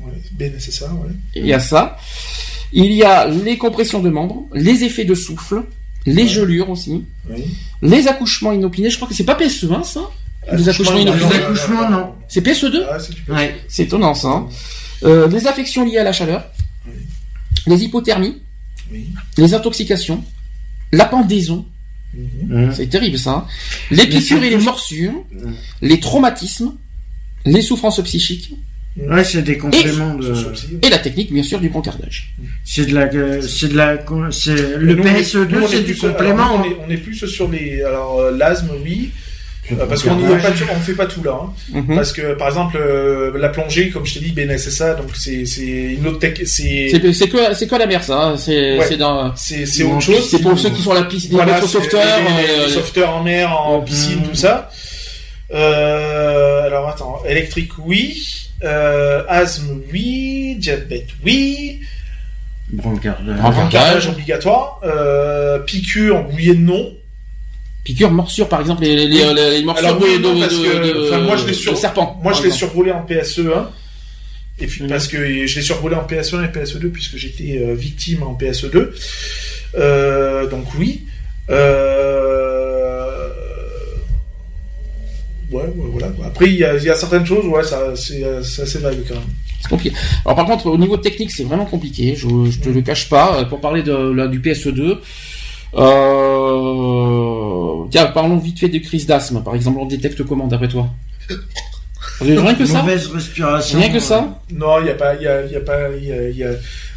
[0.00, 0.12] Ouais.
[0.32, 1.10] Ben, c'est ça, ouais.
[1.34, 1.96] Il y a ça.
[2.72, 5.64] Il y a les compressions de membres, les effets de souffle,
[6.06, 7.44] les gelures aussi, Oui.
[7.82, 8.88] les accouchements inopinés.
[8.90, 10.00] Je crois que c'est pas PSE1 ça?
[10.52, 11.24] Les accouchements inopinés.
[11.24, 12.12] non, Les accouchements, non.
[12.28, 13.30] C'est PSE2 Ah, c'est.
[13.32, 13.54] Ouais.
[13.78, 14.28] Étonnant ça.
[14.28, 14.48] hein.
[15.02, 16.44] Euh, les affections liées à la chaleur,
[17.66, 18.36] les hypothermies,
[18.92, 19.08] Oui.
[19.38, 20.22] les intoxications,
[20.92, 21.66] la pendaison,
[22.12, 22.72] Mhm.
[22.74, 23.30] C'est terrible ça.
[23.30, 23.44] hein.
[23.92, 25.54] Les piqûres et les morsures, Mhm.
[25.82, 26.72] les traumatismes,
[27.44, 28.52] les souffrances psychiques
[28.96, 30.34] Ouais, c'est des compléments de.
[30.34, 30.78] Ce sourcil.
[30.82, 32.34] et la technique bien sûr du brancardage.
[32.64, 33.96] C'est de la, euh, c'est de la,
[34.32, 36.54] c'est le Nous, on est- nous, PSE2, on est c'est du alors, complément.
[36.56, 37.80] on, est, on est plus sur les.
[37.82, 39.12] Alors, euh, l'asthme, oui.
[39.72, 41.38] Euh, parce qu'on on fait pas tout là.
[41.42, 41.52] hein.
[41.72, 41.94] Mhm.
[41.94, 45.62] Parce que, par exemple, euh, la plongée, comme je t'ai dit, BNSSA, donc c'est c'est
[45.62, 48.20] une autre tech, c'est C'est c'est que c'est que la mer ça.
[48.20, 48.36] hein.
[48.36, 48.84] C'est Ouais.
[48.88, 50.28] c'est dans c'est c'est autre chose.
[50.28, 52.02] c'est pour ceux qui sont à la piste, les Voilà, c'est sauveteurs.
[52.38, 54.28] les, les euh, sauveteurs en mer, en piscine, Mhm.
[54.30, 54.70] tout ça.
[55.52, 58.16] Euh, alors attends, électrique, oui.
[58.64, 60.56] Euh, asthme, oui.
[60.58, 61.80] Diabète, oui.
[62.72, 63.24] Brancardage.
[63.36, 63.54] Brancardage.
[63.56, 64.80] Brancardage obligatoire.
[64.84, 66.92] Euh, piqûre, oui et non.
[67.84, 70.58] Piqûres, morsures par exemple, les, les, les, les morsures Alors, de, oui de, non, parce
[70.58, 72.18] de- que, de- enfin, moi, je l'ai sur- serpent.
[72.22, 73.68] Moi, je l'ai survolé en PSE1.
[74.62, 75.16] Et puis, parce que
[75.46, 78.90] je l'ai survolé en PSE1 et PSE2 puisque j'étais euh, victime en PSE2.
[79.78, 81.04] Euh, donc oui.
[81.48, 83.28] Euh,
[85.50, 86.08] ouais, ouais, voilà.
[86.26, 89.14] Après, il y a, il y a certaines choses, ouais, ça, c'est, assez vague quand
[89.14, 89.22] même.
[89.62, 89.96] C'est compliqué.
[90.24, 92.14] Alors par contre, au niveau technique, c'est vraiment compliqué.
[92.16, 93.44] Je, je te le cache pas.
[93.46, 94.98] Pour parler de, là, du PSE2,
[95.74, 96.89] euh...
[97.90, 99.42] tiens, parlons vite fait des crises d'asthme.
[99.42, 100.88] Par exemple, on détecte comment d'après toi
[102.20, 103.78] Rien que ça Mauvaise respiration.
[103.78, 106.06] Rien que ça Non, il y a pas, il y a, y a pas, il
[106.08, 106.48] y a, y a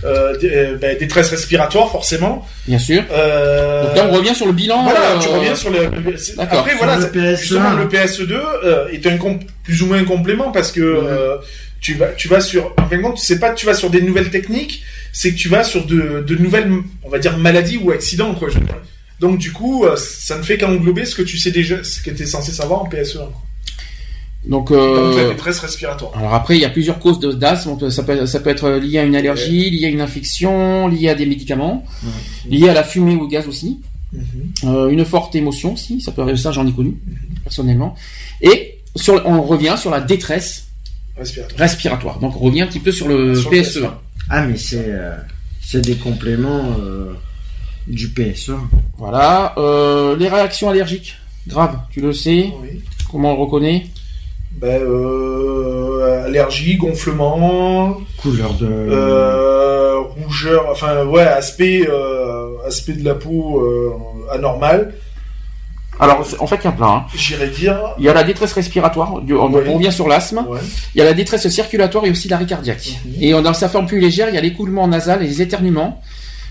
[0.05, 2.45] euh, des, euh, ben, détresse respiratoire forcément.
[2.67, 3.03] Bien sûr.
[3.11, 4.83] Euh, Donc là, on revient sur le bilan.
[4.83, 5.85] Voilà, euh, tu reviens sur le.
[6.39, 7.37] Après, Sur voilà, le c'est- PSE1.
[7.37, 8.33] justement, le PSE2
[8.65, 9.17] euh, est un
[9.63, 11.37] plus ou moins un complément parce que euh,
[11.79, 12.73] tu vas, tu vas sur.
[12.77, 14.83] En fin de compte, c'est pas que tu vas sur des nouvelles techniques,
[15.13, 16.69] c'est que tu vas sur de, de nouvelles,
[17.03, 18.49] on va dire maladies ou accidents, quoi.
[18.49, 18.75] je veux dire.
[19.19, 22.11] Donc du coup, euh, ça ne fait qu'englober ce que tu sais déjà, ce que
[22.11, 23.13] tu es censé savoir en PSE1.
[23.17, 23.41] quoi.
[24.45, 26.11] Donc, Donc la euh, détresse respiratoire.
[26.17, 27.89] alors après, il y a plusieurs causes de- d'asthme.
[27.89, 31.15] Ça peut, ça peut être lié à une allergie, lié à une infection, lié à
[31.15, 31.85] des médicaments,
[32.49, 33.79] lié à la fumée ou au gaz aussi.
[34.11, 34.21] Mhm.
[34.65, 36.97] Euh, une forte émotion aussi, ça peut arriver, ça j'en ai connu
[37.43, 37.95] personnellement.
[38.41, 40.67] Et sur, on revient sur la détresse
[41.17, 41.59] Respiratoire.
[41.59, 42.19] respiratoire.
[42.19, 43.91] Donc on revient un petit peu sur le Sur le PSE1.
[44.29, 45.15] Ah, mais c'est euh,
[45.61, 47.13] c'est des compléments euh,
[47.87, 48.51] du PSE.
[48.97, 49.53] Voilà.
[49.57, 51.15] Euh, les réactions allergiques,
[51.47, 52.51] grave, tu le sais.
[52.61, 52.81] Oui.
[53.11, 53.85] Comment on le reconnaît?
[54.59, 58.67] Ben, euh, allergie, gonflement, Couleur de.
[58.69, 63.93] euh, rougeur, enfin ouais, aspect, euh, aspect de la peau euh,
[64.31, 64.93] anormal,
[65.99, 66.87] Alors en fait il y a plein.
[66.87, 67.05] hein.
[67.15, 67.77] j'irais dire.
[67.97, 70.45] Il y a la détresse respiratoire, du- on, on revient sur l'asthme.
[70.47, 70.59] Ouais.
[70.93, 72.99] Il y a la détresse circulatoire et aussi l'arrêt cardiaque.
[73.05, 73.13] Mhm.
[73.21, 76.01] Et dans sa forme plus légère, il y a l'écoulement nasal et les éternuements,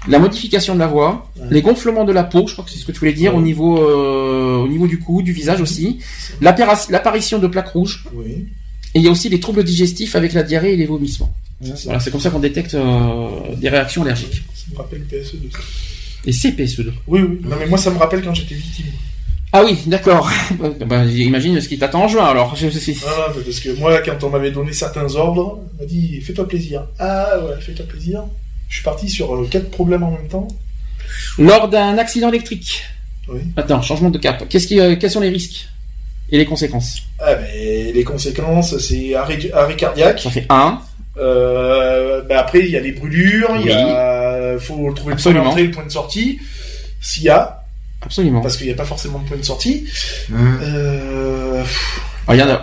[0.08, 1.46] la modification de la voix, Ouais.
[1.50, 3.38] les gonflements de la peau, je crois que c'est ce que tu voulais dire, Ouais.
[3.38, 5.98] au niveau euh, au niveau du cou, du visage aussi,
[6.40, 8.46] l'apparition de plaques rouges, Oui.
[8.94, 11.32] et il y a aussi les troubles digestifs avec la diarrhée et les vomissements.
[11.84, 14.42] Voilà, c'est comme ça qu'on détecte euh, des réactions allergiques.
[14.54, 15.50] ça me rappelle PSE2.
[15.52, 15.58] ça.
[16.24, 16.92] Et c'est PSE2.
[17.06, 17.38] Oui, oui.
[17.44, 18.86] Non, mais moi, ça me rappelle quand j'étais victime.
[19.52, 20.30] Ah oui, d'accord.
[20.86, 22.54] bah, j'imagine ce qui t'attend en juin alors.
[22.56, 26.20] Ah, non, mais parce que moi, quand on m'avait donné certains ordres, on m'a dit
[26.20, 26.86] fais-toi plaisir.
[26.98, 28.24] Ah ouais, fais-toi plaisir.
[28.72, 30.48] Je suis parti sur euh, quatre problèmes en même temps.
[31.38, 32.84] Lors d'un accident électrique.
[33.28, 33.40] Oui.
[33.54, 34.48] Attends, changement de cap.
[34.48, 35.68] Qu'est-ce qui, euh, quels sont les risques
[36.30, 40.20] et les conséquences Ah, ben, les conséquences, c'est arrêt, arrêt cardiaque.
[40.20, 40.80] Ça fait un.
[41.18, 43.68] Euh, ben après, il y a les brûlures, il Oui.
[43.68, 46.38] y a, faut trouver le point d'entrée, le point de sortie.
[47.02, 47.62] S'il y a,
[48.00, 48.40] Absolument.
[48.40, 49.84] parce qu'il n'y a pas forcément de point de sortie.
[50.34, 50.58] Hein.
[50.62, 51.62] Euh,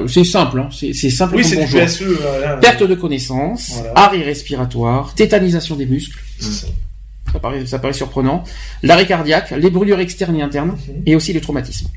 [0.07, 0.69] c'est simple, hein.
[0.71, 1.85] c'est simple oui, comme c'est du.
[1.85, 2.03] PSE.
[2.21, 2.57] voilà.
[2.57, 3.91] Perte de connaissance, Voilà.
[3.95, 6.67] arrêt respiratoire, tétanisation des muscles, ça.
[7.33, 8.43] ça paraît, ça paraît surprenant,
[8.83, 11.03] l'arrêt cardiaque, les brûlures externes et internes, Mhm.
[11.05, 11.87] et aussi les traumatismes.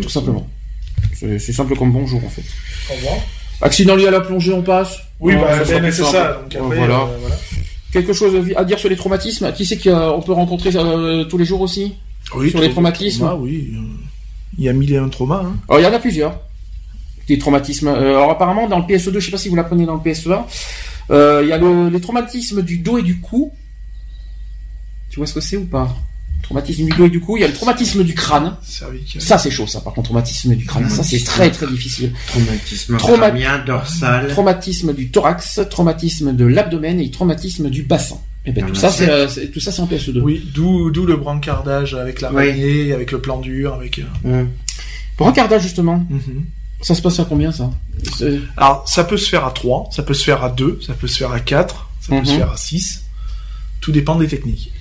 [0.00, 0.46] Tout simplement.
[1.14, 2.42] C'est simple comme bonjour en fait.
[2.90, 3.14] Au revoir.
[3.60, 4.96] Accident lié à la plongée, on passe?
[5.20, 6.42] Oui, Non, bah, c'est ça.
[6.42, 7.02] Donc après, voilà.
[7.02, 7.36] euh, voilà.
[7.92, 9.52] Quelque chose à dire sur les traumatismes?
[9.52, 11.94] Qui c'est qu'on peut rencontrer euh, tous les jours aussi?
[12.34, 13.24] Oui, Sur les traumatismes?
[13.30, 13.72] Ah oui.
[14.58, 15.42] Il y a mille et un traumas.
[15.44, 15.56] Hein.
[15.68, 16.40] Alors, il y en a plusieurs.
[17.28, 17.88] Des traumatismes.
[17.88, 20.42] Euh, alors, apparemment, dans le PSE2, je sais pas si vous l'apprenez dans le PSE1,
[21.10, 23.52] euh, il y a le, les traumatismes du dos et du cou.
[25.10, 25.94] Tu vois ce que c'est ou pas?
[26.42, 27.36] Traumatisme du dos et du cou.
[27.36, 28.56] Il y a le traumatisme du crâne.
[28.62, 29.22] Cervical.
[29.22, 29.80] Ça, c'est chaud, ça.
[29.80, 32.12] Par contre, traumatisme du crâne, ça, c'est très, très difficile.
[32.26, 34.28] Traumatisme Trauma- dorsal.
[34.28, 38.18] Traumatisme du thorax, traumatisme de l'abdomen et traumatisme du bassin.
[38.44, 40.20] Et ben, Il y en tout ça, c'est, euh, c'est- tout ça, c'est en PSE2.
[40.20, 44.00] Oui, d'où d'où le brancardage avec l'araignée, avec le plan dur, avec.
[44.00, 44.02] euh,
[44.42, 44.48] Hum.
[45.16, 46.04] Brancardage, justement.
[46.10, 46.44] mhm.
[46.80, 47.70] Ça se passe à combien, ça?
[48.18, 50.94] C'est- Alors, ça peut se faire à 3, ça peut se faire à 2, ça
[50.94, 52.24] peut se faire à 4, ça peut Mhm.
[52.24, 53.04] se faire à 6.
[53.80, 54.72] Tout dépend des techniques.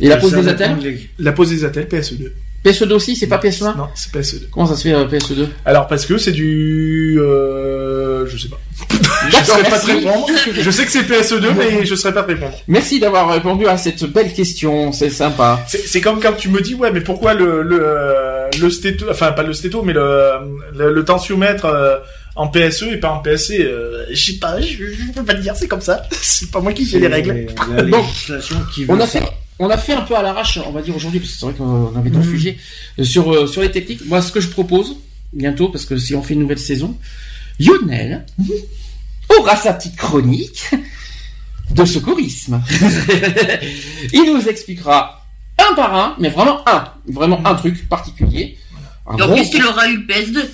[0.00, 0.78] Et la pose des attelles?
[1.18, 2.32] La pose des attelles, PSE2.
[2.64, 4.50] PSE2 aussi, c'est pas PSE1 Non, c'est PSE2.
[4.50, 7.18] Comment ça se fait, euh, PSE2 Alors, parce que c'est du.
[7.20, 8.58] Euh, je sais pas.
[9.30, 10.26] je saurais pas te répondre.
[10.52, 12.52] Je sais que c'est PSE2, mais je saurais pas te répondre.
[12.66, 15.64] Merci d'avoir répondu à cette belle question, c'est sympa.
[15.68, 19.06] C'est c'est comme quand tu me dis, ouais, mais pourquoi le, le, euh, le stéto,
[19.10, 20.32] enfin, pas le stéto, mais le,
[20.74, 21.96] le, le tensiomètre euh,
[22.36, 25.40] en PSE et pas en PSC euh, Je sais pas, je, je peux pas te
[25.40, 26.02] dire, c'est comme ça.
[26.10, 27.46] C'est pas moi qui fais les règles.
[27.74, 29.20] La Donc, législation qui On a ça.
[29.58, 31.54] On a fait un peu à l'arrache, on va dire aujourd'hui, parce que c'est vrai
[31.54, 32.56] qu'on avait dans le sujet,
[33.02, 34.06] sur, sur les techniques.
[34.06, 34.96] Moi, ce que je propose,
[35.32, 36.96] bientôt, parce que si on fait une nouvelle saison,
[37.58, 38.24] Lionel
[39.38, 40.70] aura sa petite chronique
[41.70, 42.62] de secourisme.
[44.12, 45.26] Il nous expliquera
[45.58, 48.56] un par un, mais vraiment un, vraiment un truc particulier.
[49.06, 50.44] Un Et en gros- plus, il aura eu PS2.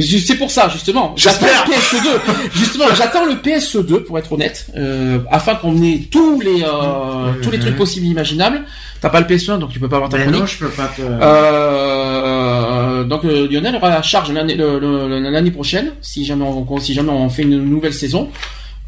[0.00, 1.12] C'est pour ça, justement.
[1.16, 1.66] J'attends J'espère.
[1.66, 2.20] le PSE2.
[2.54, 7.50] justement, j'attends le PSE2, pour être honnête, euh, afin qu'on ait tous les, euh, tous
[7.50, 8.62] les trucs possibles et imaginables.
[9.00, 10.40] T'as pas le PSE1, donc tu peux pas avoir ta Mais chronique.
[10.40, 11.02] non, je peux pas te.
[11.02, 17.28] Euh, donc euh, Lionel aura la charge l'année prochaine, si jamais on si jamais on
[17.28, 18.30] fait une nouvelle saison.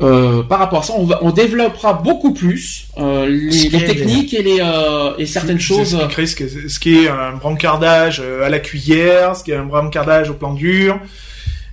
[0.02, 4.34] Euh, par rapport à ça, on, va, on développera beaucoup plus euh, les, les techniques
[4.34, 5.90] et, les, euh, et certaines choses.
[5.90, 10.30] Ce ce, qui- est un brancardage euh, à la cuillère, ce qui est un brancardage
[10.30, 10.98] au plan dur,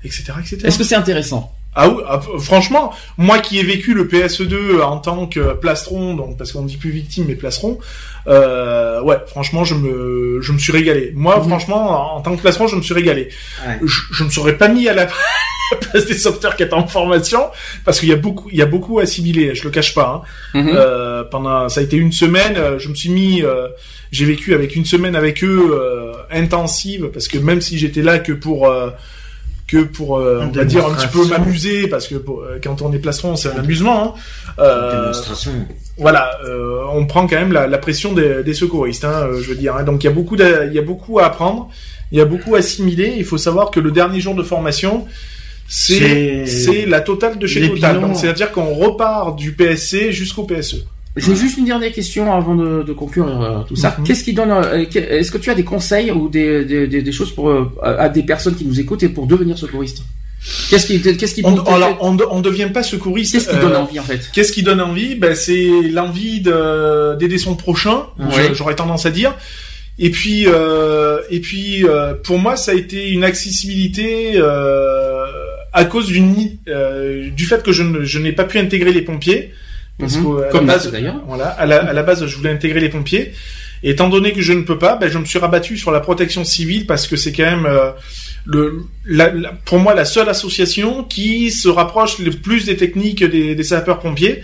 [0.03, 0.57] etc., etc.
[0.65, 1.51] Est-ce que c'est intéressant?
[1.73, 6.37] Ah oui, ah, franchement, moi qui ai vécu le PSE2 en tant que plastron, donc
[6.37, 7.79] parce qu'on dit plus victime mais plastron,
[8.27, 11.13] euh, ouais, franchement, je me, je me suis régalé.
[11.15, 11.47] Moi, Mhm.
[11.47, 13.29] franchement, en, en tant que plastron, je me suis régalé.
[13.65, 13.79] Ouais.
[13.83, 15.07] Je, je me serais pas mis à la
[15.79, 17.41] place des sauveteurs qui étaient en formation
[17.85, 19.55] parce qu'il y a beaucoup, il y a beaucoup assimilé.
[19.55, 20.23] Je le cache pas.
[20.53, 20.59] Hein.
[20.61, 20.71] Mhm.
[20.75, 22.55] Euh, pendant, ça a été une semaine.
[22.57, 23.67] euh, Je me suis mis, euh,
[24.11, 28.19] j'ai vécu avec une semaine avec eux euh, intensive parce que même si j'étais là
[28.19, 28.89] que pour euh,
[29.67, 32.81] que pour euh, on va dire un petit peu m'amuser parce que pour- euh, quand
[32.81, 34.15] on est plastron c'est un amusement.
[34.17, 34.53] Hein.
[34.59, 35.51] Euh, Démonstration.
[35.97, 39.47] voilà, euh, on prend quand même la, la pression des, des secouristes, hein, euh, je
[39.47, 39.77] veux dire.
[39.77, 39.83] hein.
[39.83, 41.69] Donc il y a beaucoup, il y a beaucoup à apprendre,
[42.11, 43.13] il y a beaucoup à assimiler.
[43.17, 45.05] Il faut savoir que le dernier jour de formation,
[45.73, 47.95] c'est la totale de chez Les Total.
[47.97, 48.07] bilans.
[48.09, 50.43] Donc c'est-à-dire qu'on repart du PSC jusqu'au.
[50.43, 50.85] PSE.
[51.17, 53.95] J'ai juste une dernière question avant de, de conclure euh, tout ça.
[53.97, 54.05] Mhm.
[54.05, 57.11] Qu'est-ce qui donne euh, Est-ce que tu as des conseils ou des, des, des, des
[57.11, 60.03] choses pour euh, à des personnes qui nous écoutent et pour devenir secouriste?
[60.69, 63.33] Qu'est-ce qui qu'est-ce qui On, alors, on, de- on devient pas secouriste.
[63.33, 64.29] qu'est-ce qui euh, donne envie en fait?
[64.33, 65.15] Qu'est-ce qui donne envie?
[65.15, 68.49] Ben, C'est l'envie de- d'aider son prochain, Ouais.
[68.53, 69.35] j'aurais tendance à dire.
[69.99, 75.25] Et puis, euh, et puis euh, pour moi, ça a été une accessibilité euh,
[75.73, 76.35] à cause d'une
[76.67, 79.51] euh, du fait que je, ne- je n'ai pas pu intégrer les pompiers.
[79.99, 81.21] Parce qu'à la Comme base, d'ailleurs.
[81.27, 83.33] Voilà, à la, à la base, je voulais intégrer les pompiers.
[83.83, 85.99] Et étant donné que je ne peux pas, ben, je me suis rabattu sur la
[85.99, 87.91] protection civile parce que c'est quand même euh,
[88.45, 93.23] le, la- la- pour moi la seule association qui se rapproche le plus des techniques
[93.23, 94.43] des, des sapeurs-pompiers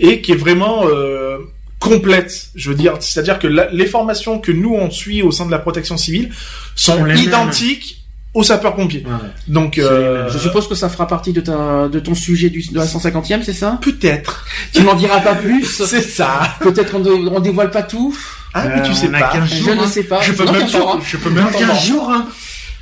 [0.00, 1.38] et qui est vraiment euh,
[1.78, 2.48] complète.
[2.56, 5.50] Je veux dire, c'est-à-dire que la- les formations que nous on suit au sein de
[5.52, 6.30] la protection civile
[6.74, 8.04] sont identiques
[8.36, 9.04] aux sapeurs-pompiers.
[9.06, 9.28] Ouais.
[9.48, 12.76] Donc euh, Je suppose que ça fera partie de ta de ton sujet du, de
[12.78, 13.78] la 150e, c'est ça?
[13.80, 14.44] Peut-être.
[14.72, 15.64] Tu m'en diras pas plus?
[15.86, 16.40] C'est ça.
[16.60, 18.14] Peut-être on, dé- on dévoile pas tout?
[18.52, 19.32] Ah, mais Euh, tu sais on a pas.
[19.32, 19.86] 15 Je jours, ne hein.
[19.86, 20.20] sais pas.
[20.20, 20.98] Je peux même 15 jours, hein.
[21.00, 22.26] te, je peux même Dans t'en 15 jours, hein.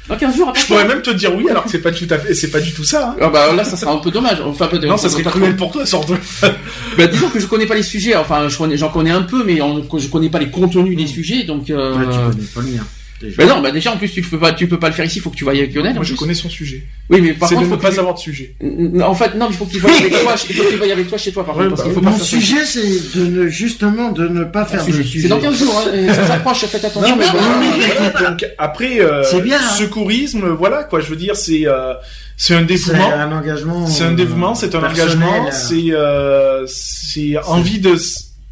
[0.09, 2.19] Dans 15 jours, Je pourrais même te dire oui alors que c'est pas tout à
[2.19, 3.11] fait, c'est pas du tout ça.
[3.11, 3.17] hein.
[3.23, 4.39] Ah bah là, ça sera un peu dommage.
[4.45, 4.69] Enfin.
[4.83, 6.17] Non, ça serait pas cruel pour toi, surtout.
[6.99, 8.15] Bah, disons que je connais pas les sujets.
[8.17, 11.07] Enfin, je connais- j'en connais un peu, mais on- je connais pas les contenus des
[11.07, 11.71] sujets, donc.
[11.71, 11.93] Euh...
[11.95, 12.85] Tu connais pas le mien.
[13.25, 13.37] Déjà.
[13.47, 15.19] Bah non, bah déjà en plus tu peux pas, tu peux pas le faire ici.
[15.19, 15.95] Il faut que tu veuilles avec Lionel.
[15.95, 16.19] Moi, je plus.
[16.19, 16.85] connais son sujet.
[17.11, 18.55] Oui, mais par C'est de contre, ne faut pas avoir de sujet.
[19.03, 20.35] En fait, non, il faut qu'il veuille avec toi.
[20.49, 22.11] Il faut qu'il veuille avec toi chez toi, par Ouais, contre, parce bah, qu'il faut
[22.11, 25.21] pas Mon sujet, c'est de ne, justement de ne pas faire de sujet.
[25.23, 25.83] C'est dans 15 jours.
[25.87, 26.65] Hein, ça s'approche.
[26.67, 27.09] Faites attention.
[27.11, 28.11] Non, mais mais bon.
[28.13, 29.75] voilà, donc après, euh, C'est bien, hein.
[29.77, 31.01] secourisme, voilà quoi.
[31.01, 31.95] Je veux dire, c'est euh,
[32.37, 33.13] c'est un C'est dévouement.
[33.13, 33.87] un engagement.
[33.87, 37.95] C'est un dévouement, c'est un engagement, euh, c'est euh, c'est envie de.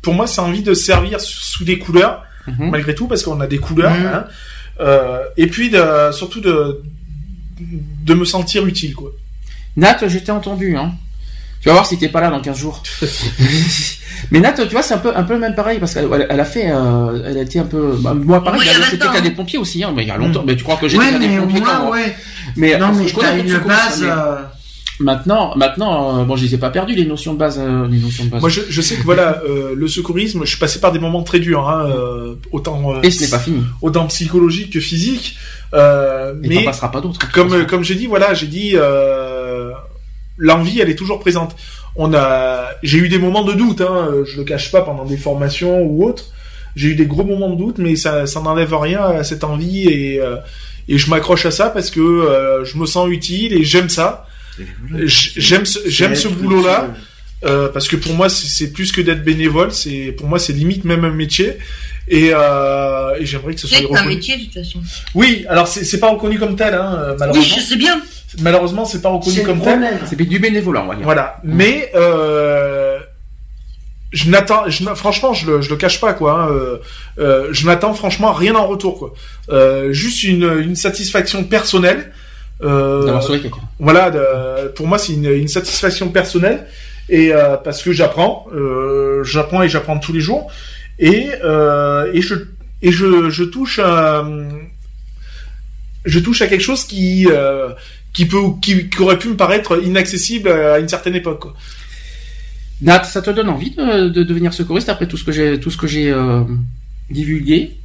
[0.02, 2.70] Pour moi, c'est envie de servir sous des couleurs, Mhm.
[2.70, 3.94] malgré tout, parce qu'on a des couleurs.
[3.94, 4.06] Mhm.
[4.06, 4.24] hein.
[4.80, 6.82] Euh, et puis de, surtout de
[8.04, 9.10] de me sentir utile quoi.
[9.76, 10.76] Nat, je t'ai entendu.
[10.76, 10.92] Hein.
[11.60, 12.82] Tu vas voir si t'es pas là dans 15 jours.
[14.32, 16.40] mais Nat, tu vois, c'est un peu, un peu le même pareil parce qu'elle elle,
[16.40, 18.84] a fait, euh, elle a été un peu, bah, moi pareil, Oui, il y a
[18.90, 19.12] j'étais 20 ans.
[19.12, 20.42] qu'à des pompiers aussi, hein, mais il y a longtemps.
[20.44, 22.16] Mais tu crois que j'étais Ouais, qu'à des pompiers moi, quand ouais.
[22.56, 24.04] Mais Non, euh, mais je connais une base.
[25.02, 27.98] Maintenant, maintenant, euh, bon, je les ai pas perdues les notions de base, euh, les
[27.98, 28.40] notions de base.
[28.40, 31.22] Moi, je, je sais que voilà, euh, le secourisme, je suis passé par des moments
[31.22, 33.62] très durs, hein, euh, autant Et ce n'est pas fini.
[33.82, 35.36] autant psychologique que physique.
[35.74, 37.18] Euh, Et mais passera pas d'autres.
[37.24, 38.74] hein, comme comme j'ai dit, voilà, j'ai dit
[40.38, 41.56] l'envie, elle est toujours présente.
[41.96, 45.16] On a, j'ai eu des moments de doute, hein, je le cache pas pendant des
[45.16, 46.26] formations ou autres.
[46.74, 49.88] J'ai eu des gros moments de doute, mais ça, ça n'enlève rien à cette envie
[49.88, 50.20] et
[50.88, 54.26] et je m'accroche à ça parce que je me sens utile et j'aime ça.
[55.06, 56.94] J'aime ce, j'aime ce boulot-là.
[57.44, 60.84] Euh, parce que pour moi c'est- plus que d'être bénévole, c'est pour moi c'est limite
[60.84, 61.54] même un métier
[62.06, 64.08] et, euh, et j'aimerais que ce soit C'est un reconnu.
[64.14, 64.78] métier de toute façon.
[65.16, 67.56] Oui, alors c'est c'est pas reconnu comme tel, hein, euh, Oui, malheureusement.
[67.56, 68.00] je sais bien.
[68.40, 69.80] Malheureusement, c'est pas reconnu C'est comme tel.
[70.08, 71.02] C'est du bénévolat, on va dire.
[71.04, 73.00] Voilà, mais euh,
[74.12, 74.64] je n'attends,
[74.94, 76.42] franchement, je le, je le cache pas quoi.
[76.44, 76.78] hein, euh,
[77.18, 79.14] euh, je n'attends franchement rien en retour quoi.
[79.48, 82.12] Euh, juste une, une satisfaction personnelle.
[82.62, 83.58] Euh, D'avoir sauvé quelqu'un.
[83.80, 86.66] voilà, de- pour moi, c'est une, une satisfaction personnelle
[87.08, 90.50] et euh, parce que j'apprends, euh, j'apprends et j'apprends tous les jours
[90.98, 92.34] et euh, et je
[92.82, 94.24] et je, je touche à,
[96.04, 97.70] je touche à quelque chose qui euh,
[98.12, 101.40] qui peut qui, qui aurait pu me paraître inaccessible à une certaine époque.
[101.40, 101.54] Quoi.
[102.82, 105.70] Nat, ça te donne envie de, de devenir secouriste après tout ce que j'ai, tout
[105.70, 106.42] ce que j'ai euh,
[107.10, 107.76] divulgué?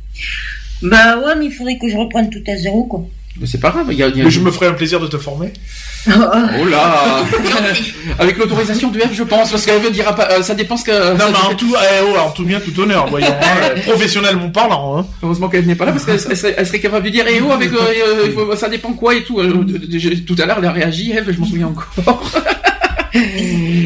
[0.81, 3.05] Bah ouais, mais il faudrait que je reprenne tout à zéro, quoi.
[3.39, 3.87] Mais c'est pas grave.
[3.91, 5.53] Il y a, y a- Mais je me ferai un plaisir de te former.
[6.07, 7.23] Oh là
[8.19, 10.27] Avec l'autorisation du F, je pense, parce qu'elle ne dira pas.
[10.31, 11.11] euh, ça dépend ce que.
[11.13, 13.81] Non, ça- mais en tout, eh, oh, en tout bien, tout honneur, voyons, hein, euh,
[13.81, 14.97] professionnellement parlant.
[14.99, 15.05] Hein.
[15.21, 17.41] Heureusement qu'elle n'est pas là, parce qu'elle elle serait, elle serait capable de dire Eh
[17.41, 17.71] oh, avec.
[17.73, 17.77] euh,
[18.37, 19.39] euh, ça dépend quoi et tout.
[19.39, 22.31] Euh, de- de- de- tout à l'heure, elle a réagi, Eve, je m'en souviens encore.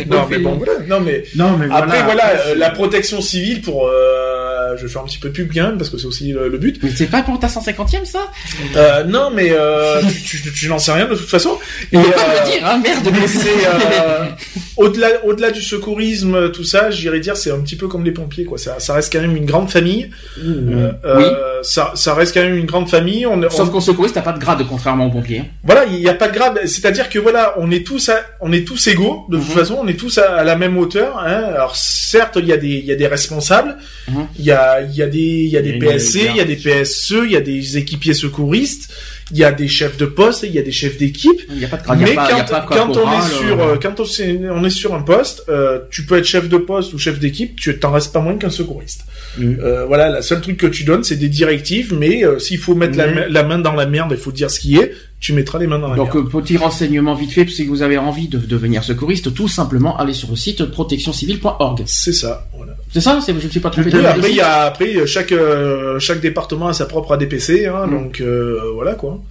[0.09, 0.73] Non, mais bon, voilà.
[0.87, 3.87] Non, mais Non, mais après, voilà, après, euh, la protection civile pour.
[3.87, 4.40] euh,
[4.77, 6.57] je vais faire un petit peu de pub bien parce que c'est aussi le, le
[6.57, 6.80] but.
[6.84, 8.19] Mais c'est pas pour ta 150e ça?
[8.76, 11.57] Euh, non, mais euh, tu, tu, tu n'en sais rien de toute façon.
[11.91, 13.07] Et, faut pas me euh, dire, hein, merde.
[13.11, 14.26] mais c'est euh,
[14.77, 18.45] au-delà, au-delà du secourisme, tout ça, j'irais dire, c'est un petit peu comme les pompiers,
[18.45, 18.57] quoi.
[18.57, 20.10] Ça, ça reste quand même une grande famille.
[20.39, 21.26] Euh, Oui.
[21.64, 23.26] ça, ça reste quand même une grande famille.
[23.26, 25.43] On, Sauf on- qu'au secouriste, t'as pas de grade, contrairement aux pompiers.
[25.64, 26.60] voilà, il n'y a pas de grade.
[26.65, 29.26] C'est-à-dire que voilà, on est tous, à- on est tous égaux.
[29.30, 29.53] De toute Mhm.
[29.56, 31.18] façon, on est tous à, à la même hauteur.
[31.19, 31.43] Hein.
[31.53, 33.77] Alors certes, il y a des, il y a des responsables.
[34.10, 34.27] Mhm.
[34.39, 36.45] Il y a, il y a des, il y a des PSC, il y a
[36.45, 36.55] des.
[36.55, 38.91] PSE, il y a des équipiers secouristes.
[39.33, 41.39] Il y a des chefs de poste, il y a des chefs d'équipe.
[41.49, 41.99] Il y a pas de grade.
[42.01, 45.01] Il y Mais pas, quand, on est sur, euh, euh, quand on, est sur un
[45.01, 48.19] poste, euh, tu peux être chef de poste ou chef d'équipe, tu t'en restes pas
[48.19, 49.05] moins qu'un secouriste.
[49.39, 52.75] Euh, voilà, la seule truc que tu donnes, c'est des directives, mais euh, s'il faut
[52.75, 54.91] mettre la, la main dans la merde, il faut dire ce qui est,
[55.22, 56.30] tu mettras les mains dans la Donc, merde.
[56.30, 60.30] petit renseignement vite fait, si vous avez envie de devenir secouriste, tout simplement, allez sur
[60.31, 61.84] le site protectioncivile.org.
[61.85, 62.48] C'est ça.
[62.57, 62.73] Voilà.
[62.91, 63.89] C'est ça c'est- Je ne suis pas trompé.
[63.91, 67.68] Tout Oui, après, il y a, après, chaque, euh, chaque département a sa propre ADPC,
[67.68, 67.91] hein, Mhm.
[67.91, 69.22] donc euh, voilà quoi.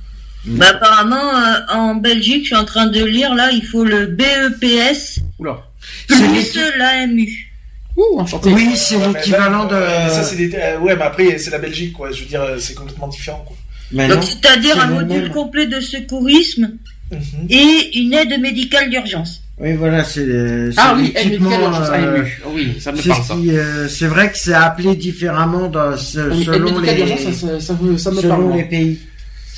[0.47, 4.07] Bah, apparemment, euh, en Belgique, je suis en train de lire, là, il faut le
[4.07, 5.59] BEPS Oula.
[6.09, 7.47] C'est plus l'AMU.
[7.97, 8.23] Ouh.
[8.45, 10.25] Oui, c'est l'équivalent ça, de.
[10.25, 12.11] c'est des- ouais, mais après, c'est la Belgique, quoi.
[12.13, 13.57] Je veux dire, c'est complètement différent, quoi.
[13.93, 15.31] Mais Donc, c'est-à-dire c'est un le module même.
[15.31, 16.71] complet de secourisme
[17.13, 17.19] Mhm.
[17.49, 19.43] et une aide médicale d'urgence.
[19.59, 20.25] Oui, voilà, c'est.
[20.71, 22.41] c'est Ah oui, aide médicale d'urgence, euh, AMU.
[22.55, 23.35] Oui, ça me parle ça.
[23.35, 27.35] euh, c'est vrai que c'est appelé différemment dans, ce- Oui, aide selon médicale les, d'urgence,
[27.35, 28.25] ça, ça, ça me- ça me parle.
[28.39, 28.57] selon moi.
[28.57, 28.99] les pays.